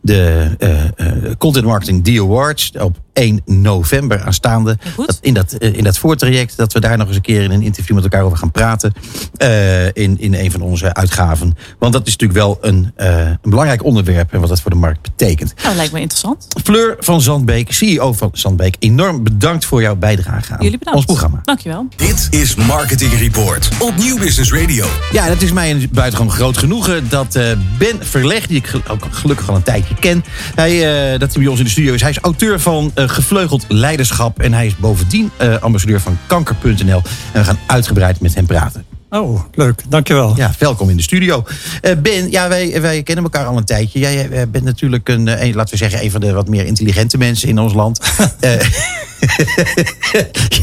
[0.00, 4.78] de eh, eh, Content Marketing The Awards op 1 november aanstaande.
[4.96, 7.62] Dat in, dat, in dat voortraject, dat we daar nog eens een keer in een
[7.62, 8.92] interview met elkaar over gaan praten.
[9.36, 11.56] eh, in, in een van onze uitgaven.
[11.78, 14.76] Want dat is natuurlijk wel een, eh, een belangrijk onderwerp en wat dat voor de
[14.76, 15.54] markt betekent.
[15.54, 16.46] Nou, dat lijkt me interessant.
[16.64, 20.98] Fleur van Zandbeek, CEO van Zandbeek, enorm bedankt voor jouw bijdrage aan Jullie bedankt.
[20.98, 21.40] ons programma.
[21.44, 21.86] Dankjewel.
[21.96, 24.86] Dit is Marketing Report op Nieuw Business Radio.
[25.12, 28.80] Ja, dat is mij een buitengewoon groot genoegen genoegen dat eh, Ben Verleg, die ik
[28.88, 30.24] ook gelukkig al een tijdje ken,
[30.54, 30.72] hij,
[31.12, 32.00] eh, dat hij bij ons in de studio is.
[32.00, 37.02] Hij is auteur van eh, Gevleugeld Leiderschap en hij is bovendien ambassadeur van kanker.nl.
[37.32, 38.97] En we gaan uitgebreid met hem praten.
[39.10, 39.82] Oh, leuk.
[39.88, 40.36] Dankjewel.
[40.36, 41.44] Ja, welkom in de studio.
[41.80, 43.98] Eh, ben, ja, wij, wij kennen elkaar al een tijdje.
[43.98, 46.66] Jij eh, bent natuurlijk een, eh, een, laten we zeggen, een van de wat meer
[46.66, 48.00] intelligente mensen in ons land.
[48.40, 48.60] Eh,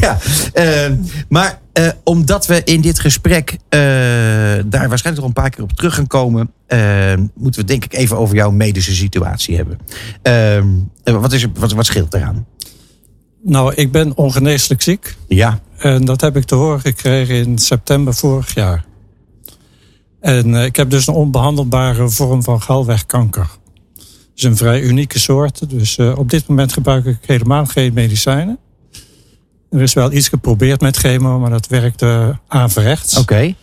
[0.00, 0.18] ja,
[1.28, 1.60] maar
[2.04, 6.52] omdat we in dit gesprek daar waarschijnlijk nog een paar keer op terug gaan komen,
[7.34, 9.78] moeten we denk ik even over jouw medische situatie hebben.
[11.02, 12.46] Wat, is wat, wat scheelt eraan?
[13.42, 15.16] Nou, ik ben ongeneeslijk ziek.
[15.28, 18.84] Ja, En dat heb ik te horen gekregen in september vorig jaar.
[20.20, 23.48] En eh, ik heb dus een onbehandelbare vorm van galwegkanker.
[23.94, 24.04] Het
[24.34, 25.70] is een vrij unieke soort.
[25.70, 28.58] Dus eh, op dit moment gebruik ik helemaal geen medicijnen.
[29.70, 33.18] Er is wel iets geprobeerd met chemo, maar dat werkte averechts.
[33.18, 33.54] oké.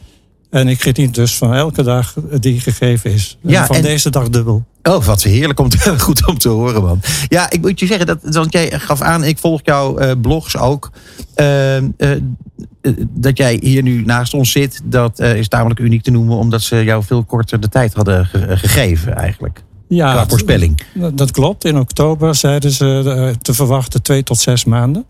[0.49, 3.38] En ik geniet dus van elke dag die gegeven is.
[3.43, 4.66] En van en- deze dag dubbel.
[4.84, 6.99] Oh, wat heerlijk om te, goed om te horen, man.
[7.27, 10.57] Ja, ik moet je zeggen, dat, want jij gaf aan, ik volg jouw eh, blogs
[10.57, 10.91] ook.
[11.36, 16.11] eh, eh, eh, dat jij hier nu naast ons zit, dat is tamelijk uniek te
[16.11, 19.63] noemen, omdat ze jou veel korter de tijd hadden ge- gegeven, eigenlijk.
[19.88, 20.81] Ja, Qua voorspelling.
[20.93, 21.65] Dat dat klopt.
[21.65, 25.05] In oktober zeiden ze te verwachten twee tot zes maanden.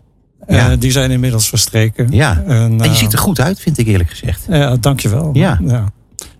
[0.48, 0.76] Ja.
[0.76, 2.06] Die zijn inmiddels verstreken.
[2.10, 2.42] Ja.
[2.46, 4.46] En, En je ziet er goed uit, vind ik eerlijk gezegd.
[4.48, 5.30] Ja, dankjewel.
[5.32, 5.58] Ja.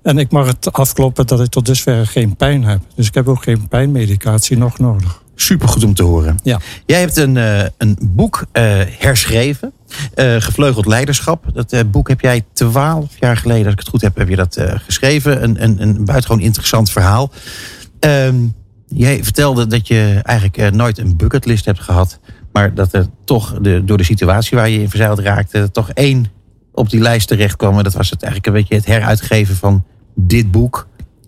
[0.04, 2.80] En ik mag het afkloppen dat ik tot dusver geen pijn heb.
[2.94, 5.22] Dus ik heb ook geen pijnmedicatie nog nodig.
[5.34, 6.38] Supergoed om te horen.
[6.42, 6.60] Ja.
[6.86, 9.72] Jij hebt een, eh, een boek eh, herschreven,
[10.14, 11.44] eh, Gevleugeld Leiderschap.
[11.52, 14.60] Dat boek heb jij twaalf jaar geleden, als ik het goed heb, heb je dat
[14.76, 15.42] geschreven.
[15.42, 17.30] Een, een, een buitengewoon interessant verhaal.
[18.00, 18.36] Ehm,
[18.86, 22.18] jij vertelde dat je eigenlijk nooit een bucketlist hebt gehad.
[22.52, 26.26] Maar dat er toch de, door de situatie waar je in verzeild raakte, toch één
[26.72, 27.76] op die lijst terecht kwam.
[27.78, 29.84] En dat was het eigenlijk een beetje het heruitgeven van
[30.14, 30.86] dit boek.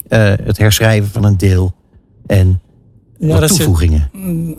[0.08, 1.74] eh, het herschrijven van een deel.
[2.26, 2.60] En
[3.18, 4.10] dat zit, toevoegingen.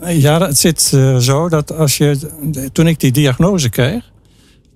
[0.06, 2.30] ja, het zit eh, zo dat als je.
[2.72, 4.10] Toen ik die diagnose kreeg.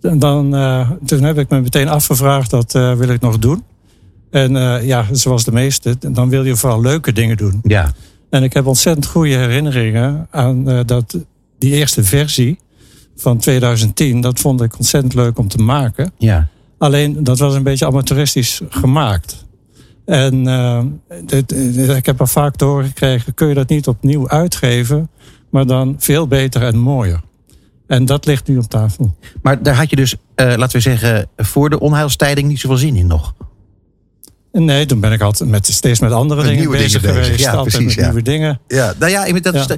[0.00, 3.62] Dan, eh, toen heb ik me meteen afgevraagd dat wil ik nog doen.
[4.30, 4.52] En
[4.86, 7.60] ja, zoals de meeste, dan wil je vooral leuke dingen doen.
[7.62, 7.92] Ja,
[8.30, 11.18] En ik heb ontzettend goede herinneringen aan dat,
[11.58, 12.58] die eerste versie
[13.16, 14.20] van 2010.
[14.20, 16.12] Dat vond ik ontzettend leuk om te maken.
[16.18, 16.48] ja.
[16.82, 19.46] Alleen dat was een beetje amateuristisch gemaakt.
[20.04, 25.10] En eh, ik heb er vaak te horen gekregen: kun je dat niet opnieuw uitgeven,
[25.50, 27.20] maar dan veel beter en mooier.
[27.86, 29.16] En dat ligt nu op tafel.
[29.42, 32.96] Maar daar had je dus, eh, laten we zeggen, voor de onheilstijding niet zoveel zin
[32.96, 33.34] in nog.
[34.52, 37.24] Nee, toen ben ik altijd met, steeds met andere Met dingen nieuwe bezig dingen bezig,
[37.26, 37.44] geweest.
[37.44, 38.04] ja, altijd precies, met ja.
[38.10, 38.60] nieuwe dingen.
[38.68, 39.76] Ja, nou ja, dat is Ja.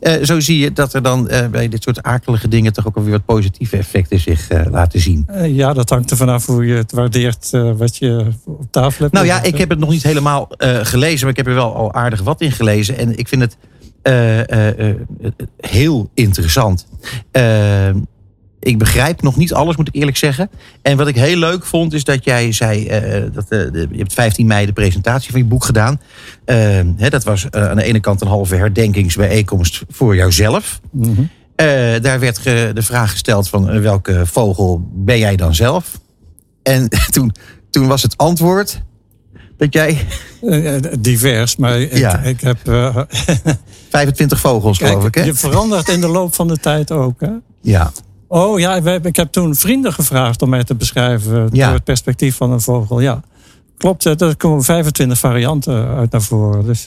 [0.00, 2.96] eh, zo zie je dat er dan eh, bij dit soort akelige dingen toch ook
[2.96, 5.28] alweer wat positieve effecten zich eh, laten zien.
[5.46, 9.12] Ja, dat hangt er vanaf hoe je het waardeert wat je op tafel hebt.
[9.12, 10.48] Nou ja, ik heb het nog niet helemaal
[10.82, 12.98] gelezen, maar ik heb er wel al aardig wat in gelezen.
[12.98, 13.56] En ik vind het
[15.56, 16.86] heel interessant.
[18.62, 20.50] Ik begrijp nog niet alles, moet ik eerlijk zeggen.
[20.82, 22.86] En wat ik heel leuk vond, is dat jij zei...
[22.86, 26.00] eh, dat, eh, de- je hebt 15 mei de presentatie van je boek gedaan.
[26.44, 26.56] Eh,
[26.96, 30.80] hè, dat was aan de ene kant een halve herdenkingsbijeenkomst voor jouzelf.
[30.90, 31.22] Mhm.
[32.02, 36.00] Daar werd ge- de vraag gesteld van welke vogel ben jij dan zelf?
[36.62, 37.34] En toen,
[37.70, 38.82] toen was het antwoord
[39.56, 39.98] dat jij
[41.00, 42.18] divers, maar ik, Ja.
[42.18, 42.68] ik heb.
[42.68, 42.96] eh,
[43.90, 45.22] 25 vogels geloof ik, hè?
[45.22, 47.20] je verandert in de loop van de tijd ook.
[47.20, 47.30] Hè?
[47.60, 47.92] Ja,
[48.34, 51.64] Oh ja, ik heb toen vrienden gevraagd om mij te beschrijven Ja.
[51.66, 53.00] door het perspectief van een vogel.
[53.00, 53.20] Ja,
[53.76, 54.06] klopt.
[54.06, 56.64] eh, Er komen 25 varianten uit naar voren.
[56.64, 56.86] Dus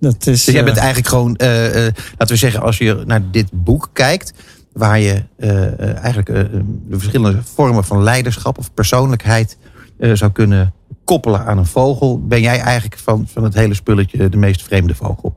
[0.00, 0.44] dat is.
[0.44, 3.48] dus jij bent eh, eigenlijk gewoon, eh, eh, laten we zeggen, als je naar dit
[3.52, 4.32] boek kijkt,
[4.72, 6.42] waar je eh, eh, eigenlijk eh,
[6.88, 9.56] de verschillende vormen van leiderschap of persoonlijkheid
[9.98, 10.72] eh, zou kunnen
[11.04, 14.94] koppelen aan een vogel, ben jij eigenlijk van, van het hele spulletje de meest vreemde
[14.94, 15.34] vogel.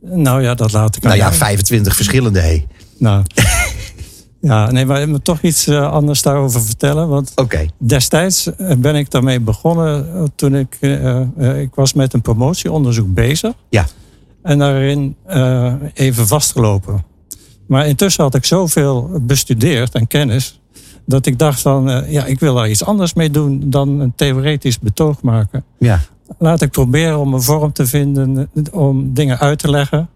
[0.00, 1.38] Nou ja, dat laat ik aan Nou ja, jou.
[1.38, 2.64] 25 verschillende, hé.
[2.98, 3.22] Nou.
[4.42, 7.08] ja, nee, maar ik moet toch iets eh, anders daarover vertellen.
[7.08, 10.78] Want Oké, destijds eh, ben ik daarmee begonnen eh, toen ik,
[11.56, 13.52] ik was met een promotieonderzoek bezig.
[13.68, 13.86] Ja.
[14.42, 15.16] En daarin
[15.94, 17.04] even vastgelopen.
[17.66, 20.60] Maar intussen had ik zoveel bestudeerd en kennis.
[21.06, 24.78] Dat ik dacht van, ja, ik wil daar iets anders mee doen dan een theoretisch
[24.78, 25.64] betoog maken.
[25.78, 26.00] ja.
[26.38, 30.08] Laat ik proberen om een vorm te vinden om dingen uit te leggen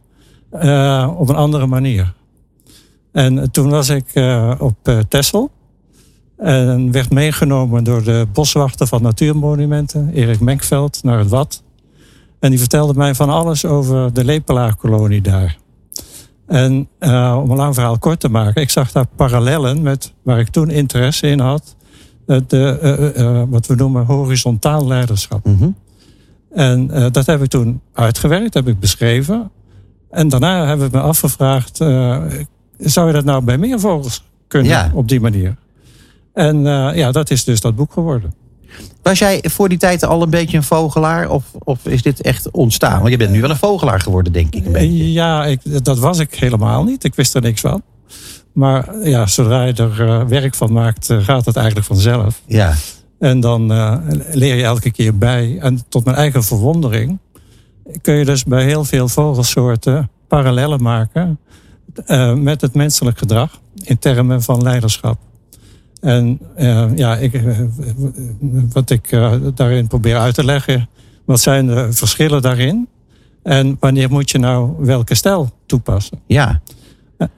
[1.16, 2.14] op een andere manier.
[3.16, 5.50] En toen was ik eh, op eh Texel.
[6.36, 11.62] En werd meegenomen door de boswachter van Natuurmonumenten, Erik Menkveld, naar het Wad.
[12.38, 15.56] En die vertelde mij van alles over de lepelaarkolonie daar.
[16.46, 20.38] En eh, om een lang verhaal kort te maken, ik zag daar parallellen met waar
[20.38, 21.76] ik toen interesse in had.
[22.26, 25.44] Het, eh, wat we noemen horizontaal leiderschap.
[25.44, 25.68] Mhm.
[26.50, 29.50] En dat heb ik toen uitgewerkt, heb ik beschreven.
[30.10, 31.80] En daarna hebben we me afgevraagd,
[32.78, 34.90] zou je dat nou bij meer vogels kunnen Ja.
[34.94, 35.56] op die manier?
[36.32, 38.34] En eh, ja, dat is dus dat boek geworden.
[39.02, 41.30] Was jij voor die tijd al een beetje een vogelaar?
[41.30, 42.98] Of, of is dit echt ontstaan?
[42.98, 44.66] Want je bent nu wel een vogelaar geworden, denk ik.
[44.66, 45.12] Een beetje.
[45.12, 47.04] Ja, ik, dat was ik helemaal niet.
[47.04, 47.82] Ik wist er niks van.
[48.52, 52.42] Maar ja, zodra je er eh, werk van maakt, eh, gaat het eigenlijk vanzelf.
[52.46, 52.74] Ja.
[53.18, 53.96] En dan eh,
[54.32, 55.58] leer je elke keer bij.
[55.60, 57.18] En tot mijn eigen verwondering
[58.02, 61.38] kun je dus bij heel veel vogelsoorten parallellen maken
[62.06, 65.18] eh, met het menselijk gedrag in termen van leiderschap.
[66.00, 67.60] En eh, ja, ik, eh,
[68.72, 69.10] wat ik
[69.54, 70.88] daarin probeer uit te leggen,
[71.24, 72.88] wat zijn de verschillen daarin?
[73.42, 76.20] En wanneer moet je nou welke stijl toepassen?
[76.26, 76.60] Ja.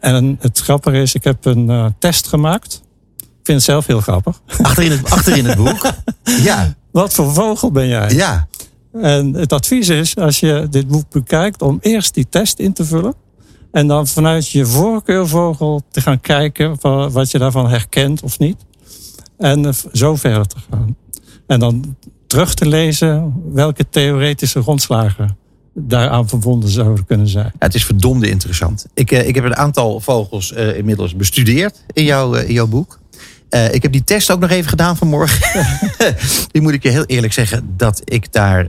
[0.00, 2.82] En het grappige is, ik heb een test gemaakt.
[3.16, 4.40] Ik vind het zelf heel grappig.
[4.62, 5.90] Achterin het, achterin het boek.
[6.22, 6.74] Ja.
[6.90, 8.10] Wat voor vogel ben jij?
[8.10, 8.48] Ja.
[8.92, 12.84] En het advies is, als je dit boek bekijkt, om eerst die test in te
[12.84, 13.14] vullen.
[13.72, 16.76] En dan vanuit je voorkeurvogel te gaan kijken
[17.12, 18.56] wat je daarvan herkent of niet.
[19.38, 20.96] En eh, zo verder te gaan.
[21.46, 21.96] En dan
[22.26, 25.36] terug te lezen welke theoretische grondslagen
[25.74, 27.52] daaraan verbonden zouden kunnen zijn.
[27.58, 28.86] Het is verdomde interessant.
[28.94, 32.98] Ik, eh, ik heb een aantal vogels eh, inmiddels bestudeerd in, jouw in jouw boek.
[33.72, 35.66] Ik heb die test ook nog even gedaan vanmorgen.
[36.52, 38.68] die moet ik je heel eerlijk zeggen dat ik daar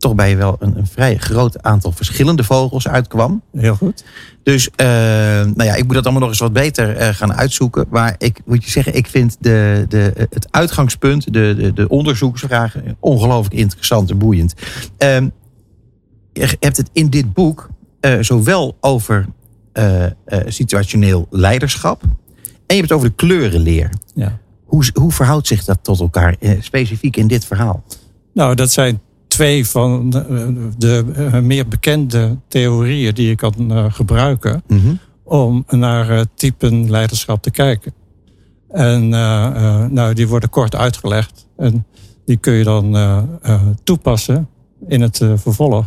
[0.00, 3.42] toch bij wel een, een vrij groot aantal verschillende vogels uitkwam.
[3.52, 4.04] Heel goed.
[4.42, 7.86] Dus eh, nou ja, ik moet dat allemaal nog eens wat beter eh, gaan uitzoeken.
[7.90, 12.96] Maar ik moet je zeggen, ik vind de, de, het uitgangspunt, de, de, de onderzoeksvragen
[13.00, 14.54] ongelooflijk interessant en boeiend.
[14.98, 15.28] Ehm,
[16.32, 17.68] je hebt het in dit boek
[18.00, 19.26] eh, zowel over
[19.72, 20.12] eh, eh,
[20.46, 22.02] situationeel leiderschap.
[22.02, 22.10] En
[22.66, 23.90] je hebt het over de kleurenleer.
[24.14, 24.38] Ja.
[24.64, 27.84] Hoe, hoe verhoudt zich dat tot elkaar, eh, specifiek in dit verhaal?
[28.34, 29.00] Nou, dat zijn
[29.40, 34.62] twee van de, de, eh, meer bekende theorieën die je kan eh, gebruiken
[35.22, 37.92] om naar eh, typen leiderschap te kijken.
[38.70, 39.08] En
[39.92, 41.86] nou, die worden kort uitgelegd en
[42.24, 42.96] die kun je dan
[43.84, 44.48] toepassen
[44.88, 45.86] in het vervolg.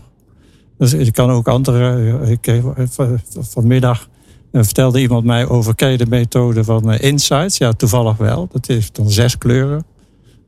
[0.77, 2.19] Dus je kan ook andere.
[2.31, 4.07] Ik, van- vanmiddag
[4.51, 7.57] vertelde iemand mij over ken je de methode van Insights.
[7.57, 8.47] Ja, toevallig wel.
[8.51, 9.85] Dat heeft dan zes kleuren.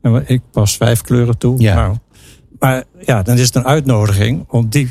[0.02, 1.60] En ik pas vijf kleuren toe.
[1.60, 1.74] Ja.
[1.74, 1.96] Nou,
[2.58, 4.90] maar ja, dan is het een uitnodiging om die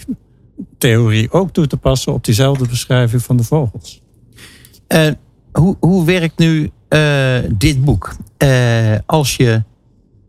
[0.78, 4.02] theorie ook toe te passen op diezelfde beschrijving van de vogels.
[4.88, 5.12] Eh,
[5.52, 8.16] hoe, hoe werkt nu eh, dit boek?
[8.38, 9.64] Eh, als je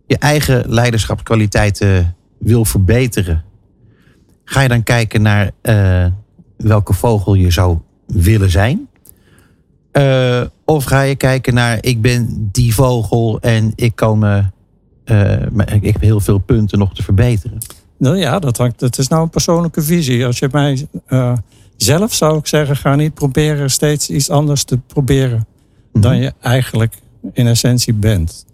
[0.07, 3.45] je eigen leiderschapskwaliteiten wil verbeteren,
[4.45, 5.51] ga je dan kijken naar
[6.57, 8.89] welke vogel je zou willen zijn?
[10.65, 14.45] Of ga je kijken naar ik ben die vogel en ik kan me,
[15.53, 17.59] maar ik heb heel veel punten nog te verbeteren.
[17.99, 20.27] Nou ja, dat, hangt, dat is nou een persoonlijke visie.
[20.27, 21.33] Als je mij eh,
[21.77, 25.47] zelf zou ik zeggen, ga niet proberen steeds iets anders te proberen
[25.93, 26.95] dan je eigenlijk
[27.33, 28.45] in essentie bent.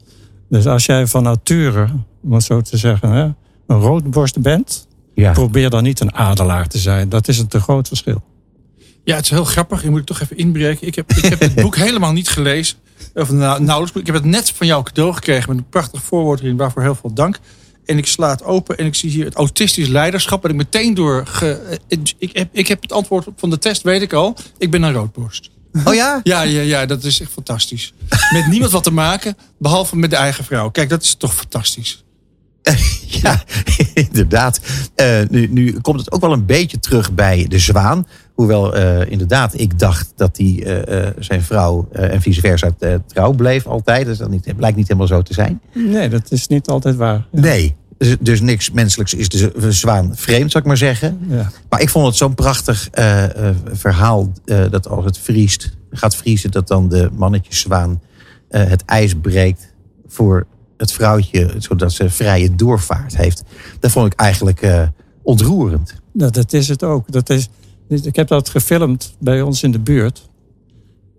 [0.49, 1.89] Dus als jij van nature,
[2.23, 3.23] om het zo te zeggen, hè,
[3.67, 5.33] een roodborst bent, Ja.
[5.33, 7.09] probeer dan niet een adelaar te zijn.
[7.09, 8.23] Dat is een te groot verschil.
[9.05, 9.83] Ja, het is heel grappig.
[9.83, 10.87] Je moet ik toch even inbreken.
[10.87, 12.77] Ik heb, ik heb het boek helemaal niet gelezen.
[13.15, 14.01] Of nou, nauwelijks.
[14.01, 16.57] Ik heb het net van jou cadeau gekregen met een prachtig voorwoord erin.
[16.57, 17.39] Waarvoor heel veel dank.
[17.85, 20.45] En ik sla het open en ik zie hier het autistisch leiderschap.
[20.45, 21.27] En ik meteen door.
[21.27, 21.79] Ge,
[22.19, 24.37] ik, heb, ik heb het antwoord van de test, weet ik al.
[24.59, 25.51] Ik ben een roodborst.
[25.85, 26.21] Oh ja?
[26.23, 27.93] Ja, ja, ja, dat is echt fantastisch.
[28.33, 30.71] Met niemand wat te maken, behalve met de eigen vrouw.
[30.71, 32.05] Kijk, dat is toch fantastisch.
[33.23, 33.43] Ja,
[33.95, 34.61] inderdaad.
[34.95, 38.07] Eh, nu, nu komt het ook wel een beetje terug bij de zwaan.
[38.35, 42.71] Hoewel eh, inderdaad ik dacht dat hij eh, eh, zijn vrouw en vice versa
[43.07, 44.07] trouw bleef altijd.
[44.07, 45.61] Dus dat niet, blijkt niet helemaal zo te zijn.
[45.73, 47.27] Nee, dat is niet altijd waar.
[47.31, 51.19] Nee, dus, dus niks menselijks is de z- zwaan vreemd, zou ik maar zeggen.
[51.29, 51.51] Ja.
[51.69, 52.89] Maar ik vond het zo'n prachtig
[53.73, 54.33] verhaal
[54.71, 58.01] dat als het vriest, gaat vriezen, dat dan de mannetjeszwaan
[58.49, 59.75] het ijs breekt
[60.07, 60.47] voor
[60.77, 63.43] het vrouwtje, zodat ze vrije doorvaart heeft.
[63.81, 64.67] Dat vond ik eigenlijk
[65.23, 65.95] ontroerend.
[66.13, 67.13] Nou, dat is het ook.
[67.13, 67.49] Dat is,
[67.93, 70.31] ik heb dat gefilmd bij ons in de buurt.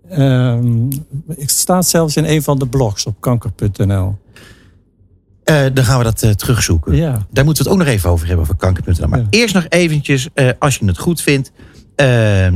[0.08, 0.90] Ehm,
[1.28, 4.16] het staat zelfs in een van de blogs op kanker.nl.
[5.44, 6.96] Eh, dan gaan we dat eh, terugzoeken.
[6.96, 7.26] Ja.
[7.30, 9.08] Daar moeten we het ook nog even over hebben, over kanker.nl.
[9.08, 9.26] Maar Ja.
[9.30, 11.52] eerst nog eventjes, eh, als je het goed vindt.
[11.94, 12.52] eh,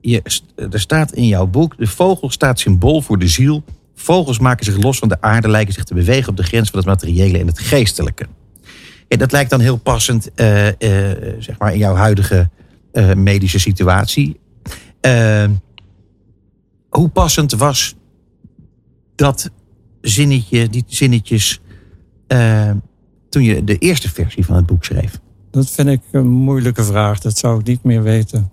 [0.00, 0.22] je,
[0.70, 3.62] er staat in jouw boek, de vogel staat symbool voor de ziel.
[3.94, 6.78] Vogels maken zich los van de aarde, lijken zich te bewegen op de grens van
[6.78, 8.26] het materiële en het geestelijke.
[9.08, 10.30] Ja, dat lijkt dan heel passend,
[11.38, 12.50] zeg maar, in jouw huidige
[12.92, 14.40] eh, medische situatie.
[15.00, 15.50] Eh,
[16.88, 17.96] hoe passend was
[19.14, 19.50] dat
[20.00, 21.60] zinnetje, die zinnetjes,
[22.26, 22.70] eh,
[23.28, 25.20] toen je de eerste versie van het boek schreef?
[25.50, 27.20] Dat vind ik een moeilijke vraag.
[27.20, 28.50] Dat zou ik niet meer weten.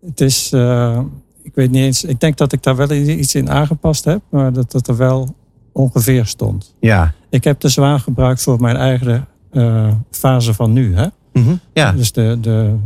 [0.00, 1.00] Het is, uh,
[1.42, 4.52] ik weet niet eens, ik denk dat ik daar wel iets in aangepast heb, maar
[4.52, 5.36] dat dat er wel
[5.72, 6.74] ongeveer stond.
[6.80, 7.14] Ja.
[7.30, 10.96] Ik heb de zwaan gebruikt voor mijn eigen uh, fase van nu.
[10.96, 11.06] Hè?
[11.36, 11.60] Mm -hmm.
[11.72, 11.92] Ja.
[11.92, 12.76] Dus de, de,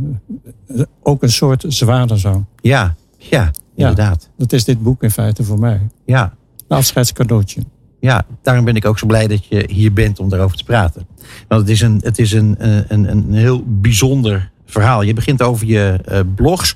[1.03, 2.45] ook een soort zwanenzang.
[2.61, 4.23] Ja, ja, inderdaad.
[4.23, 5.81] Ja, dat is dit boek in feite voor mij.
[6.05, 6.33] Ja.
[6.67, 7.61] Een afscheidscadeautje.
[7.99, 11.07] Ja, daarom ben ik ook zo blij dat je hier bent om daarover te praten.
[11.47, 12.55] Want het is een, het is een,
[12.87, 15.01] een, een heel bijzonder verhaal.
[15.01, 16.75] Je begint over je uh, blogs.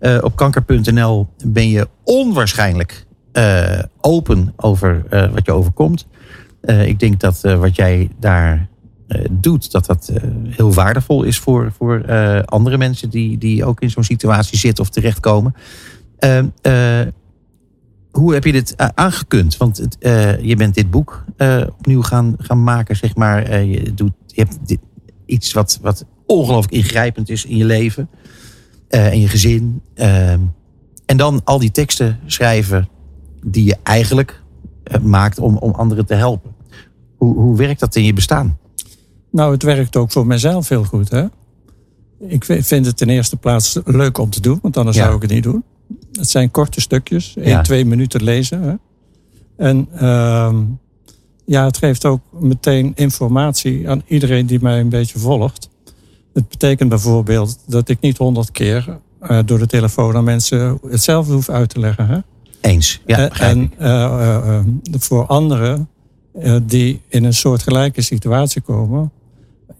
[0.00, 6.06] Uh, op kanker.nl ben je onwaarschijnlijk uh, open over wat je overkomt.
[6.60, 8.68] ik denk dat wat jij daar
[9.30, 10.12] doet, dat dat
[10.48, 12.04] heel waardevol is voor, voor
[12.44, 15.54] andere mensen die, die ook in zo'n situatie zitten of terechtkomen.
[18.10, 19.56] hoe heb je dit aangekund?
[19.56, 19.86] Want
[20.42, 21.24] je bent dit boek
[21.78, 23.62] opnieuw gaan, gaan maken, zeg maar.
[23.64, 24.78] je, doet, je hebt dit,
[25.26, 28.08] iets wat, wat ongelooflijk ingrijpend is in je leven
[28.88, 29.82] en je gezin.
[29.94, 30.32] Uh,
[31.06, 32.88] en dan al die teksten schrijven
[33.46, 34.42] die je eigenlijk
[35.02, 36.54] maakt om, om anderen te helpen.
[37.16, 38.58] Hoe, hoe werkt dat in je bestaan?
[39.34, 41.10] Nou, het werkt ook voor mezelf heel goed.
[41.10, 41.24] Hè?
[42.18, 45.02] Ik vind het ten eerste plaats leuk om te doen, want anders ja.
[45.02, 45.64] zou ik het niet doen.
[46.12, 47.62] Het zijn korte stukjes, één, ja.
[47.62, 48.62] twee minuten lezen.
[48.62, 48.74] Hè?
[49.56, 50.54] En uh,
[51.44, 55.68] ja, het geeft ook meteen informatie aan iedereen die mij een beetje volgt.
[56.32, 61.32] Het betekent bijvoorbeeld dat ik niet honderd keer uh, door de telefoon aan mensen hetzelfde
[61.32, 62.06] hoef uit te leggen.
[62.06, 62.18] Hè?
[62.60, 63.18] Eens, ja.
[63.18, 64.60] Uh, en uh,
[64.98, 65.88] voor anderen
[66.62, 69.12] die in een soortgelijke situatie komen,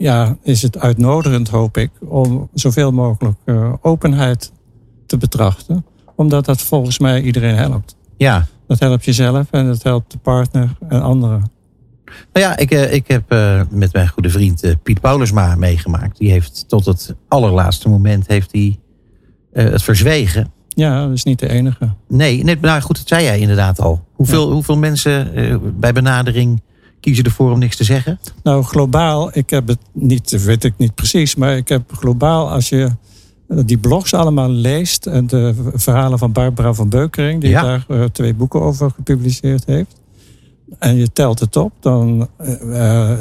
[0.05, 3.37] ja, is het uitnodigend, hoop ik, om zoveel mogelijk
[3.81, 4.53] openheid
[5.07, 5.85] te betrachten.
[6.17, 7.97] Omdat dat volgens mij iedereen helpt.
[8.17, 8.47] Ja.
[8.67, 11.51] Dat helpt jezelf en dat helpt de partner en anderen.
[12.33, 13.31] Nou ja, ik, ik heb
[13.71, 16.19] met mijn goede vriend Piet Paulusma meegemaakt.
[16.19, 18.79] Die heeft tot het allerlaatste moment heeft hij,
[19.53, 20.53] het verzwegen.
[20.69, 21.95] Ja, dat is niet de enige.
[22.09, 24.05] Nee, nee nou goed, dat zei jij inderdaad al.
[24.13, 24.53] Hoeveel, ja.
[24.53, 25.31] hoeveel mensen
[25.81, 26.63] bij benadering
[27.05, 28.19] kiezen ervoor om niks te zeggen?
[28.43, 32.69] Nou, globaal, ik heb het niet, weet ik niet precies, maar ik heb globaal, als
[32.69, 32.91] je
[33.49, 37.63] die blogs allemaal leest en de verhalen van Barbara van Beukering, die ja.
[37.63, 40.01] daar uh, twee boeken over gepubliceerd heeft,
[40.79, 42.29] en je telt het op, dan
[42.63, 43.13] uh,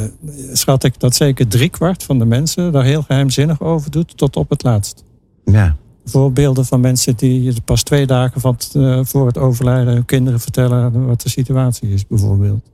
[0.54, 4.50] schat ik dat zeker driekwart van de mensen daar heel geheimzinnig over doet, tot op
[4.50, 5.04] het laatst.
[5.46, 5.76] Ja.
[6.06, 10.40] Voorbeelden van mensen die pas twee dagen van het, uh, voor het overlijden hun kinderen
[10.40, 12.72] vertellen wat de situatie is, bijvoorbeeld.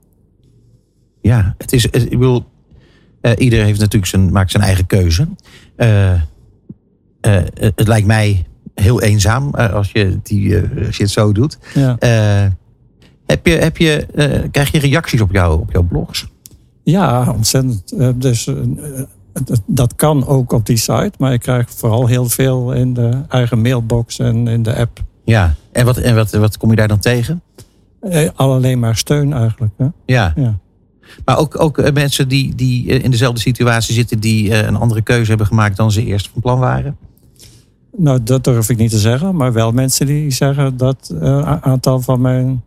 [1.20, 2.44] Ja, het is, ik bedoel,
[3.22, 5.28] uh, ieder heeft natuurlijk zijn, maakt zijn eigen keuze.
[7.20, 10.56] het lijkt mij heel eenzaam als je, die,
[10.86, 11.58] als je het zo doet.
[11.74, 11.96] Ja.
[13.26, 14.06] Heb je, heb je,
[14.50, 16.28] krijg je reacties op, jou, op jouw blogs?
[16.82, 17.94] Ja, ontzettend.
[18.20, 18.50] Dus
[19.66, 23.60] dat kan ook op die site, maar ik krijg vooral heel veel in de eigen
[23.60, 25.02] mailbox en in de app.
[25.24, 27.42] Ja, en wat, en wat, wat kom je daar dan tegen?
[28.34, 29.72] al alleen maar steun eigenlijk.
[29.76, 29.86] Hè?
[30.06, 30.32] Ja.
[30.36, 30.58] ja.
[31.24, 35.46] Maar ook, ook mensen die, die in dezelfde situatie zitten, die een andere keuze hebben
[35.46, 36.96] gemaakt dan ze eerst van plan waren?
[37.96, 42.00] Nou, dat durf ik niet te zeggen, maar wel mensen die zeggen dat een aantal
[42.00, 42.62] van mijn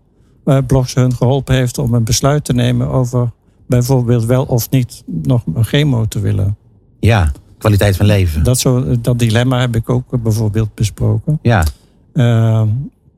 [0.67, 3.31] blogs hun geholpen heeft om een besluit te nemen over
[3.67, 6.57] bijvoorbeeld wel of niet nog een chemo te willen.
[6.99, 8.43] Ja, kwaliteit van leven.
[8.43, 11.39] Dat, zo, dat dilemma heb ik ook bijvoorbeeld besproken.
[11.41, 11.65] Ja.
[12.13, 12.63] Uh,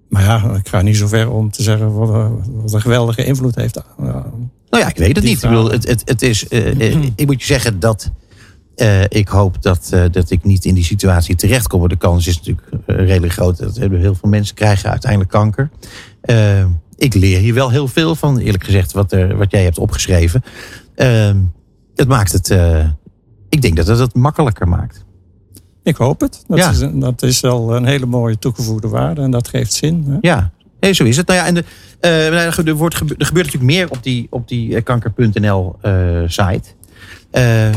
[0.09, 2.31] maar ja, ik ga niet zo ver om te zeggen wat,
[2.61, 3.83] wat een geweldige invloed heeft.
[4.75, 5.43] Nou ja, ik weet het niet.
[5.43, 8.11] Ik, bedoel, het, het, het is, uh, ik moet je zeggen dat
[9.07, 11.87] ik hoop dat, dat ik niet in die situatie terechtkom.
[11.87, 15.69] De kans is natuurlijk redelijk groot dat heel veel mensen krijgen uiteindelijk kanker
[16.97, 20.43] ik leer hier wel heel veel van, eerlijk gezegd, wat, er, wat jij hebt opgeschreven.
[20.95, 21.31] Uh,
[21.95, 22.49] het maakt het,
[23.49, 25.05] ik denk dat het het makkelijker maakt.
[25.83, 26.43] Ik hoop het.
[26.47, 26.69] Dat, ja.
[26.69, 30.03] is, dat is al een hele mooie toegevoegde waarde en dat geeft zin.
[30.07, 30.17] Hè?
[30.21, 30.51] Ja,
[30.85, 31.27] nee, zo is het.
[31.27, 31.63] Nou ja, en de,
[32.01, 35.75] uh, er, wordt, er gebeurt natuurlijk meer op die, op die kanker.nl
[36.27, 36.69] site.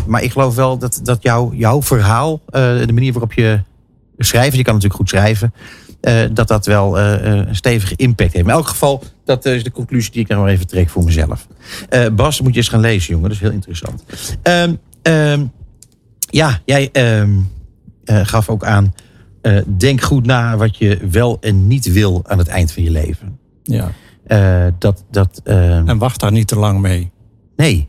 [0.07, 3.61] maar ik geloof wel dat, dat jouw jouw verhaal, de manier waarop je
[4.19, 5.55] schrijft, je kan natuurlijk goed schrijven.
[6.33, 8.45] Dat dat wel een stevige impact heeft.
[8.47, 11.47] In elk geval, dat is de conclusie die ik maar even trek voor mezelf.
[12.13, 13.29] Bas, moet je eens gaan lezen, jongen.
[13.29, 14.05] Dat is heel interessant.
[14.43, 15.53] Um, um,
[16.31, 17.51] ja, jij um,
[18.05, 18.95] gaf ook aan...
[19.67, 23.39] denk goed na wat je wel en niet wil aan het eind van je leven.
[23.63, 23.93] Ja.
[24.79, 27.11] dat, dat, en wacht daar niet te lang mee.
[27.57, 27.89] Nee,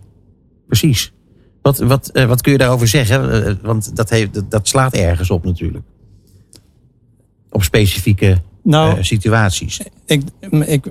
[0.67, 1.13] precies.
[1.61, 3.59] Wat, wat, wat kun je daarover zeggen?
[3.61, 5.85] want dat, heeft, dat, dat slaat ergens op natuurlijk
[7.49, 9.81] op specifieke nou, situaties?
[10.05, 10.23] Ik,
[10.65, 10.85] ik,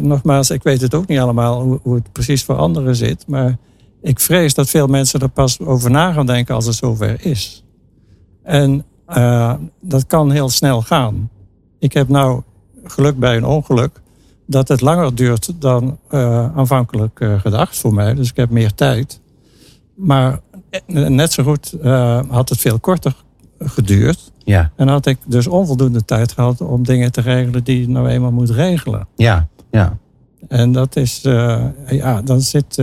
[0.00, 3.24] nogmaals, ik weet het ook niet allemaal hoe, hoe, het precies voor anderen zit.
[3.26, 3.56] Maar
[4.02, 7.64] ik vrees dat veel mensen er pas over na gaan denken als het zover is.
[8.42, 11.30] En uh, dat kan heel snel gaan.
[11.78, 12.42] Ik heb nou
[12.84, 14.00] geluk bij een ongeluk
[14.46, 18.14] dat het langer duurt dan uh, aanvankelijk uh, gedacht voor mij.
[18.14, 19.20] Dus ik heb meer tijd.
[19.94, 20.40] Maar
[20.86, 21.76] net zo goed
[22.28, 23.14] had het veel korter
[23.58, 24.32] geduurd.
[24.38, 24.70] Ja.
[24.76, 28.32] En had ik dus onvoldoende tijd gehad om dingen te regelen die je nou eenmaal
[28.32, 29.08] moet regelen.
[29.16, 29.98] Ja, ja.
[30.48, 31.20] En dat is,
[31.86, 32.82] ja, dan zit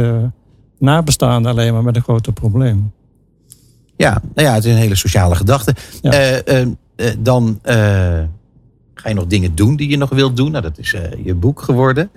[0.78, 2.92] nabestaande alleen maar met een groter probleem.
[4.00, 5.76] Ja, nou ja, het is een hele sociale gedachte.
[6.02, 6.42] Ja.
[6.48, 6.66] Uh,
[6.96, 7.60] uh, dan
[8.94, 10.52] ga je nog dingen doen die je nog wilt doen.
[10.52, 12.10] Nou, dat is je boek geworden.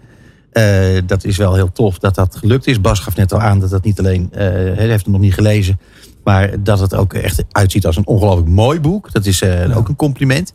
[1.07, 2.81] dat is wel heel tof dat dat gelukt is.
[2.81, 5.81] Bas gaf net al aan dat dat niet alleen, hij heeft het nog niet gelezen,
[6.25, 9.13] maar dat het ook echt uitziet als een ongelooflijk mooi boek.
[9.13, 9.73] Dat is ja.
[9.75, 10.53] ook een compliment.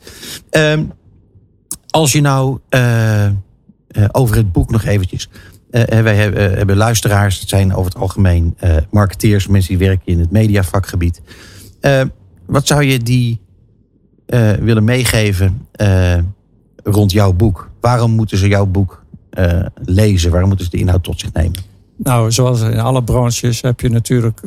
[0.50, 0.84] Ehm,
[1.90, 2.60] als je nou
[4.12, 5.30] over het boek nog eventjes.
[5.72, 8.58] Uh, wij hebben, hebben, luisteraars, het zijn over het algemeen
[8.90, 11.22] marketeers, mensen die werken in het mediavakgebied.
[12.46, 13.40] Wat zou je die
[14.60, 15.68] willen meegeven
[16.84, 17.70] rond jouw boek?
[17.82, 19.04] Waarom moeten ze jouw boek
[19.76, 20.32] lezen?
[20.32, 21.60] Waarom moeten ze de inhoud tot zich nemen?
[21.96, 24.42] Nou, zoals in alle branches heb je natuurlijk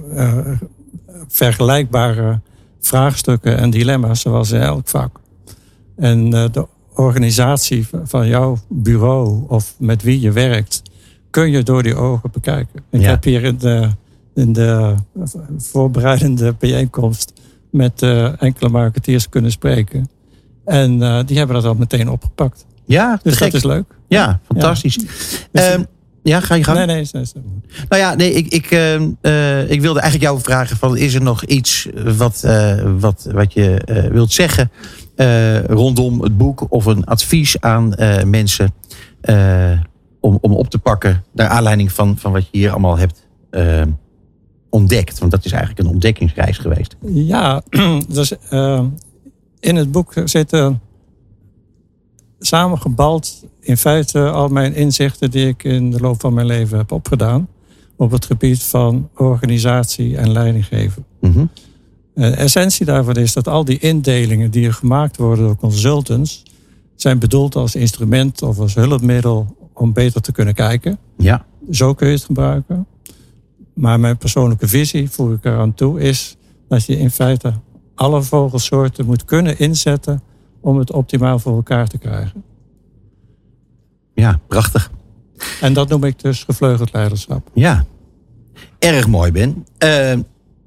[1.28, 2.40] vergelijkbare
[2.80, 5.20] vraagstukken en dilemma's, zoals in elk vak.
[5.96, 10.82] En de organisatie van jouw bureau of met wie je werkt
[11.30, 12.82] kun je door die ogen bekijken.
[12.90, 13.08] Ik Ja.
[13.08, 13.88] heb hier in de,
[14.34, 14.94] in de
[15.58, 17.32] voorbereidende bijeenkomst
[17.70, 20.08] met eh, enkele marketeers kunnen spreken.
[20.64, 22.66] En eh, die hebben dat al meteen opgepakt.
[22.84, 23.46] Ja, Dus gek.
[23.52, 23.84] dat is leuk.
[24.08, 24.96] Ja, fantastisch.
[24.98, 25.82] Dus- Ehm,
[26.22, 26.76] ja, ga je gang.
[26.76, 27.44] Nee, nee, nee, nee.
[27.88, 31.22] Nou ja, nee, ik, ik, ehm, eh, ik wilde eigenlijk jou vragen: van, is er
[31.22, 32.46] nog iets wat,
[32.98, 34.70] wat, wat je wilt zeggen
[35.66, 37.94] rondom het boek of een advies aan
[38.26, 38.74] mensen
[40.20, 43.82] om, om op te pakken naar aanleiding van, van wat je hier allemaal hebt eh,
[44.68, 45.18] ontdekt?
[45.18, 46.96] Want dat is eigenlijk een ontdekkingsreis geweest.
[47.06, 47.62] Ja,
[48.08, 48.84] dus eh,
[49.60, 50.80] in het boek zitten
[52.38, 56.92] samengebald in feite al mijn inzichten die ik in de loop van mijn leven heb
[56.92, 57.48] opgedaan
[57.96, 61.04] op het gebied van organisatie en leidinggeven.
[61.20, 61.44] Mhm.
[62.14, 66.42] De essentie daarvan is dat al die indelingen die er gemaakt worden door consultants
[66.94, 70.98] zijn bedoeld als instrument of als hulpmiddel om beter te kunnen kijken.
[71.16, 72.86] Ja, Zo kun je het gebruiken.
[73.74, 76.36] Maar mijn persoonlijke visie, voeg ik eraan toe, is
[76.68, 77.52] dat je in feite
[77.94, 80.22] alle vogelsoorten moet kunnen inzetten
[80.60, 82.44] om het optimaal voor elkaar te krijgen.
[84.14, 84.90] ja, prachtig.
[85.60, 87.50] En dat noem ik dus gevleugeld leiderschap.
[87.54, 87.84] Ja,
[88.78, 89.66] erg mooi Ben.
[89.78, 90.12] Eh,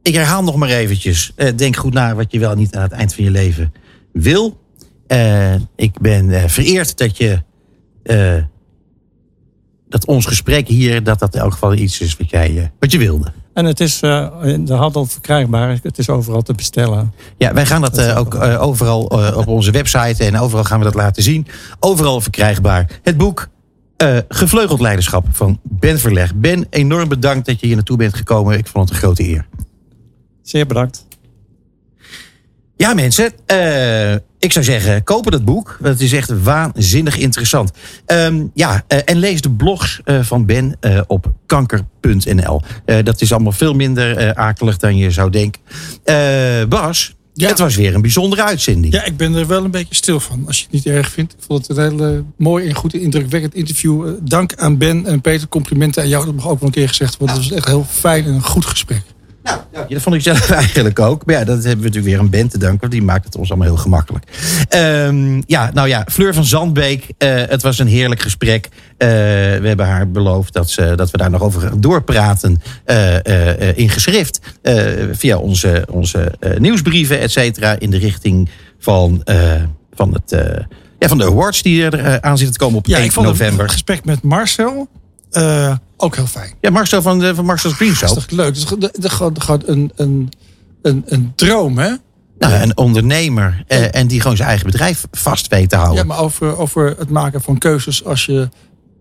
[0.02, 1.32] ik herhaal nog maar eventjes.
[1.36, 3.74] Eh, denk goed na wat je wel niet aan het eind van je leven
[4.12, 4.62] wil.
[5.08, 7.42] Eh, ik ben vereerd dat je...
[9.94, 12.92] dat ons gesprek hier, dat dat in elk geval iets is wat, jij, eh, wat
[12.92, 13.32] je wilde.
[13.54, 15.80] En het is eh, in de handel verkrijgbaar.
[15.84, 17.14] Het is overal te bestellen.
[17.38, 19.02] Ja, wij gaan dat eh, ook overal
[19.36, 21.48] op onze website en overal gaan we dat laten zien.
[21.80, 23.00] Overal verkrijgbaar.
[23.04, 23.52] Het boek
[24.28, 26.36] Gevleugeld Leiderschap van Ben Verleg.
[26.36, 28.58] Ben, enorm bedankt dat je hier naartoe bent gekomen.
[28.58, 29.48] Ik vond het een grote eer.
[30.42, 31.06] Zeer bedankt.
[32.76, 33.32] Ja, mensen.
[34.44, 35.78] Ik zou zeggen, kopen dat boek.
[35.80, 37.72] want Het is echt waanzinnig interessant.
[38.06, 42.62] Ehm, ja, eh, en lees de blogs eh, van Ben eh, op kanker.nl.
[43.04, 45.62] Dat is allemaal veel minder akelig dan je zou denken.
[46.70, 47.48] Bas, Ja.
[47.48, 48.94] het was weer een bijzondere uitzending.
[48.94, 50.44] Ja, ik ben er wel een beetje stil van.
[50.48, 51.34] Als je het niet erg vindt.
[51.34, 54.08] Ik vond het een hele mooi en goed en indrukwekkend interview.
[54.22, 55.48] Dank aan Ben en Peter.
[55.48, 56.26] Complimenten aan jou.
[56.26, 57.36] Dat mag ook wel een keer gezegd worden.
[57.38, 59.02] Het was echt heel fijn en een goed gesprek.
[59.44, 59.94] Nou, je.
[59.94, 61.26] dat vond ik zelf eigenlijk ook.
[61.26, 62.80] Maar ja, dat hebben we natuurlijk weer een band te danken.
[62.80, 64.26] want Die maakt het ons allemaal heel gemakkelijk.
[64.70, 67.08] Ehm, ja, nou ja, Fleur van Zandbeek.
[67.18, 68.70] eh, het was een heerlijk gesprek.
[68.98, 72.62] Eh, we hebben haar beloofd dat, ze, dat we daar nog over gaan doorpraten.
[72.86, 74.40] eh, eh, eh, in geschrift.
[74.62, 74.76] eh,
[75.12, 77.80] via onze, onze eh, nieuwsbrieven, et cetera.
[77.80, 78.50] In de richting
[78.80, 79.52] van, eh,
[79.94, 80.64] van, het, eh,
[81.00, 83.28] ja, van de awards die er aan zitten te komen op Ja, 1 ik vond
[83.28, 83.62] november.
[83.64, 84.88] het gesprek met Marcel
[85.32, 86.54] eh, ook heel fijn.
[86.62, 88.56] Ja, Marcel van, de, van Marcel's Green Dat is toch leuk.
[88.92, 89.36] Het is gewoon
[89.66, 90.30] een, een,
[90.82, 91.96] een, een droom, hè?
[92.38, 93.64] Nou, een ondernemer.
[93.68, 95.98] eh, en die gewoon zijn eigen bedrijf vast weet te houden.
[95.98, 98.50] Ja, maar over, over het maken van keuzes als je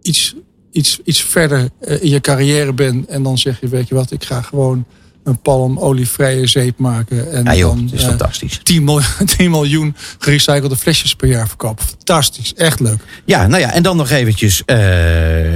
[0.02, 0.34] iets,
[0.72, 3.06] iets, iets verder eh, in je carrière bent.
[3.06, 4.84] En dan zeg je, weet je wat, ik ga gewoon
[5.24, 7.32] een palmolievrije zeep maken.
[7.32, 8.60] En Ja joh, dan het is eh, fantastisch.
[8.62, 11.84] 10, miljoen, 10 miljoen gerecyclede flesjes per jaar verkopen.
[11.84, 13.04] Fantastisch, echt leuk.
[13.24, 14.76] Ja, nou ja, en dan nog eventjes eh,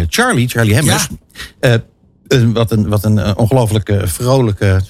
[0.09, 1.09] Charlie, Charlie Hemmers.
[1.61, 1.75] Eh,
[2.53, 4.81] wat een, wat een ongelooflijke, vrolijke,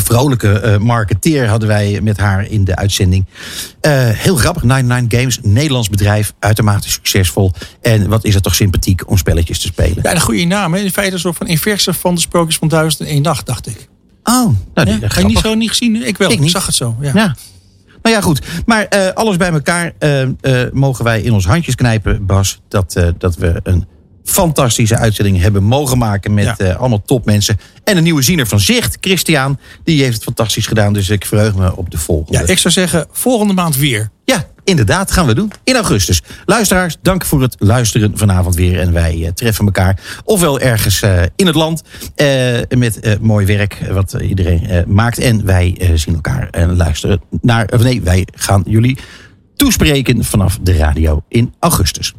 [0.00, 3.24] vrolijke eh, marketeer hadden wij met haar in de uitzending.
[3.80, 7.52] Eh, heel grappig, 99 Games, Nederlands bedrijf, uitermate succesvol.
[7.82, 9.98] En wat is het toch sympathiek om spelletjes te spelen.
[10.02, 10.74] Ja, een goede naam.
[10.74, 10.80] Hè?
[10.80, 13.88] In feite een soort van inverse van de sprookjes van 1001 nacht, dacht ik.
[14.24, 14.98] Oh, nou, die?
[15.00, 16.06] Heb je niet zo niet gezien?
[16.06, 16.30] Ik wel.
[16.30, 16.96] Ik Ik, zag het zo.
[17.00, 17.10] Ja.
[17.14, 17.36] Ja.
[18.02, 18.42] Nou ja, goed.
[18.66, 19.92] Maar eh, alles bij elkaar
[20.72, 22.60] mogen wij in ons handjes knijpen, Bas.
[22.68, 23.86] Dat, dat we een
[24.24, 26.56] fantastische uitzending hebben mogen maken met Ja.
[26.56, 27.58] eh, allemaal topmensen.
[27.84, 29.58] En een nieuwe ziener van Zicht, Christian.
[29.84, 30.92] Die heeft het fantastisch gedaan.
[30.92, 32.38] Dus ik verheug me op de volgende.
[32.38, 34.10] Ja, ik zou zeggen, volgende maand weer.
[34.24, 35.52] Ja, inderdaad, gaan we doen.
[35.64, 36.22] In augustus.
[36.44, 38.80] Luisteraars, dank voor het luisteren vanavond weer.
[38.80, 41.82] En wij eh, treffen elkaar ofwel ergens eh, in het land
[42.68, 45.18] met mooi werk wat iedereen maakt.
[45.18, 47.68] En wij zien elkaar en luisteren naar.
[47.72, 48.98] Of nee, wij gaan jullie
[49.56, 52.12] toespreken vanaf de radio in augustus.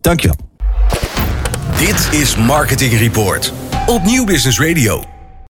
[0.00, 0.47] Dankjewel.
[1.78, 3.52] Dit is Marketing Report
[3.86, 5.17] op Nieuw Business Radio.